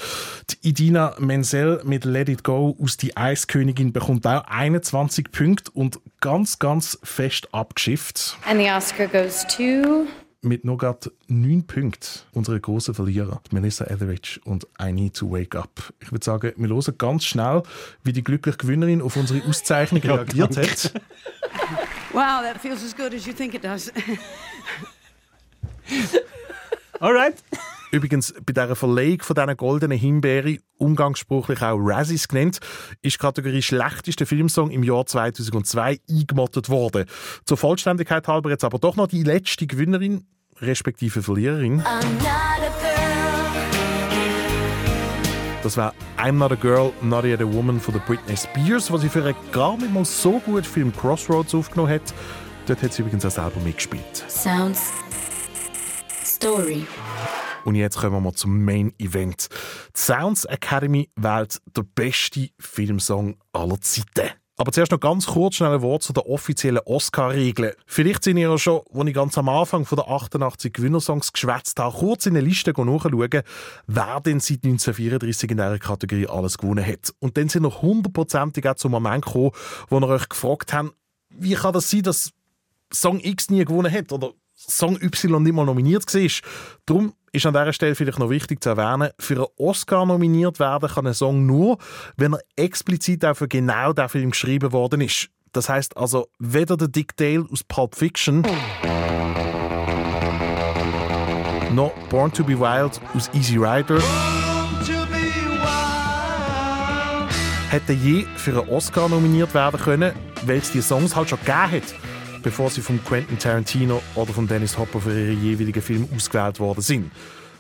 Die 0.50 0.70
Idina 0.70 1.16
Menzel 1.20 1.82
mit 1.84 2.06
Let 2.06 2.30
It 2.30 2.44
Go 2.44 2.78
aus 2.82 2.98
Die 2.98 3.16
Eiskönigin 3.18 3.92
bekommt 3.92 4.26
auch 4.26 4.46
21 4.46 5.32
Punkte 5.32 5.72
und 5.72 6.00
ganz, 6.22 6.60
ganz 6.60 6.98
fest 7.04 7.54
abgeschifft. 7.54 8.38
And 8.46 8.60
the 8.60 8.70
Oscar 8.70 9.08
goes 9.08 9.46
to. 9.48 10.08
Mit 10.42 10.64
nur 10.64 10.78
gerade 10.78 11.12
9 11.28 11.68
Punkten 11.68 12.22
unsere 12.32 12.62
großen 12.62 12.94
Verlierer, 12.94 13.42
Melissa 13.52 13.84
Etheridge 13.86 14.40
und 14.46 14.66
I 14.82 14.94
Need 14.94 15.16
to 15.16 15.30
Wake 15.30 15.58
Up. 15.58 15.92
Ich 16.00 16.14
würde 16.14 16.24
sagen, 16.24 16.54
wir 16.56 16.70
hören 16.70 16.98
ganz 16.98 17.26
schnell, 17.26 17.64
wie 18.06 18.14
die 18.14 18.24
glückliche 18.24 18.58
Gewinnerin 18.58 19.02
auf 19.02 19.18
unsere 19.18 19.46
Auszeichnung 19.46 20.02
reagiert 20.02 20.56
hat. 20.56 20.94
Wow, 22.20 22.44
that 22.44 22.60
feels 22.60 22.84
as 22.84 22.94
good 22.94 23.14
as 23.14 23.26
you 23.26 23.32
think 23.32 23.54
it 23.54 23.64
does. 23.64 23.90
Alright. 27.00 27.42
Übrigens, 27.94 28.34
bei 28.46 28.52
dieser 28.52 28.76
Verleihung 28.76 29.22
von 29.22 29.36
diesen 29.36 29.56
goldenen 29.56 29.98
Himbeere, 29.98 30.58
umgangssprachlich 30.78 31.62
auch 31.62 31.78
Razzies 31.80 32.28
genannt, 32.28 32.60
ist 33.02 33.16
die 33.16 33.20
Kategorie 33.20 33.62
schlechtester 33.62 34.26
Filmsong 34.26 34.70
im 34.70 34.84
Jahr 34.84 35.06
2002 35.06 36.02
eingemottet 36.10 36.68
worden. 36.68 37.06
Zur 37.46 37.56
Vollständigkeit 37.56 38.28
halber 38.28 38.50
jetzt 38.50 38.66
aber 38.66 38.80
doch 38.80 38.98
noch 38.98 39.08
die 39.08 39.24
letzte 39.24 39.66
Gewinnerin, 39.66 40.26
respektive 40.60 41.24
Verliererin. 41.24 41.82
I'm 41.84 42.04
not 42.18 42.84
a. 42.84 42.89
Das 45.62 45.76
war 45.76 45.94
I'm 46.18 46.34
Not 46.34 46.54
a 46.54 46.56
Girl, 46.56 46.94
Not 47.02 47.26
Yet 47.26 47.42
a 47.42 47.46
Woman 47.46 47.82
von 47.82 47.94
der 47.94 48.02
Britney 48.02 48.38
Spears, 48.38 48.92
was 48.92 49.02
sie 49.02 49.10
für 49.10 49.24
einen 49.24 49.36
gar 49.52 49.76
nicht 49.76 49.94
mal 49.94 50.06
so 50.06 50.40
guten 50.40 50.64
Film 50.64 50.96
Crossroads 50.96 51.54
aufgenommen 51.54 51.92
hat. 51.92 52.14
Dort 52.66 52.82
hat 52.82 52.94
sie 52.94 53.02
übrigens 53.02 53.26
auch 53.26 53.32
selber 53.32 53.60
mitgespielt. 53.60 54.24
Sounds. 54.30 54.92
Story. 56.24 56.86
Und 57.66 57.76
jetzt 57.76 57.98
kommen 57.98 58.24
wir 58.24 58.34
zum 58.34 58.64
Main 58.64 58.94
Event. 59.00 59.50
Die 59.96 60.00
Sounds 60.00 60.46
Academy 60.46 61.10
wählt 61.18 61.60
der 61.76 61.84
beste 61.84 62.50
Filmsong 62.58 63.36
aller 63.52 63.82
Zeiten. 63.82 64.39
Aber 64.60 64.74
zuerst 64.74 64.92
noch 64.92 65.00
ganz 65.00 65.26
kurz 65.26 65.56
schnell 65.56 65.76
ein 65.76 65.82
Wort 65.82 66.04
zu 66.04 66.12
den 66.12 66.24
offiziellen 66.24 66.82
Oscar-Regeln. 66.84 67.72
Vielleicht 67.86 68.26
sind 68.26 68.36
ihr 68.36 68.50
ja 68.50 68.58
schon, 68.58 68.82
als 68.94 69.08
ich 69.08 69.14
ganz 69.14 69.38
am 69.38 69.48
Anfang 69.48 69.86
von 69.86 69.96
der 69.96 70.10
88 70.10 70.74
Gewinnersongs 70.74 71.32
geschwätzt 71.32 71.80
habe, 71.80 71.98
kurz 71.98 72.26
in 72.26 72.36
eine 72.36 72.46
Liste 72.46 72.72
nachschauen, 72.72 73.44
wer 73.88 74.20
denn 74.20 74.42
seit 74.42 74.66
1934 74.66 75.52
in 75.52 75.58
dieser 75.58 75.80
Kategorie 75.80 76.28
alles 76.28 76.58
gewonnen 76.58 76.86
hat. 76.86 77.14
Und 77.20 77.38
dann 77.38 77.48
sind 77.48 77.64
noch 77.64 77.82
hundertprozentig 77.82 78.68
auch 78.68 78.76
zum 78.76 78.92
Moment 78.92 79.24
gekommen, 79.24 79.52
wo 79.88 79.98
ihr 79.98 80.10
euch 80.10 80.28
gefragt 80.28 80.74
habt, 80.74 80.94
wie 81.30 81.54
kann 81.54 81.72
das 81.72 81.90
sein, 81.90 82.04
dass 82.04 82.34
Song 82.92 83.22
X 83.22 83.50
nie 83.50 83.64
gewonnen 83.64 83.94
hat 83.94 84.12
oder 84.12 84.34
Song 84.56 85.02
Y 85.02 85.42
nicht 85.42 85.54
mal 85.54 85.64
nominiert 85.64 86.14
war. 86.14 86.30
Darum 86.86 87.14
ist 87.32 87.46
an 87.46 87.54
dieser 87.54 87.74
Stelle 87.74 87.96
vielleicht 87.96 88.20
noch 88.20 88.30
wichtig 88.30 88.64
zu 88.64 88.70
erwähnen, 88.70 89.12
für 89.20 89.36
einen 89.36 89.48
Oscar 89.58 90.06
nominiert 90.06 90.60
werden 90.60 90.90
kann 90.90 91.08
ein 91.08 91.14
Song 91.14 91.46
nur, 91.46 91.78
wenn 92.18 92.34
er 92.34 92.40
explizit 92.56 93.26
auch 93.26 93.36
für 93.36 93.48
genau 93.48 93.94
diesen 93.94 94.10
Film 94.10 94.32
geschrieben 94.32 94.72
worden 94.72 95.02
ist. 95.02 95.30
Das 95.52 95.70
heißt 95.70 95.98
also 95.98 96.28
weder 96.38 96.78
der 96.78 96.88
Dick 96.88 97.16
Dale 97.18 97.46
aus 97.52 97.64
Pulp 97.64 97.96
Fiction 97.96 98.44
noch 101.72 101.92
Born 102.10 102.32
to 102.32 102.44
be 102.44 102.60
Wild 102.60 103.00
aus 103.16 103.30
Easy 103.34 103.58
Rider 103.58 104.00
hätte 107.70 107.94
je 107.94 108.26
für 108.36 108.62
einen 108.62 108.70
Oscar 108.70 109.08
nominiert 109.08 109.54
werden 109.54 109.80
können, 109.80 110.14
weil 110.44 110.58
es 110.58 110.72
die 110.72 110.82
Songs 110.82 111.16
halt 111.16 111.30
schon 111.30 111.40
gegeben 111.40 111.72
hat 111.72 112.09
bevor 112.42 112.70
sie 112.70 112.82
von 112.82 113.04
Quentin 113.04 113.38
Tarantino 113.38 114.02
oder 114.16 114.34
von 114.34 114.48
Dennis 114.48 114.78
Hopper 114.78 115.02
für 115.02 115.12
ihre 115.12 115.32
jeweiligen 115.32 115.82
Filme 115.82 116.08
ausgewählt 116.16 116.60
worden 116.60 116.82
sind. 116.82 117.12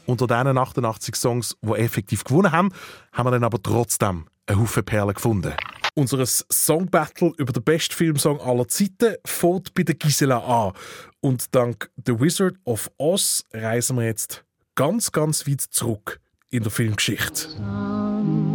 Unter 0.05 0.27
diesen 0.27 0.57
88 0.57 1.15
Songs, 1.15 1.55
die 1.61 1.71
effektiv 1.73 2.23
gewonnen 2.23 2.51
haben, 2.51 2.71
haben 3.13 3.27
wir 3.27 3.31
dann 3.31 3.43
aber 3.43 3.61
trotzdem 3.61 4.25
einen 4.47 4.59
Haufen 4.59 4.83
Perlen 4.83 5.13
gefunden. 5.13 5.53
Unser 5.93 6.25
Song 6.25 6.89
Battle 6.89 7.33
über 7.37 7.51
den 7.51 7.63
besten 7.63 7.93
Filmsong 7.93 8.39
aller 8.39 8.67
Zeiten 8.67 9.15
fängt 9.25 9.73
bei 9.73 9.83
der 9.83 9.95
Gisela 9.95 10.39
an. 10.39 10.73
Und 11.21 11.53
dank 11.53 11.89
The 12.05 12.19
Wizard 12.19 12.55
of 12.63 12.89
Oz 12.97 13.43
reisen 13.53 13.97
wir 13.97 14.05
jetzt 14.05 14.45
ganz, 14.75 15.11
ganz 15.11 15.45
weit 15.47 15.61
zurück 15.61 16.19
in 16.49 16.63
der 16.63 16.71
Filmgeschichte. 16.71 18.48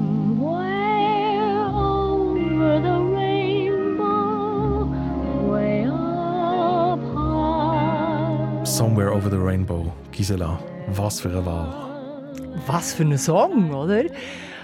Somewhere 8.65 9.13
Over 9.15 9.29
the 9.29 9.37
Rainbow. 9.37 9.93
Gisela, 10.11 10.59
was 10.89 11.21
für 11.21 11.29
eine 11.29 11.45
Wahl. 11.45 11.69
Was 12.67 12.95
für 12.95 13.03
ein 13.03 13.19
Song, 13.19 13.75
oder? 13.75 14.05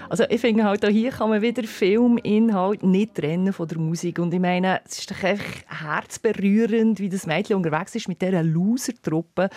Also 0.09 0.23
ich 0.27 0.41
finde 0.41 0.63
halt, 0.63 0.83
auch 0.83 0.89
hier 0.89 1.11
kann 1.11 1.29
man 1.29 1.43
wieder 1.43 1.63
Filminhalt 1.63 2.81
nicht 2.81 3.13
trennen 3.13 3.53
von 3.53 3.67
der 3.67 3.77
Musik. 3.77 4.17
Und 4.17 4.33
ich 4.33 4.39
meine, 4.39 4.81
es 4.85 4.99
ist 4.99 5.11
doch 5.11 5.23
einfach 5.23 5.45
herzberührend, 5.67 6.99
wie 6.99 7.09
das 7.09 7.27
Mädchen 7.27 7.57
unterwegs 7.57 7.93
ist 7.93 8.07
mit 8.07 8.23
dieser 8.23 8.41
Loser-Truppe. 8.41 9.49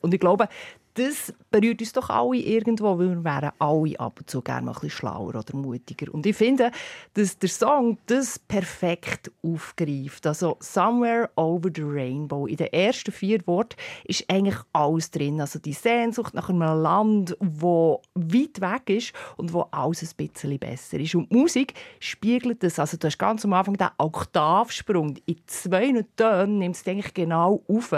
Und 0.00 0.12
ich 0.12 0.20
glaube, 0.20 0.48
das 0.94 1.32
berührt 1.50 1.80
uns 1.80 1.92
doch 1.92 2.10
alle 2.10 2.36
irgendwo, 2.36 2.98
weil 2.98 3.10
wir 3.10 3.24
wären 3.24 3.52
alle 3.58 3.98
ab 3.98 4.18
und 4.18 4.28
zu 4.28 4.42
gerne 4.42 4.66
mal 4.66 4.72
ein 4.72 4.74
bisschen 4.74 4.90
schlauer 4.90 5.34
oder 5.34 5.56
mutiger. 5.56 6.12
Und 6.12 6.26
ich 6.26 6.36
finde, 6.36 6.70
dass 7.14 7.38
der 7.38 7.48
Song 7.48 7.98
das 8.06 8.38
perfekt 8.38 9.30
aufgreift. 9.42 10.26
Also 10.26 10.56
«Somewhere 10.60 11.30
over 11.36 11.70
the 11.74 11.82
Rainbow». 11.82 12.46
In 12.46 12.56
den 12.56 12.72
ersten 12.72 13.12
vier 13.12 13.46
Worten 13.46 13.76
ist 14.04 14.28
eigentlich 14.28 14.58
alles 14.72 15.10
drin. 15.10 15.40
Also 15.40 15.58
die 15.58 15.72
Sehnsucht 15.72 16.34
nach 16.34 16.50
einem 16.50 16.60
Land, 16.60 17.36
wo 17.40 18.02
weit 18.14 18.60
weg 18.60 18.90
ist 18.90 19.12
und 19.36 19.52
wo 19.52 19.62
alles 19.70 20.02
ein 20.02 20.28
bisschen 20.28 20.58
besser 20.58 20.98
ist. 20.98 21.14
Und 21.14 21.30
die 21.32 21.36
Musik 21.36 21.74
spiegelt 22.00 22.62
das. 22.62 22.78
Also 22.78 22.96
du 22.96 23.06
hast 23.06 23.18
ganz 23.18 23.44
am 23.44 23.54
Anfang 23.54 23.78
den 23.78 23.88
Oktavsprung. 23.98 25.16
In 25.24 25.36
zwei 25.46 26.04
Tönen 26.16 26.58
nimmt 26.58 26.76
es 26.76 26.86
eigentlich 26.86 27.14
genau 27.14 27.62
auf 27.66 27.94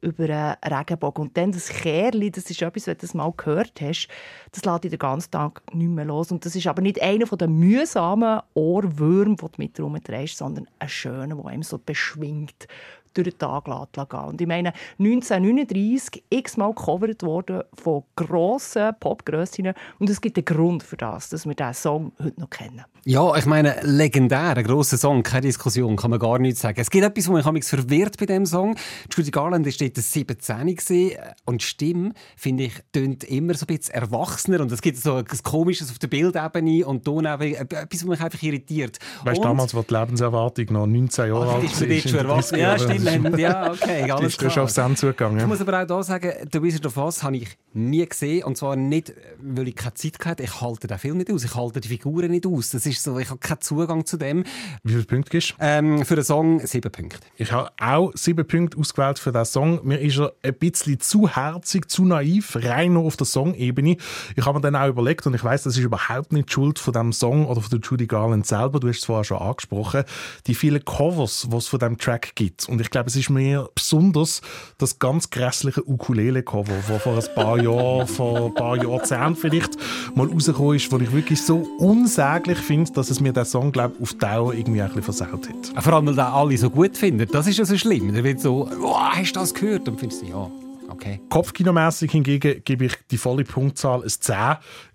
über 0.00 0.24
einen 0.24 0.78
Regenbogen. 0.78 1.26
Und 1.26 1.36
dann 1.36 1.52
das 1.52 1.68
Kerli, 1.68 2.30
das 2.38 2.50
ist 2.50 2.62
etwas, 2.62 2.86
wenn 2.86 2.94
du 2.94 3.00
das 3.00 3.14
mal 3.14 3.32
gehört 3.36 3.80
hast, 3.80 4.08
das 4.52 4.64
lässt 4.64 4.84
dich 4.84 4.90
den 4.90 4.98
ganzen 4.98 5.30
Tag 5.30 5.62
nicht 5.74 5.88
mehr 5.88 6.04
los. 6.04 6.30
Und 6.30 6.44
das 6.44 6.56
ist 6.56 6.66
aber 6.66 6.82
nicht 6.82 7.02
einer 7.02 7.26
der 7.26 7.48
mühsamen 7.48 8.40
Ohrwürmer, 8.54 9.36
die 9.36 9.48
du 9.48 9.48
mit 9.58 9.80
rumträgst, 9.80 10.38
sondern 10.38 10.68
ein 10.78 10.88
schöner, 10.88 11.36
der 11.36 11.44
einem 11.46 11.62
so 11.62 11.78
beschwingt 11.78 12.66
durch 13.14 13.28
den 13.30 13.38
Tag 13.38 13.64
gehen 13.64 14.20
Und 14.20 14.40
ich 14.40 14.46
meine, 14.46 14.72
1939 14.98 16.24
x-mal 16.30 16.74
gecovert 16.74 17.22
worden 17.22 17.62
von 17.74 18.04
grossen 18.16 18.92
Popgrössinnen. 19.00 19.74
Und 19.98 20.10
es 20.10 20.20
gibt 20.20 20.36
einen 20.36 20.44
Grund 20.44 20.82
für 20.82 20.96
das, 20.96 21.28
dass 21.30 21.46
wir 21.46 21.54
diesen 21.54 21.74
Song 21.74 22.12
heute 22.22 22.40
noch 22.40 22.50
kennen. 22.50 22.84
Ja, 23.04 23.34
ich 23.36 23.46
meine, 23.46 23.76
legendär, 23.82 24.56
ein 24.56 24.64
grosser 24.64 24.98
Song, 24.98 25.22
keine 25.22 25.42
Diskussion, 25.42 25.96
kann 25.96 26.10
man 26.10 26.20
gar 26.20 26.38
nichts 26.38 26.60
sagen. 26.60 26.78
Es 26.80 26.90
gibt 26.90 27.04
etwas, 27.04 27.28
was 27.32 27.52
mich 27.52 27.64
verwirrt 27.64 28.18
bei 28.18 28.26
diesem 28.26 28.44
Song. 28.44 28.76
Judy 29.10 29.30
Garland 29.30 29.64
war 29.64 29.72
dort 29.78 29.96
17 29.96 30.66
gewesen, 30.66 31.18
und 31.46 31.62
die 31.62 31.64
Stimme, 31.64 32.12
finde 32.36 32.64
ich, 32.64 32.74
tönt 32.92 33.24
immer 33.24 33.54
so 33.54 33.64
ein 33.66 33.76
bisschen 33.76 33.94
erwachsener 33.94 34.60
und 34.60 34.70
es 34.72 34.82
gibt 34.82 34.98
so 34.98 35.18
etwas 35.18 35.42
Komisches 35.42 35.90
auf 35.90 35.98
der 35.98 36.08
Bildebene 36.08 36.86
und 36.86 37.04
Tonebene, 37.04 37.56
etwas, 37.56 37.86
was 37.90 38.04
mich 38.04 38.20
einfach 38.20 38.42
irritiert. 38.42 38.98
Weißt 39.24 39.38
du, 39.38 39.42
damals, 39.42 39.74
wo 39.74 39.82
die 39.82 39.94
Lebenserwartung 39.94 40.66
noch 40.70 40.86
19 40.86 41.28
Jahre 41.28 41.54
alt 41.54 41.80
war, 41.80 41.88
ist 41.88 42.10
schon 42.10 42.18
erwachsen. 42.18 42.58
Ja, 42.58 42.78
stimmt. 42.78 42.97
Ja, 43.38 43.72
okay, 43.72 44.02
alles 44.10 44.36
klar. 44.36 44.48
Du 44.48 44.54
schon 44.54 44.62
aufs 44.64 44.76
Ende 44.76 44.96
zugegangen. 44.96 45.40
Ich 45.40 45.46
muss 45.46 45.60
aber 45.60 45.82
auch 45.82 45.86
da 45.86 46.02
sagen, 46.02 46.32
«The 46.52 46.62
Wizard 46.62 46.86
of 46.86 46.96
Oz» 46.96 47.22
habe 47.22 47.38
ich 47.38 47.56
nie 47.72 48.06
gesehen 48.06 48.44
und 48.44 48.56
zwar 48.56 48.76
nicht, 48.76 49.14
weil 49.40 49.68
ich 49.68 49.76
keine 49.76 49.94
Zeit 49.94 50.18
hatte. 50.24 50.42
Ich 50.42 50.60
halte 50.60 50.86
den 50.86 50.98
Film 50.98 51.18
nicht 51.18 51.30
aus, 51.30 51.44
ich 51.44 51.54
halte 51.54 51.80
die 51.80 51.88
Figuren 51.88 52.30
nicht 52.30 52.46
aus. 52.46 52.70
Das 52.70 52.86
ist 52.86 52.98
ist 52.98 53.04
so, 53.04 53.18
ich 53.18 53.30
habe 53.30 53.38
keinen 53.38 53.60
Zugang 53.60 54.04
zu 54.04 54.16
dem. 54.16 54.44
Wie 54.82 54.92
viele 54.92 55.04
Punkte 55.04 55.30
gibst 55.30 55.50
du? 55.50 55.54
Ähm, 55.60 56.04
für 56.04 56.16
den 56.16 56.24
Song 56.24 56.64
sieben 56.66 56.90
Punkte. 56.90 57.20
Ich 57.36 57.52
habe 57.52 57.70
auch 57.80 58.12
sieben 58.14 58.46
Punkte 58.46 58.78
ausgewählt 58.78 59.18
für 59.18 59.32
diesen 59.32 59.44
Song. 59.46 59.80
Mir 59.84 60.00
ist 60.00 60.18
er 60.18 60.32
ein 60.42 60.54
bisschen 60.54 61.00
zu 61.00 61.28
herzig, 61.28 61.88
zu 61.88 62.04
naiv, 62.04 62.56
rein 62.56 62.94
nur 62.94 63.04
auf 63.04 63.16
der 63.16 63.26
Song-Ebene. 63.26 63.96
Ich 64.36 64.44
habe 64.44 64.58
mir 64.58 64.62
dann 64.62 64.76
auch 64.76 64.88
überlegt, 64.88 65.26
und 65.26 65.34
ich 65.34 65.44
weiß, 65.44 65.62
das 65.64 65.76
ist 65.76 65.82
überhaupt 65.82 66.32
nicht 66.32 66.48
die 66.48 66.52
Schuld 66.52 66.78
von 66.78 66.92
dem 66.92 67.12
Song 67.12 67.46
oder 67.46 67.60
von 67.60 67.70
der 67.70 67.80
Judy 67.80 68.06
Garland 68.06 68.46
selber, 68.46 68.80
du 68.80 68.88
hast 68.88 68.98
es 68.98 69.04
vorher 69.04 69.24
schon 69.24 69.38
angesprochen, 69.38 70.04
die 70.46 70.54
vielen 70.54 70.84
Covers, 70.84 71.48
die 71.50 71.56
es 71.56 71.68
von 71.68 71.78
diesem 71.78 71.98
Track 71.98 72.34
gibt. 72.34 72.68
Und 72.68 72.80
ich 72.80 72.87
glaube, 72.90 73.08
es 73.08 73.16
ist 73.16 73.30
mir 73.30 73.68
besonders 73.74 74.40
das 74.78 74.98
ganz 74.98 75.30
grässliche 75.30 75.88
Ukulele-Cover, 75.88 76.72
das 76.88 77.02
vor 77.02 77.16
ein 77.16 77.34
paar 77.34 77.62
Jahren, 77.62 78.06
vor 78.06 78.46
ein 78.46 78.54
paar 78.54 78.76
Jahrzehnten 78.76 79.36
vielleicht 79.36 79.76
mal 80.14 80.26
rausgekommen 80.26 80.76
ist, 80.76 80.90
wo 80.92 80.98
ich 80.98 81.12
wirklich 81.12 81.42
so 81.42 81.68
unsäglich 81.78 82.58
finde, 82.58 82.92
dass 82.92 83.10
es 83.10 83.20
mir 83.20 83.32
der 83.32 83.44
Song 83.44 83.72
glaub, 83.72 84.00
auf 84.00 84.14
Dauer 84.14 84.54
irgendwie 84.54 84.82
ein 84.82 85.02
versaut 85.02 85.48
hat. 85.48 85.84
Vor 85.84 85.92
allem, 85.92 86.06
weil 86.06 86.14
den 86.14 86.24
alle 86.24 86.56
so 86.58 86.70
gut 86.70 86.96
finden. 86.96 87.28
Das 87.30 87.46
ist 87.46 87.58
ja 87.58 87.64
so 87.64 87.76
schlimm. 87.76 88.12
Der 88.12 88.24
wird 88.24 88.40
so, 88.40 88.68
oh, 88.82 88.96
hast 88.98 89.32
du 89.32 89.40
das 89.40 89.54
gehört? 89.54 89.88
Und 89.88 89.98
findest 90.00 90.22
du, 90.22 90.26
ja. 90.26 90.50
Okay. 90.98 91.20
Kopfkinomässig 91.28 92.10
hingegen 92.10 92.62
gebe 92.64 92.86
ich 92.86 92.94
die 93.08 93.18
volle 93.18 93.44
Punktzahl 93.44 94.02
ein 94.02 94.08
10. 94.08 94.34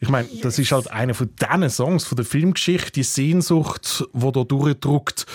Ich 0.01 0.09
meine, 0.09 0.27
yes. 0.27 0.41
das 0.41 0.59
ist 0.59 0.71
halt 0.73 0.91
einer 0.91 1.13
von 1.13 1.29
diesen 1.39 1.69
Songs 1.69 2.03
von 2.03 2.17
der 2.17 2.25
Filmgeschichte, 2.25 2.91
die 2.91 3.03
Sehnsucht, 3.03 4.05
die 4.11 4.31
da 4.31 4.43
durchdruckt, 4.43 5.25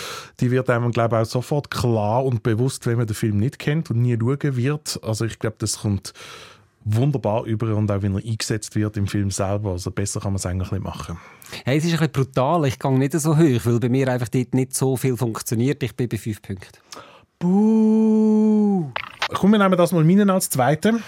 die 0.40 0.50
wird 0.50 0.68
einem, 0.68 0.92
glaube 0.92 1.16
ich, 1.16 1.22
auch 1.22 1.30
sofort 1.30 1.70
klar 1.70 2.22
und 2.22 2.42
bewusst, 2.42 2.86
wenn 2.86 2.98
man 2.98 3.06
den 3.06 3.14
Film 3.14 3.38
nicht 3.38 3.58
kennt 3.58 3.90
und 3.90 4.02
nie 4.02 4.18
schauen 4.20 4.56
wird. 4.56 5.00
Also 5.02 5.24
ich 5.24 5.38
glaube, 5.38 5.56
das 5.58 5.80
kommt 5.80 6.12
wunderbar 6.84 7.44
über 7.44 7.74
und 7.74 7.90
auch 7.90 8.02
wenn 8.02 8.14
er 8.14 8.24
eingesetzt 8.24 8.76
wird 8.76 8.98
im 8.98 9.06
Film 9.06 9.30
selber. 9.30 9.72
Also 9.72 9.90
besser 9.90 10.20
kann 10.20 10.32
man 10.32 10.36
es 10.36 10.44
eigentlich 10.44 10.70
nicht 10.70 10.84
machen. 10.84 11.18
Hey, 11.64 11.78
es 11.78 11.84
ist 11.84 11.92
ein 11.92 11.98
bisschen 11.98 12.12
brutal. 12.12 12.66
Ich 12.66 12.78
gehe 12.78 12.98
nicht 12.98 13.12
so 13.12 13.38
hoch, 13.38 13.60
weil 13.64 13.80
bei 13.80 13.88
mir 13.88 14.08
einfach 14.08 14.28
dort 14.28 14.52
nicht 14.52 14.74
so 14.74 14.98
viel 14.98 15.16
funktioniert. 15.16 15.82
Ich 15.82 15.96
bin 15.96 16.10
bei 16.10 16.18
5 16.18 16.42
Punkten. 16.42 16.78
Buh! 17.38 18.47
Komm, 19.32 19.52
wir 19.52 19.58
nehmen 19.58 19.76
das 19.76 19.92
mal 19.92 20.04
meinen 20.04 20.30
als 20.30 20.48
Zweiten. 20.48 21.02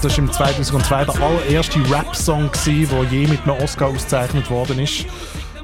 Das 0.00 0.12
war 0.12 0.18
im 0.18 0.32
2002 0.32 1.04
der 1.04 1.22
allererste 1.22 1.78
Rap-Song, 1.90 2.50
der 2.66 3.02
je 3.04 3.26
mit 3.26 3.42
einem 3.42 3.62
Oscar 3.62 3.88
ausgezeichnet 3.88 4.48
worden 4.50 4.78
ist. 4.78 5.06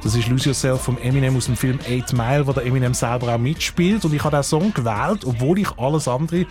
Das 0.03 0.15
ist 0.15 0.29
Lose 0.29 0.51
Yourself 0.51 0.83
vom 0.83 0.99
Eminem 0.99 1.37
aus 1.37 1.47
dem 1.47 1.57
Film 1.57 1.79
Eight 1.89 2.13
Mile, 2.13 2.47
wo 2.47 2.53
der 2.53 2.67
Eminem 2.67 2.93
selber 2.93 3.35
auch 3.35 3.39
mitspielt. 3.39 4.05
Und 4.05 4.13
ich 4.13 4.23
habe 4.25 4.37
den 4.37 4.43
Song 4.43 4.75
gewählt, 4.75 5.25
obwohl 5.25 5.59
ich 5.59 5.79
alles 5.79 6.09
andere 6.09 6.47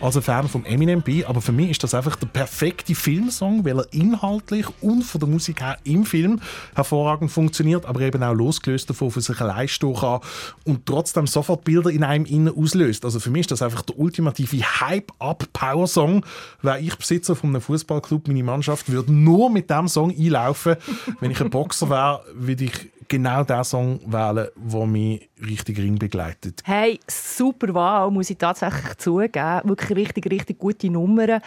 als 0.00 0.16
ein 0.16 0.22
Fan 0.22 0.48
von 0.48 0.64
Eminem 0.64 1.02
bin. 1.02 1.24
Aber 1.24 1.40
für 1.40 1.52
mich 1.52 1.70
ist 1.70 1.82
das 1.82 1.94
einfach 1.94 2.16
der 2.16 2.26
perfekte 2.26 2.94
Filmsong, 2.94 3.64
weil 3.64 3.80
er 3.80 3.92
inhaltlich 3.92 4.66
und 4.80 5.02
von 5.02 5.20
der 5.20 5.28
Musik 5.28 5.60
her 5.60 5.78
im 5.84 6.04
Film 6.04 6.40
hervorragend 6.74 7.30
funktioniert, 7.30 7.86
aber 7.86 8.00
eben 8.00 8.22
auch 8.22 8.34
losgelöst 8.34 8.90
davon 8.90 9.10
für 9.10 9.20
sich 9.20 9.40
allein 9.40 9.68
stehen 9.68 9.94
kann 9.94 10.20
und 10.64 10.86
trotzdem 10.86 11.26
sofort 11.26 11.64
Bilder 11.64 11.90
in 11.90 12.04
einem 12.04 12.24
innen 12.24 12.56
auslöst. 12.56 13.04
Also 13.04 13.20
für 13.20 13.30
mich 13.30 13.42
ist 13.42 13.50
das 13.50 13.62
einfach 13.62 13.82
der 13.82 13.98
ultimative 13.98 14.62
Hype-Up-Power-Song. 14.62 16.24
Wäre 16.62 16.80
ich 16.80 16.96
Besitzer 16.96 17.36
von 17.36 17.50
einem 17.50 17.60
Fußballclub, 17.60 18.28
meine 18.28 18.42
Mannschaft 18.42 18.90
würde 18.90 19.12
nur 19.12 19.50
mit 19.50 19.70
dem 19.70 19.88
Song 19.88 20.10
einlaufen. 20.10 20.76
Wenn 21.20 21.30
ich 21.30 21.40
ein 21.40 21.50
Boxer 21.50 21.90
wäre, 21.90 22.22
würde 22.34 22.64
ich 22.64 22.90
genau 23.08 23.44
den 23.44 23.64
Song 23.64 24.00
wählen, 24.06 24.48
der 24.56 24.86
mich 24.86 25.28
richtig 25.44 25.78
ring 25.78 25.98
begleitet. 25.98 26.62
Hey, 26.64 26.98
super 27.06 27.72
Wahl, 27.74 28.10
muss 28.10 28.30
ich 28.30 28.38
tatsächlich 28.38 28.96
zugeben. 28.98 29.60
Wirklich 29.64 29.96
richtig, 29.96 30.30
richtig 30.30 30.58
gute 30.58 30.90
Nummern. 30.90 31.40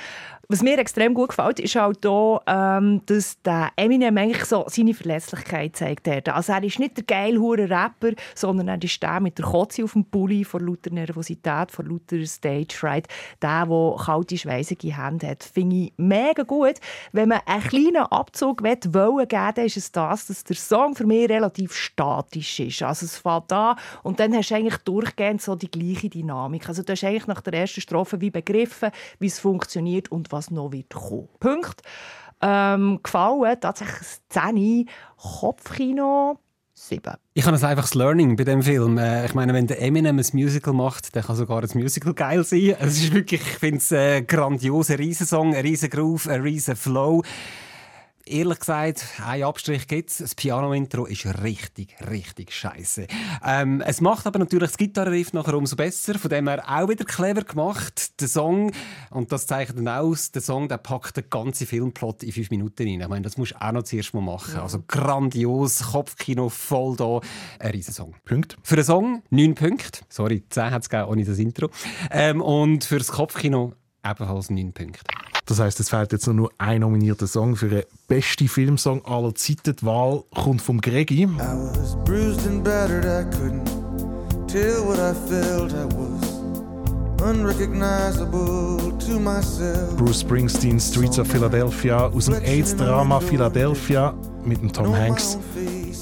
Was 0.52 0.64
mir 0.64 0.80
extrem 0.80 1.14
gut 1.14 1.30
gefällt, 1.30 1.60
ist 1.60 1.76
halt 1.76 2.04
auch, 2.08 2.42
ähm, 2.48 3.04
dass 3.06 3.40
der 3.44 3.70
Eminem 3.76 4.18
eigentlich 4.18 4.46
so 4.46 4.66
seine 4.68 4.96
Verletzlichkeit 4.96 5.76
zeigt. 5.76 6.08
Hat. 6.08 6.28
Also 6.30 6.54
er 6.54 6.64
ist 6.64 6.80
nicht 6.80 6.98
der 6.98 7.04
geile 7.04 7.40
hure 7.40 7.70
Rapper, 7.70 8.14
sondern 8.34 8.68
er 8.68 8.82
ist 8.82 9.00
der 9.04 9.20
mit 9.20 9.38
der 9.38 9.46
Kotze 9.46 9.84
auf 9.84 9.94
dem 9.94 10.06
Pulli 10.06 10.44
vor 10.44 10.60
lauter 10.60 10.90
Nervosität, 10.90 11.70
vor 11.72 11.86
lauter 11.86 12.26
Stage 12.26 12.74
Fright. 12.74 13.08
Der, 13.44 13.68
der 13.68 13.96
kalte, 14.04 14.40
schweisige 14.40 14.98
Hände 14.98 15.28
hat. 15.28 15.44
Finde 15.44 15.76
ich 15.76 15.94
mega 15.98 16.42
gut. 16.42 16.80
Wenn 17.12 17.30
man 17.30 17.42
einen 17.46 17.62
kleinen 17.62 18.08
Abzug 18.08 18.64
will, 18.64 18.80
wollen 18.88 19.28
geben, 19.28 19.52
dann 19.54 19.66
ist 19.68 19.78
es 19.78 19.92
das, 19.92 20.26
dass 20.26 20.44
der 20.46 20.56
Song 20.56 20.96
für 20.96 21.06
mich 21.06 21.30
relativ 21.30 21.76
statisch 21.76 22.60
ist. 22.60 22.82
Also 22.82 23.06
es 23.06 23.20
fällt 23.20 23.54
an 23.54 23.78
und 24.02 24.20
dann 24.20 24.34
hast 24.34 24.50
du 24.50 24.56
eigentlich 24.56 24.78
durchgehend 24.78 25.44
so 25.44 25.54
die 25.54 25.70
gleiche 25.70 26.10
Dynamik. 26.10 26.68
Also 26.68 26.82
du 26.82 26.92
hast 26.92 27.04
eigentlich 27.04 27.28
nach 27.28 27.42
der 27.42 27.54
ersten 27.54 27.82
Strophe 27.82 28.20
wie 28.20 28.32
begriffen, 28.32 28.90
wie 29.20 29.28
es 29.28 29.40
funktioniert 29.40 30.12
und 30.12 30.32
was 30.32 30.39
noch 30.52 30.72
wird 30.72 30.90
kommen. 30.94 31.30
Punkt. 31.40 31.82
Ähm, 32.42 33.00
gefallen, 33.04 33.60
tatsächlich 33.60 34.08
10 34.30 34.90
Kopfkino 35.18 36.40
7. 36.74 37.14
Ich 37.34 37.46
habe 37.46 37.58
ein 37.58 37.64
einfaches 37.64 37.94
Learning 37.94 38.38
bei 38.38 38.46
dem 38.46 38.64
Film. 38.64 38.98
Äh, 38.98 39.26
ich 39.26 39.34
meine, 39.34 39.54
wenn 39.54 39.68
der 39.68 39.82
Eminem 39.82 40.18
ein 40.18 40.26
Musical 40.34 40.74
macht, 40.74 41.16
dann 41.16 41.24
kann 41.24 41.36
sogar 41.36 41.62
ein 41.62 41.70
Musical 41.74 42.14
geil 42.14 42.44
sein. 42.46 42.76
Es 42.80 43.02
ist 43.02 43.14
wirklich, 43.14 43.42
ich 43.42 43.58
finde 43.58 43.78
es 43.78 43.92
äh, 43.92 44.22
ein 44.90 44.96
Riesensong, 44.98 45.54
ein 45.54 45.62
riesen 45.62 45.90
Groove, 45.90 46.28
ein 46.28 46.42
riesen 46.42 46.78
Flow 46.78 47.24
ehrlich 48.30 48.60
gesagt, 48.60 49.06
ein 49.26 49.44
Abstrich 49.44 49.88
gibt 49.88 50.10
es. 50.10 50.18
Das 50.18 50.36
Piano-Intro 50.36 51.06
ist 51.06 51.26
richtig, 51.44 51.96
richtig 52.10 52.54
scheiße. 52.54 53.08
Ähm, 53.44 53.82
es 53.82 54.02
macht 54.02 54.28
aber 54.28 54.40
natürlich 54.40 54.70
das 54.70 54.78
Gitarrenriff 54.78 55.34
nachher 55.34 55.56
umso 55.56 55.76
besser. 55.76 56.18
Von 56.18 56.30
dem 56.30 56.48
her 56.48 56.64
auch 56.68 56.88
wieder 56.88 57.06
clever 57.06 57.44
gemacht. 57.44 58.20
Der 58.22 58.28
Song, 58.28 58.72
und 59.10 59.32
das 59.32 59.48
zeichnet 59.48 59.80
dann 59.80 59.88
aus, 59.88 60.32
der 60.32 60.42
Song 60.42 60.68
der 60.68 60.78
packt 60.78 61.18
den 61.18 61.30
ganzen 61.30 61.68
Filmplot 61.68 62.24
in 62.24 62.32
fünf 62.32 62.50
Minuten 62.52 62.88
rein. 62.88 63.02
Ich 63.02 63.08
meine, 63.08 63.24
das 63.24 63.38
musst 63.38 63.54
du 63.54 63.62
auch 63.62 63.72
noch 63.72 63.84
zuerst 63.84 64.14
mal 64.14 64.22
machen. 64.22 64.56
Ja. 64.56 64.64
Also 64.64 64.84
grandios, 64.88 65.92
Kopfkino 65.92 66.50
voll 66.50 66.96
da. 66.96 67.20
Ein 67.60 67.72
Riesensong. 67.72 68.16
Punkt. 68.26 68.58
Für 68.64 68.76
den 68.76 68.86
Song 68.86 69.24
neun 69.30 69.56
Punkte. 69.56 70.02
Sorry, 70.10 70.44
zehn 70.50 70.72
hat 70.72 70.86
es 70.86 71.08
ohne 71.08 71.26
das 71.26 71.40
Intro. 71.40 71.70
Ähm, 72.12 72.42
und 72.42 72.84
für 72.84 72.98
das 72.98 73.08
Kopfkino 73.08 73.74
ebenfalls 74.04 74.50
neun 74.50 74.74
Punkte. 74.74 75.02
Das 75.50 75.60
heißt, 75.60 75.80
es 75.80 75.90
fehlt 75.90 76.12
jetzt 76.12 76.28
nur 76.28 76.52
ein 76.60 76.82
nominierter 76.82 77.26
Song 77.26 77.56
für 77.56 77.70
den 77.70 77.84
besten 78.08 78.48
Filmsong 78.48 79.04
aller 79.04 79.34
Zeiten. 79.34 79.76
Die 79.76 79.84
Wahl 79.84 80.24
kommt 80.36 80.62
vom 80.62 80.80
Gregi. 80.80 81.24
I 81.24 81.28
was 81.28 81.98
bruised 82.06 82.46
and 82.46 82.64
battered, 82.64 83.04
I 83.04 83.26
couldn't 83.36 83.66
tell 84.48 84.86
what 84.86 85.00
I 85.00 85.16
felt. 85.28 85.74
I 85.74 85.86
was 85.96 86.40
unrecognizable 87.28 88.94
to 89.00 89.20
myself. 89.20 89.98
Bruce 89.98 90.20
Springsteen, 90.22 90.80
Streets 90.80 91.18
of 91.18 91.28
Philadelphia, 91.28 92.06
aus 92.06 92.26
dem 92.26 92.36
AIDS-Drama 92.36 93.20
Philadelphia 93.20 94.14
mit 94.46 94.62
dem 94.62 94.72
Tom 94.72 94.96
Hanks 94.96 95.40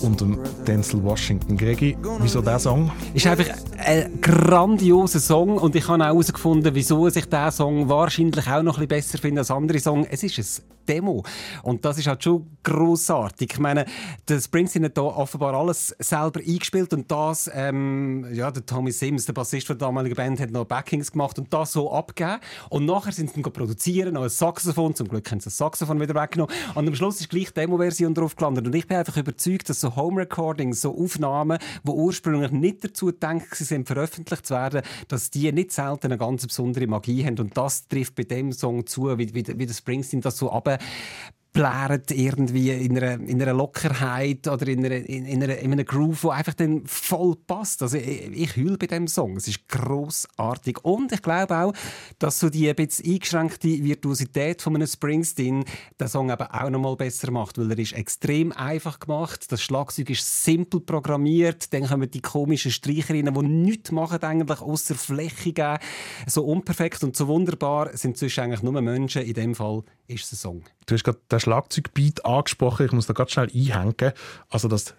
und 0.01 0.21
dem 0.21 0.39
Denzel 0.65 1.03
Washington. 1.03 1.57
Gregi, 1.57 1.97
wieso 2.19 2.41
dieser 2.41 2.59
Song? 2.59 2.91
Ist 3.13 3.27
einfach 3.27 3.55
ein 3.77 4.19
grandioser 4.21 5.19
Song 5.19 5.57
und 5.57 5.75
ich 5.75 5.87
habe 5.87 6.03
auch 6.03 6.07
herausgefunden, 6.07 6.73
wieso 6.75 7.07
ich 7.07 7.13
diesen 7.13 7.51
Song 7.51 7.89
wahrscheinlich 7.89 8.47
auch 8.47 8.63
noch 8.63 8.77
ein 8.77 8.87
bisschen 8.87 8.87
besser 8.87 9.17
finde 9.17 9.41
als 9.41 9.51
andere 9.51 9.79
Songs. 9.79 10.07
Es 10.09 10.23
ist 10.23 10.37
ein 10.37 10.66
Demo 10.87 11.23
und 11.63 11.85
das 11.85 11.97
ist 11.97 12.07
halt 12.07 12.23
schon 12.23 12.47
grossartig. 12.63 13.53
Ich 13.53 13.59
meine, 13.59 13.85
der 14.27 14.39
Springsteen 14.39 14.85
hat 14.85 14.97
da 14.97 15.01
offenbar 15.01 15.53
alles 15.53 15.95
selber 15.99 16.39
eingespielt 16.39 16.93
und 16.93 17.11
das, 17.11 17.49
ähm, 17.53 18.25
ja, 18.33 18.51
der 18.51 18.65
Tommy 18.65 18.91
Sims, 18.91 19.25
der 19.25 19.33
Bassist 19.33 19.69
der 19.69 19.75
damaligen 19.75 20.15
Band, 20.15 20.39
hat 20.39 20.51
noch 20.51 20.65
Backings 20.65 21.11
gemacht 21.11 21.37
und 21.39 21.53
das 21.53 21.73
so 21.73 21.91
abgegeben 21.91 22.39
und 22.69 22.85
nachher 22.85 23.11
sind 23.11 23.33
sie 23.33 23.41
dann 23.41 23.53
produzieren, 23.53 24.13
noch 24.13 24.23
ein 24.23 24.29
Saxophon, 24.29 24.95
zum 24.95 25.07
Glück 25.07 25.29
haben 25.31 25.39
sie 25.39 25.45
das 25.45 25.57
Saxophon 25.57 25.99
wieder 25.99 26.15
weggenommen 26.15 26.53
und 26.75 26.87
am 26.87 26.95
Schluss 26.95 27.19
ist 27.21 27.29
gleich 27.29 27.51
Demo-Version 27.51 28.13
drauf 28.13 28.35
gelandet 28.35 28.67
und 28.67 28.75
ich 28.75 28.87
bin 28.87 28.97
einfach 28.97 29.17
überzeugt, 29.17 29.69
dass 29.69 29.81
so 29.81 29.95
Home-Recordings, 29.95 30.81
so 30.81 30.97
Aufnahmen, 30.97 31.59
die 31.83 31.91
ursprünglich 31.91 32.51
nicht 32.51 32.83
dazu 32.83 33.07
gedacht 33.07 33.55
sind, 33.55 33.87
veröffentlicht 33.87 34.45
zu 34.45 34.53
werden, 34.53 34.81
dass 35.07 35.29
die 35.29 35.51
nicht 35.51 35.71
selten 35.71 36.07
eine 36.07 36.17
ganz 36.17 36.45
besondere 36.45 36.87
Magie 36.87 37.25
haben. 37.25 37.39
Und 37.39 37.57
das 37.57 37.87
trifft 37.87 38.15
bei 38.15 38.23
dem 38.23 38.51
Song 38.51 38.85
zu, 38.85 39.17
wie, 39.17 39.33
wie, 39.33 39.45
wie 39.47 39.65
der 39.65 39.73
Springsteen 39.73 40.21
das 40.21 40.37
so 40.37 40.47
runter 40.47 40.76
Äh, 40.77 41.46
blärt 41.57 42.11
irgendwie 42.11 42.69
in 42.69 42.95
einer, 42.95 43.13
in 43.13 43.41
einer 43.41 43.53
Lockerheit 43.53 44.47
oder 44.47 44.67
in, 44.67 44.85
einer, 44.85 44.97
in, 44.97 45.41
einer, 45.41 45.57
in 45.57 45.71
einem 45.71 45.85
Groove, 45.85 46.21
der 46.21 46.31
einfach 46.31 46.53
dann 46.53 46.85
voll 46.85 47.35
passt. 47.35 47.81
Also 47.81 47.97
ich, 47.97 48.31
ich 48.31 48.57
heule 48.57 48.77
bei 48.77 48.85
diesem 48.85 49.07
Song. 49.07 49.37
Es 49.37 49.47
ist 49.47 49.67
grossartig. 49.67 50.85
Und 50.85 51.11
ich 51.11 51.21
glaube 51.23 51.57
auch, 51.57 51.73
dass 52.19 52.39
so 52.39 52.51
die 52.51 52.69
ein 52.69 52.75
bisschen 52.75 53.11
eingeschränkte 53.11 53.83
Virtuosität 53.83 54.61
von 54.61 54.75
einem 54.75 54.85
Springsteen 54.85 55.65
den 55.99 56.07
Song 56.07 56.29
eben 56.29 56.43
auch 56.43 56.69
noch 56.69 56.79
mal 56.79 56.95
besser 56.95 57.31
macht, 57.31 57.57
weil 57.57 57.71
er 57.71 57.79
ist 57.79 57.93
extrem 57.93 58.51
einfach 58.51 58.99
gemacht. 58.99 59.51
Das 59.51 59.63
Schlagzeug 59.63 60.11
ist 60.11 60.43
simpel 60.43 60.81
programmiert. 60.81 61.73
Dann 61.73 61.87
kommen 61.87 62.11
die 62.11 62.21
komischen 62.21 62.69
Streicher 62.69 63.15
rein, 63.15 63.33
die 63.33 63.47
nichts 63.47 63.91
machen 63.91 64.21
eigentlich, 64.21 64.61
außer 64.61 64.93
Fläche 64.93 65.53
geben. 65.53 65.79
So 66.27 66.45
unperfekt 66.45 67.03
und 67.03 67.15
so 67.15 67.27
wunderbar 67.27 67.97
sind 67.97 68.15
zwischen 68.15 68.41
eigentlich 68.41 68.61
nur 68.61 68.79
Menschen. 68.79 69.23
In 69.23 69.33
dem 69.33 69.55
Fall 69.55 69.81
ist 70.05 70.25
es 70.25 70.33
ein 70.33 70.35
Song. 70.37 70.63
Du 70.85 70.95
hast 70.95 71.46
Schlagzeugbeat 71.47 72.25
angesprochen. 72.25 72.87
Ich 72.87 72.91
muss 72.91 73.07
da 73.07 73.13
ganz 73.13 73.31
schnell 73.31 73.49
einhängen. 73.53 74.11
Also 74.49 74.67
das 74.67 74.95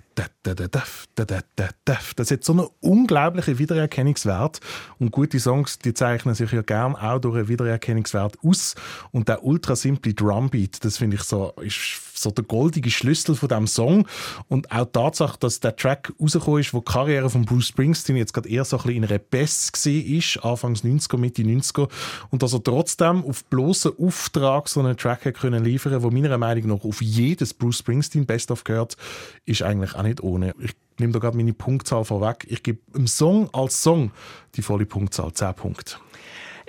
das 2.16 2.30
hat 2.30 2.44
so 2.44 2.52
einen 2.52 2.66
unglaublichen 2.80 3.58
Wiedererkennungswert. 3.58 4.60
Und 4.98 5.10
gute 5.12 5.38
Songs, 5.38 5.78
die 5.78 5.94
zeichnen 5.94 6.34
sich 6.34 6.52
ja 6.52 6.62
gern 6.62 6.96
auch 6.96 7.18
durch 7.20 7.36
einen 7.36 7.48
Wiedererkennungswert 7.48 8.38
aus. 8.44 8.74
Und 9.12 9.28
der 9.28 9.44
ultra 9.44 9.76
simple 9.76 10.14
Drumbeat, 10.14 10.84
das 10.84 10.98
finde 10.98 11.16
ich 11.16 11.22
so, 11.22 11.52
ist 11.60 12.00
so 12.14 12.30
der 12.30 12.44
goldige 12.44 12.90
Schlüssel 12.90 13.34
von 13.34 13.48
diesem 13.48 13.66
Song. 13.66 14.08
Und 14.48 14.70
auch 14.72 14.86
die 14.86 14.92
Tatsache, 14.92 15.38
dass 15.38 15.60
der 15.60 15.76
Track 15.76 16.12
rausgekommen 16.20 16.60
ist, 16.60 16.74
wo 16.74 16.80
die 16.80 16.90
Karriere 16.90 17.30
von 17.30 17.44
Bruce 17.44 17.68
Springsteen 17.68 18.16
jetzt 18.16 18.32
gerade 18.32 18.48
eher 18.48 18.64
so 18.64 18.76
ein 18.76 18.82
bisschen 18.82 19.04
in 19.04 19.08
einer 19.08 19.18
Bess 19.18 19.70
war, 19.72 20.50
Anfangs 20.50 20.84
90er, 20.84 21.16
Mitte 21.16 21.42
90er. 21.42 21.88
Und 22.30 22.42
dass 22.42 22.52
er 22.52 22.62
trotzdem 22.62 23.24
auf 23.24 23.44
bloßen 23.44 23.92
Auftrag 23.98 24.68
so 24.68 24.80
einen 24.80 24.96
Track 24.96 25.32
können 25.34 25.64
liefern, 25.64 26.02
wo 26.02 26.10
meiner 26.10 26.36
Meinung 26.38 26.68
nach 26.68 26.84
auf 26.84 27.00
jedes 27.00 27.54
Bruce 27.54 27.78
Springsteen 27.78 28.26
Best-of 28.26 28.64
gehört, 28.64 28.96
ist 29.44 29.62
eigentlich 29.62 29.94
auch 29.94 30.02
nicht 30.08 30.22
ohne. 30.22 30.54
Ich 30.58 30.72
nehme 30.98 31.12
da 31.12 31.18
gerade 31.18 31.36
meine 31.36 31.52
Punktzahl 31.52 32.04
vorweg. 32.04 32.46
Ich 32.48 32.62
gebe 32.62 32.80
dem 32.92 33.06
Song 33.06 33.48
als 33.52 33.82
Song 33.82 34.10
die 34.54 34.62
volle 34.62 34.86
Punktzahl, 34.86 35.32
10 35.32 35.54
Punkte. 35.54 35.96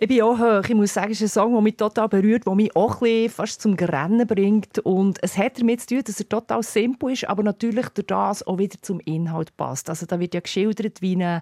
Ich 0.01 0.07
bin 0.07 0.21
auch 0.21 0.39
hoch. 0.39 0.63
Ich 0.63 0.75
muss 0.75 0.93
sagen, 0.93 1.11
es 1.11 1.19
ist 1.19 1.37
ein 1.37 1.41
Song, 1.41 1.51
der 1.51 1.61
mich 1.61 1.75
total 1.75 2.07
berührt, 2.07 2.47
der 2.47 2.55
mich 2.55 2.73
auch 2.73 3.03
fast 3.29 3.61
zum 3.61 3.75
Grennen 3.75 4.25
bringt. 4.25 4.79
Und 4.79 5.21
es 5.21 5.37
hat 5.37 5.59
damit 5.59 5.81
zu 5.81 5.87
tun, 5.87 6.03
dass 6.05 6.21
er 6.21 6.29
total 6.29 6.63
simpel 6.63 7.11
ist, 7.11 7.27
aber 7.27 7.43
natürlich 7.43 7.89
durch 7.89 8.07
das 8.07 8.47
auch 8.47 8.57
wieder 8.57 8.77
zum 8.81 9.01
Inhalt 9.01 9.57
passt. 9.57 9.89
Also 9.89 10.05
da 10.05 10.17
wird 10.17 10.33
ja 10.33 10.39
geschildert, 10.39 11.01
wie 11.01 11.21
ein 11.21 11.41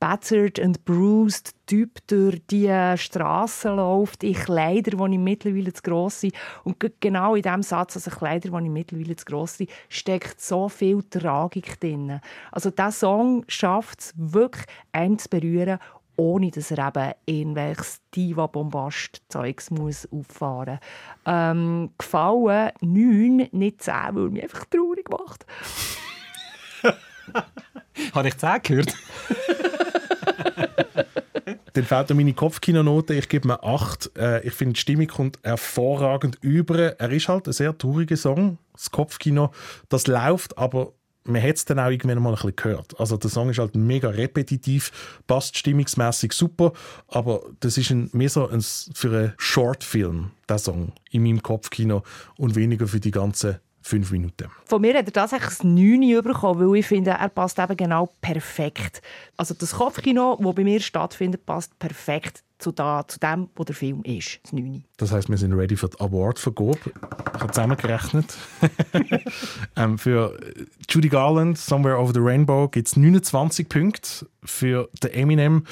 battered 0.00 0.58
and 0.58 0.84
bruised 0.84 1.54
Typ 1.66 2.04
durch 2.08 2.42
die 2.50 2.68
Straßen 2.96 3.76
läuft, 3.76 4.24
in 4.24 4.34
Kleider, 4.34 4.96
die 4.96 5.14
ihm 5.14 5.22
mittlerweile 5.22 5.72
zu 5.72 5.82
gross 5.82 6.22
sind. 6.22 6.34
Und 6.64 6.84
genau 7.00 7.36
in 7.36 7.42
diesem 7.42 7.62
Satz, 7.62 7.94
also 7.94 8.10
Kleider, 8.10 8.50
die 8.50 8.66
ihm 8.66 8.72
mittlerweile 8.72 9.14
zu 9.14 9.24
gross 9.24 9.58
sind, 9.58 9.70
steckt 9.88 10.40
so 10.40 10.68
viel 10.68 11.04
Tragik 11.04 11.78
drin. 11.78 12.20
Also 12.50 12.70
dieser 12.70 12.90
Song 12.90 13.44
schafft 13.46 14.00
es 14.00 14.14
wirklich, 14.16 14.66
einen 14.90 15.20
zu 15.20 15.28
berühren 15.28 15.78
ohne 16.22 16.52
dass 16.52 16.70
er 16.70 16.86
eben 16.86 17.14
irgendwelches 17.26 18.00
Diva-Bombast-Zeugs 18.14 19.72
muss 19.72 20.08
auffahren 20.12 20.78
muss. 20.78 21.26
Ähm, 21.26 21.90
gefallen 21.98 22.70
9, 22.80 23.48
nicht 23.50 23.82
10, 23.82 23.94
weil 24.12 24.30
mich 24.30 24.44
einfach 24.44 24.64
traurig 24.66 25.08
macht. 25.10 25.44
Habe 28.14 28.28
ich 28.28 28.38
10 28.38 28.62
gehört? 28.62 28.94
Dann 31.72 31.84
fehlt 31.84 32.10
mir 32.10 32.16
meine 32.16 32.34
Kopfkinonote. 32.34 33.14
Ich 33.14 33.28
gebe 33.28 33.48
mir 33.48 33.64
8. 33.64 34.12
Äh, 34.16 34.46
ich 34.46 34.52
finde, 34.52 34.74
die 34.74 34.80
Stimmung 34.80 35.08
kommt 35.08 35.40
hervorragend 35.42 36.38
über. 36.40 37.00
Er 37.00 37.10
ist 37.10 37.28
halt 37.28 37.48
ein 37.48 37.52
sehr 37.52 37.76
trauriger 37.76 38.16
Song. 38.16 38.58
Das 38.74 38.92
Kopfkino, 38.92 39.50
das 39.88 40.06
läuft, 40.06 40.56
aber 40.56 40.92
man 41.24 41.42
hat 41.42 41.56
es 41.56 41.64
dann 41.64 41.78
auch 41.78 41.90
irgendwann 41.90 42.22
mal 42.22 42.30
ein 42.30 42.34
bisschen 42.34 42.56
gehört. 42.56 42.98
Also 42.98 43.16
der 43.16 43.30
Song 43.30 43.50
ist 43.50 43.58
halt 43.58 43.76
mega 43.76 44.08
repetitiv, 44.08 45.20
passt 45.26 45.56
stimmungsmäßig 45.56 46.32
super, 46.32 46.72
aber 47.08 47.42
das 47.60 47.78
ist 47.78 47.90
ein, 47.90 48.10
mehr 48.12 48.28
so 48.28 48.48
ein, 48.48 48.60
für 48.60 49.08
einen 49.08 49.32
Shortfilm, 49.36 50.30
der 50.48 50.58
Song, 50.58 50.92
in 51.10 51.22
meinem 51.22 51.42
Kopfkino 51.42 52.02
und 52.36 52.54
weniger 52.54 52.86
für 52.86 53.00
die 53.00 53.10
ganzen 53.10 53.58
fünf 53.82 54.10
Minuten. 54.10 54.48
Von 54.64 54.80
mir 54.80 54.94
hat 54.96 55.06
er 55.06 55.12
tatsächlich 55.12 55.50
das 55.50 55.64
9 55.64 56.22
bekommen, 56.22 56.70
weil 56.70 56.78
ich 56.78 56.86
finde, 56.86 57.10
er 57.12 57.28
passt 57.28 57.58
eben 57.58 57.76
genau 57.76 58.10
perfekt. 58.20 59.02
Also 59.36 59.54
das 59.54 59.72
Kopfkino, 59.74 60.38
das 60.40 60.54
bei 60.54 60.64
mir 60.64 60.80
stattfindet, 60.80 61.44
passt 61.44 61.78
perfekt 61.78 62.42
zu, 62.62 62.70
da, 62.70 63.04
zu 63.06 63.18
dem, 63.18 63.48
wo 63.56 63.64
der 63.64 63.74
Film 63.74 64.02
ist, 64.04 64.40
das 64.44 64.52
9. 64.52 64.84
Das 64.96 65.12
heißt, 65.12 65.28
wir 65.28 65.36
sind 65.36 65.52
ready 65.52 65.76
für 65.76 65.88
die 65.88 66.00
Award-Vergabe. 66.00 66.78
Ich 67.34 67.40
habe 67.40 67.52
zusammengerechnet. 67.52 68.36
ähm, 69.76 69.98
für 69.98 70.38
Judy 70.88 71.08
Garland, 71.08 71.58
Somewhere 71.58 71.98
Over 71.98 72.12
the 72.14 72.20
Rainbow, 72.20 72.68
gibt 72.68 72.88
es 72.88 72.96
29 72.96 73.68
Punkte. 73.68 74.26
Für 74.44 74.88
den 75.02 75.10
Eminem 75.10 75.64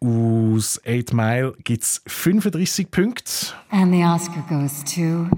aus 0.00 0.80
8 0.86 1.12
Mile 1.12 1.54
gibt 1.62 1.82
es 1.82 2.02
35 2.06 2.90
Punkte. 2.90 3.32
And 3.70 3.92
the 3.92 4.04
Oscar 4.04 4.44
goes 4.48 4.82
to. 4.84 5.28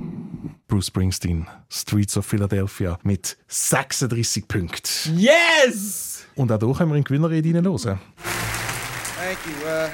Bruce 0.68 0.86
Springsteen, 0.86 1.46
Streets 1.68 2.16
of 2.16 2.26
Philadelphia, 2.26 2.98
mit 3.04 3.36
36 3.48 4.48
Punkten. 4.48 5.16
Yes! 5.16 6.24
Und 6.34 6.50
auch 6.50 6.58
hier 6.58 6.74
können 6.74 6.90
wir 6.90 6.96
in 6.96 7.04
die 7.04 7.08
Gewinnerrede 7.08 7.48
hineinhören. 7.48 8.00
Thank 9.16 9.38
you. 9.46 9.66
Uh, 9.66 9.88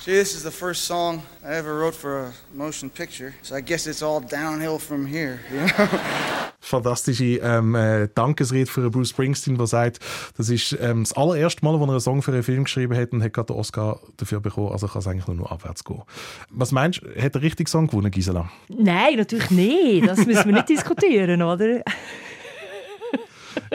see, 0.00 0.12
this 0.12 0.34
is 0.34 0.42
the 0.42 0.50
first 0.50 0.84
song 0.84 1.22
I 1.44 1.54
ever 1.54 1.78
wrote 1.80 1.94
for 1.94 2.26
a 2.26 2.32
motion 2.54 2.90
picture, 2.90 3.34
so 3.42 3.54
I 3.54 3.60
guess 3.60 3.86
it's 3.86 4.02
all 4.02 4.20
downhill 4.20 4.78
from 4.78 5.06
here. 5.06 5.40
You 5.50 5.66
know? 5.66 5.88
fantastische 6.62 7.38
ähm, 7.42 7.74
äh, 7.74 8.08
Dankesrede 8.14 8.70
für 8.70 8.88
Bruce 8.90 9.10
Springsteen, 9.10 9.58
der 9.58 9.66
sagt, 9.66 9.98
das 10.36 10.48
ist 10.48 10.76
ähm, 10.80 11.02
das 11.02 11.12
allererste 11.12 11.64
Mal, 11.64 11.78
wo 11.78 11.84
er 11.84 11.90
einen 11.90 12.00
Song 12.00 12.22
für 12.22 12.32
einen 12.32 12.42
Film 12.42 12.64
geschrieben 12.64 12.96
hat 12.96 13.12
und 13.12 13.22
hat 13.22 13.32
gerade 13.32 13.52
den 13.52 13.56
Oscar 13.56 14.00
dafür 14.16 14.40
bekommen. 14.40 14.72
Also 14.72 14.86
kann 14.86 15.00
es 15.00 15.06
eigentlich 15.06 15.26
nur 15.26 15.36
noch 15.36 15.50
abwärts 15.50 15.84
gehen. 15.84 16.02
Was 16.50 16.72
meinst 16.72 17.02
du, 17.02 17.22
hat 17.22 17.34
der 17.34 17.42
richtige 17.42 17.68
Song 17.68 17.88
gewonnen, 17.88 18.10
Gisela? 18.10 18.50
Nein, 18.68 19.16
natürlich 19.16 19.50
nicht. 19.50 20.06
Das 20.06 20.24
müssen 20.24 20.46
wir 20.46 20.54
nicht 20.54 20.68
diskutieren, 20.68 21.42
oder? 21.42 21.82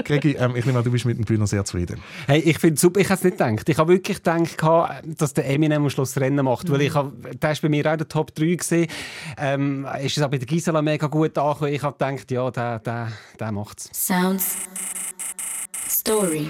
Gregi, 0.03 0.33
ähm, 0.33 0.55
ich 0.55 0.65
nehme 0.65 0.77
an, 0.77 0.83
du 0.83 0.91
bist 0.91 1.05
mit 1.05 1.17
dem 1.17 1.25
Gewinner 1.25 1.47
sehr 1.47 1.65
zufrieden. 1.65 2.01
Hey, 2.27 2.39
ich 2.39 2.59
finde 2.59 2.75
es 2.75 2.81
super. 2.81 2.99
Ich 2.99 3.07
habe 3.07 3.15
es 3.15 3.23
nicht 3.23 3.37
gedacht. 3.37 3.69
Ich 3.69 3.77
habe 3.77 3.93
wirklich 3.93 4.23
gedacht, 4.23 5.03
dass 5.05 5.33
der 5.33 5.49
Eminem 5.49 5.83
am 5.83 5.89
Schluss 5.89 6.13
das 6.13 6.21
Rennen 6.21 6.45
macht. 6.45 6.71
Weil 6.71 6.81
ich 6.81 6.93
habe, 6.93 7.11
der 7.33 7.51
ist 7.51 7.61
bei 7.61 7.69
mir 7.69 7.91
auch 7.91 7.97
der 7.97 8.07
Top 8.07 8.33
3 8.35 8.55
gesehen. 8.55 8.87
Ähm, 9.37 9.87
ist 10.01 10.17
es 10.17 10.23
auch 10.23 10.29
bei 10.29 10.37
der 10.37 10.47
Gisela 10.47 10.81
mega 10.81 11.07
gut 11.07 11.37
angekommen. 11.37 11.73
Ich 11.73 11.83
habe 11.83 11.97
gedacht, 11.97 12.31
ja, 12.31 12.51
der, 12.51 12.79
der, 12.79 13.11
der 13.39 13.51
macht 13.51 13.79
es. 13.79 13.89
Sounds. 13.93 14.55
Story. 16.07 16.49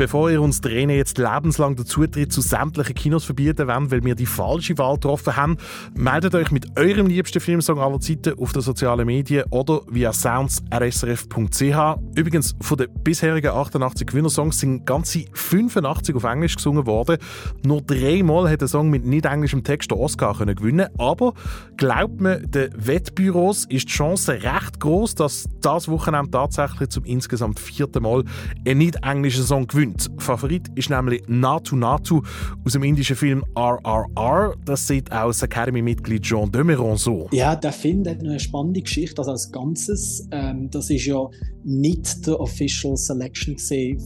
Bevor 0.00 0.30
ihr 0.30 0.40
uns 0.40 0.62
Tränen 0.62 0.96
jetzt 0.96 1.18
lebenslang 1.18 1.76
den 1.76 1.84
Zutritt 1.84 2.32
zu 2.32 2.40
sämtlichen 2.40 2.94
Kinos 2.94 3.26
verbieten 3.26 3.68
wollt, 3.68 3.90
weil 3.90 4.02
wir 4.02 4.14
die 4.14 4.24
falsche 4.24 4.78
Wahl 4.78 4.94
getroffen 4.94 5.36
haben, 5.36 5.58
meldet 5.94 6.34
euch 6.34 6.50
mit 6.50 6.78
eurem 6.78 7.06
liebsten 7.06 7.38
Filmsong 7.38 7.78
aller 7.78 8.00
Zeiten 8.00 8.38
auf 8.38 8.54
den 8.54 8.62
sozialen 8.62 9.04
Medien 9.04 9.44
oder 9.50 9.82
via 9.90 10.14
sounds.rsrf.ch. 10.14 11.98
Übrigens, 12.16 12.56
von 12.62 12.78
den 12.78 12.88
bisherigen 13.04 13.48
88 13.48 14.06
Gewinnersongs 14.06 14.58
sind 14.58 14.86
ganze 14.86 15.26
85 15.34 16.16
auf 16.16 16.24
Englisch 16.24 16.56
gesungen 16.56 16.86
worden. 16.86 17.18
Nur 17.62 17.82
dreimal 17.82 18.50
hat 18.50 18.62
der 18.62 18.68
Song 18.68 18.88
mit 18.88 19.04
nicht 19.04 19.26
englischem 19.26 19.64
Text 19.64 19.90
den 19.90 19.98
Oscar 19.98 20.34
können 20.34 20.56
gewinnen 20.56 20.88
aber 20.96 21.34
glaubt 21.76 22.22
man 22.22 22.50
den 22.50 22.70
Wettbüros 22.74 23.66
ist 23.68 23.88
die 23.88 23.92
Chance 23.92 24.32
recht 24.32 24.80
groß, 24.80 25.14
dass 25.14 25.46
das 25.60 25.88
Wochenende 25.88 26.30
tatsächlich 26.30 26.88
zum 26.88 27.04
insgesamt 27.04 27.60
vierten 27.60 28.02
Mal 28.02 28.24
ein 28.66 28.78
nicht 28.78 28.96
englischer 29.02 29.42
Song 29.42 29.66
gewinnt. 29.66 30.10
Favorit 30.18 30.68
ist 30.74 30.90
nämlich 30.90 31.22
Natu 31.26 31.76
Natu 31.76 32.22
aus 32.64 32.72
dem 32.72 32.82
indischen 32.82 33.16
Film 33.16 33.44
RRR. 33.56 34.54
Das 34.64 34.86
sieht 34.86 35.10
auch 35.12 35.28
das 35.28 35.42
Academy-Mitglied 35.42 36.22
Jean 36.22 36.50
Demeron 36.50 36.96
so. 36.96 37.28
Ja, 37.32 37.56
der 37.56 37.72
Film 37.72 38.06
hat 38.06 38.20
eine 38.20 38.38
spannende 38.38 38.82
Geschichte, 38.82 39.18
also 39.18 39.32
als 39.32 39.50
Ganzes. 39.50 40.26
Ähm, 40.30 40.68
das 40.70 40.90
ist 40.90 41.06
ja 41.06 41.28
nicht 41.64 42.26
der 42.26 42.40
Official 42.40 42.96
Selection 42.96 43.56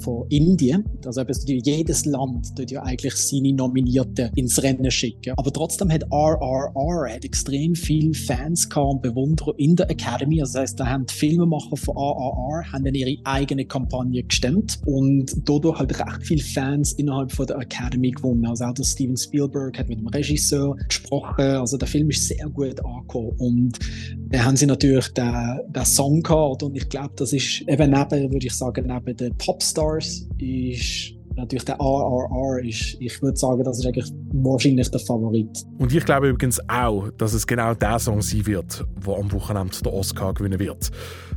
von 0.02 0.26
Indien. 0.28 0.84
Also 1.04 1.22
jedes 1.46 2.04
Land 2.04 2.56
tut 2.56 2.70
ja 2.70 2.82
eigentlich 2.82 3.14
seine 3.14 3.52
Nominierten 3.52 4.30
ins 4.34 4.62
Rennen 4.62 4.90
schicken. 4.90 5.34
Aber 5.36 5.52
trotzdem 5.52 5.90
hat 5.90 6.04
RRR 6.10 7.14
hat 7.14 7.24
extrem 7.24 7.74
viele 7.74 8.14
Fans 8.14 8.68
und 8.74 9.02
Bewunderer 9.02 9.54
in 9.56 9.76
der 9.76 9.90
Academy. 9.90 10.40
Also 10.40 10.54
das 10.54 10.62
heißt, 10.62 10.80
da 10.80 10.86
haben 10.86 11.06
die 11.06 11.14
Filmemacher 11.14 11.76
von 11.76 11.96
RRR 11.96 12.72
haben 12.72 12.94
ihre 12.94 13.16
eigene 13.24 13.64
Kampagne 13.64 14.24
gestemmt 14.44 14.80
und 14.84 15.32
dadurch 15.48 15.78
halt 15.78 15.98
recht 15.98 16.22
viele 16.22 16.42
Fans 16.42 16.92
innerhalb 16.92 17.32
von 17.32 17.46
der 17.46 17.58
Academy 17.58 18.10
gewonnen. 18.10 18.46
Also 18.46 18.64
auch 18.64 18.74
der 18.74 18.84
Steven 18.84 19.16
Spielberg 19.16 19.78
hat 19.78 19.88
mit 19.88 19.98
dem 19.98 20.08
Regisseur 20.08 20.76
gesprochen. 20.88 21.44
Also 21.44 21.76
der 21.76 21.88
Film 21.88 22.10
ist 22.10 22.28
sehr 22.28 22.48
gut 22.48 22.84
angekommen 22.84 23.32
und 23.38 23.78
dann 24.28 24.44
haben 24.44 24.56
sie 24.56 24.66
natürlich 24.66 25.08
den, 25.08 25.60
den 25.68 25.84
Song 25.84 26.22
gehabt 26.22 26.62
und 26.62 26.76
ich 26.76 26.88
glaube, 26.88 27.12
das 27.16 27.32
ist 27.32 27.62
eben 27.66 27.90
neben, 27.90 28.32
würde 28.32 28.46
ich 28.46 28.54
sagen, 28.54 28.86
neben 28.86 29.16
den 29.16 29.36
Popstars 29.36 30.26
ist 30.38 31.14
natürlich 31.36 31.64
der 31.64 31.76
RRR 31.76 32.64
ist, 32.64 32.96
ich 33.00 33.22
würde 33.22 33.36
sagen, 33.36 33.64
das 33.64 33.78
ist 33.78 33.86
eigentlich 33.86 34.10
wahrscheinlich 34.32 34.90
der 34.90 35.00
Favorit. 35.00 35.64
Und 35.78 35.92
ich 35.92 36.04
glaube 36.04 36.28
übrigens 36.28 36.60
auch, 36.68 37.10
dass 37.18 37.32
es 37.34 37.46
genau 37.46 37.74
der 37.74 37.98
Song 37.98 38.22
sein 38.22 38.46
wird, 38.46 38.84
der 39.06 39.14
am 39.14 39.32
Wochenende 39.32 39.76
den 39.78 39.92
Oscar 39.92 40.34
gewinnen 40.34 40.58
wird. 40.58 40.90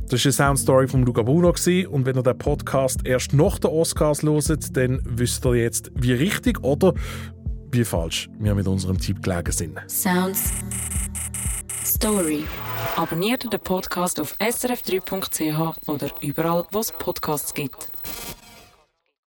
Das 0.08 0.24
war 0.24 0.26
eine 0.26 0.32
Soundstory 0.32 0.88
von 0.88 1.02
Luca 1.02 1.22
Bruno 1.22 1.48
und 1.48 2.06
wenn 2.06 2.16
ihr 2.16 2.22
den 2.22 2.38
Podcast 2.38 3.00
erst 3.04 3.34
nach 3.34 3.58
den 3.58 3.70
Oscars 3.70 4.22
hört, 4.22 4.76
dann 4.76 5.00
wisst 5.04 5.44
ihr 5.44 5.54
jetzt, 5.54 5.90
wie 5.94 6.12
richtig 6.12 6.62
oder 6.64 6.94
wie 7.70 7.84
falsch 7.84 8.28
wir 8.38 8.54
mit 8.54 8.66
unserem 8.66 8.98
Tipp 8.98 9.22
gelegen 9.22 9.52
sind. 9.52 9.78
Sounds. 9.86 10.52
Story. 11.84 12.44
Abonniert 12.96 13.52
den 13.52 13.60
Podcast 13.60 14.20
auf 14.20 14.34
srf3.ch 14.38 15.88
oder 15.88 16.08
überall, 16.22 16.64
wo 16.70 16.78
es 16.78 16.92
Podcasts 16.92 17.52
gibt. 17.52 17.90